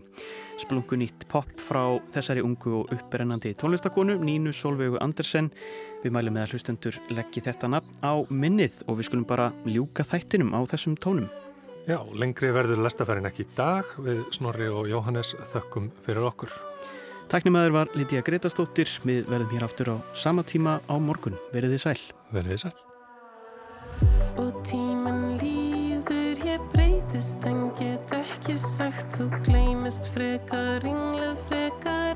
splungunýtt 0.60 1.26
pop 1.28 1.50
frá 1.60 1.98
þessari 2.12 2.44
ungu 2.44 2.82
og 2.82 2.92
upprennandi 2.92 3.52
tónlistakonu 3.56 4.16
Nínu 4.20 4.52
Solveigu 4.52 4.96
Andersen. 5.00 5.50
Við 6.02 6.16
mælum 6.16 6.34
með 6.34 6.42
að 6.42 6.52
hlustendur 6.56 6.96
leggji 7.14 7.44
þetta 7.46 7.68
nafn 7.76 8.02
á 8.02 8.12
minnið 8.26 8.82
og 8.90 8.98
við 8.98 9.06
skulum 9.06 9.26
bara 9.28 9.52
ljúka 9.68 10.02
þættinum 10.02 10.50
á 10.50 10.60
þessum 10.66 10.96
tónum. 10.98 11.28
Já, 11.86 11.98
lengri 12.14 12.50
verður 12.54 12.82
lestaferinn 12.82 13.26
ekki 13.26 13.46
í 13.46 13.52
dag 13.58 13.86
við 14.02 14.24
Snorri 14.34 14.66
og 14.70 14.90
Jóhannes 14.90 15.32
þökkum 15.50 15.90
fyrir 16.02 16.26
okkur. 16.26 16.50
Tæknimaður 17.30 17.74
var 17.74 17.92
Lítiða 17.96 18.26
Gretastóttir, 18.26 18.90
við 19.06 19.30
verðum 19.30 19.54
hér 19.54 19.66
aftur 19.66 19.92
á 19.94 19.96
sama 20.14 20.42
tíma 20.42 20.80
á 20.84 20.94
morgun. 20.98 21.38
Verið 21.54 21.76
þið 21.76 21.82
sæl. 21.86 22.00
Verið 22.34 22.52
þið 22.52 22.62
sæl. 22.64 22.74
Og 24.42 24.58
tíminn 24.66 25.38
líður, 25.40 26.42
ég 26.44 26.66
breytist 26.74 27.46
en 27.46 27.68
get 27.78 28.14
ekki 28.18 28.58
sagt 28.58 29.14
Þú 29.16 29.30
gleymist 29.46 30.10
frekar, 30.12 30.82
ringluð 30.82 31.38
frekar 31.46 32.11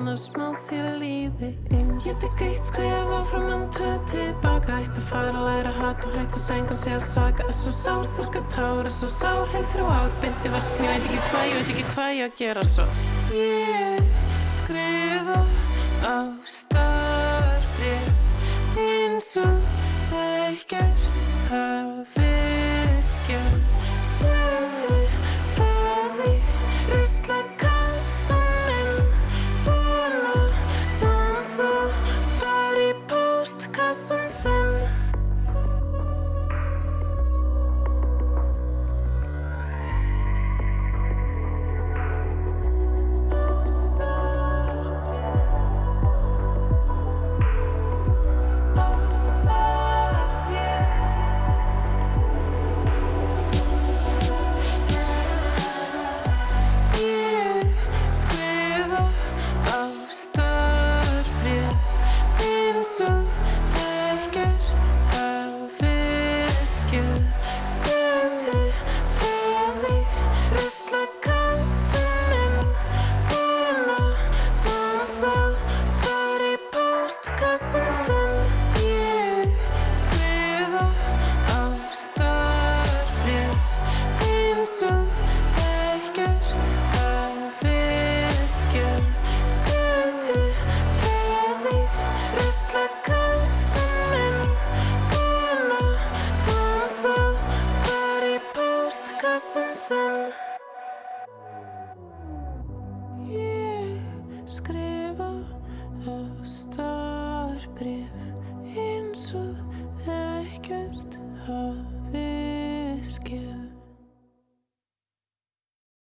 Vona 0.00 0.14
smá 0.16 0.46
þér 0.56 0.86
líði 0.96 1.48
eins 1.76 2.06
Ég 2.08 2.16
tek 2.22 2.38
eitt 2.46 2.64
skrif 2.64 3.10
áfram 3.18 3.50
en 3.52 3.66
tvö 3.76 3.90
tilbaka 4.08 4.78
Eitt 4.78 4.96
að 4.96 5.04
fara 5.10 5.34
að 5.34 5.44
læra 5.44 5.74
hatt 5.76 6.06
og 6.08 6.16
hægt 6.16 6.38
að 6.38 6.44
senga 6.46 6.78
sig 6.80 6.96
að 6.96 7.04
saga. 7.04 7.44
Er 7.44 7.58
svo 7.58 7.74
sár, 7.76 8.08
þurka 8.08 8.40
tár, 8.54 8.80
er 8.80 8.94
svo 8.96 9.12
sár 9.12 9.44
heil 9.52 9.66
þrjú 9.74 9.92
ár. 9.92 10.08
Byndi 10.24 10.56
vaskin, 10.56 10.88
ég 10.88 10.94
veit 10.94 11.10
ekki 11.10 11.24
hvað, 11.26 11.48
ég 11.50 11.58
veit 11.58 11.74
ekki 11.74 11.88
hvað 11.90 12.14
ég 12.16 12.30
að 12.30 12.38
gera 12.40 12.68
svo. 12.72 12.88
Ég 13.36 14.16
skrifa 14.56 15.42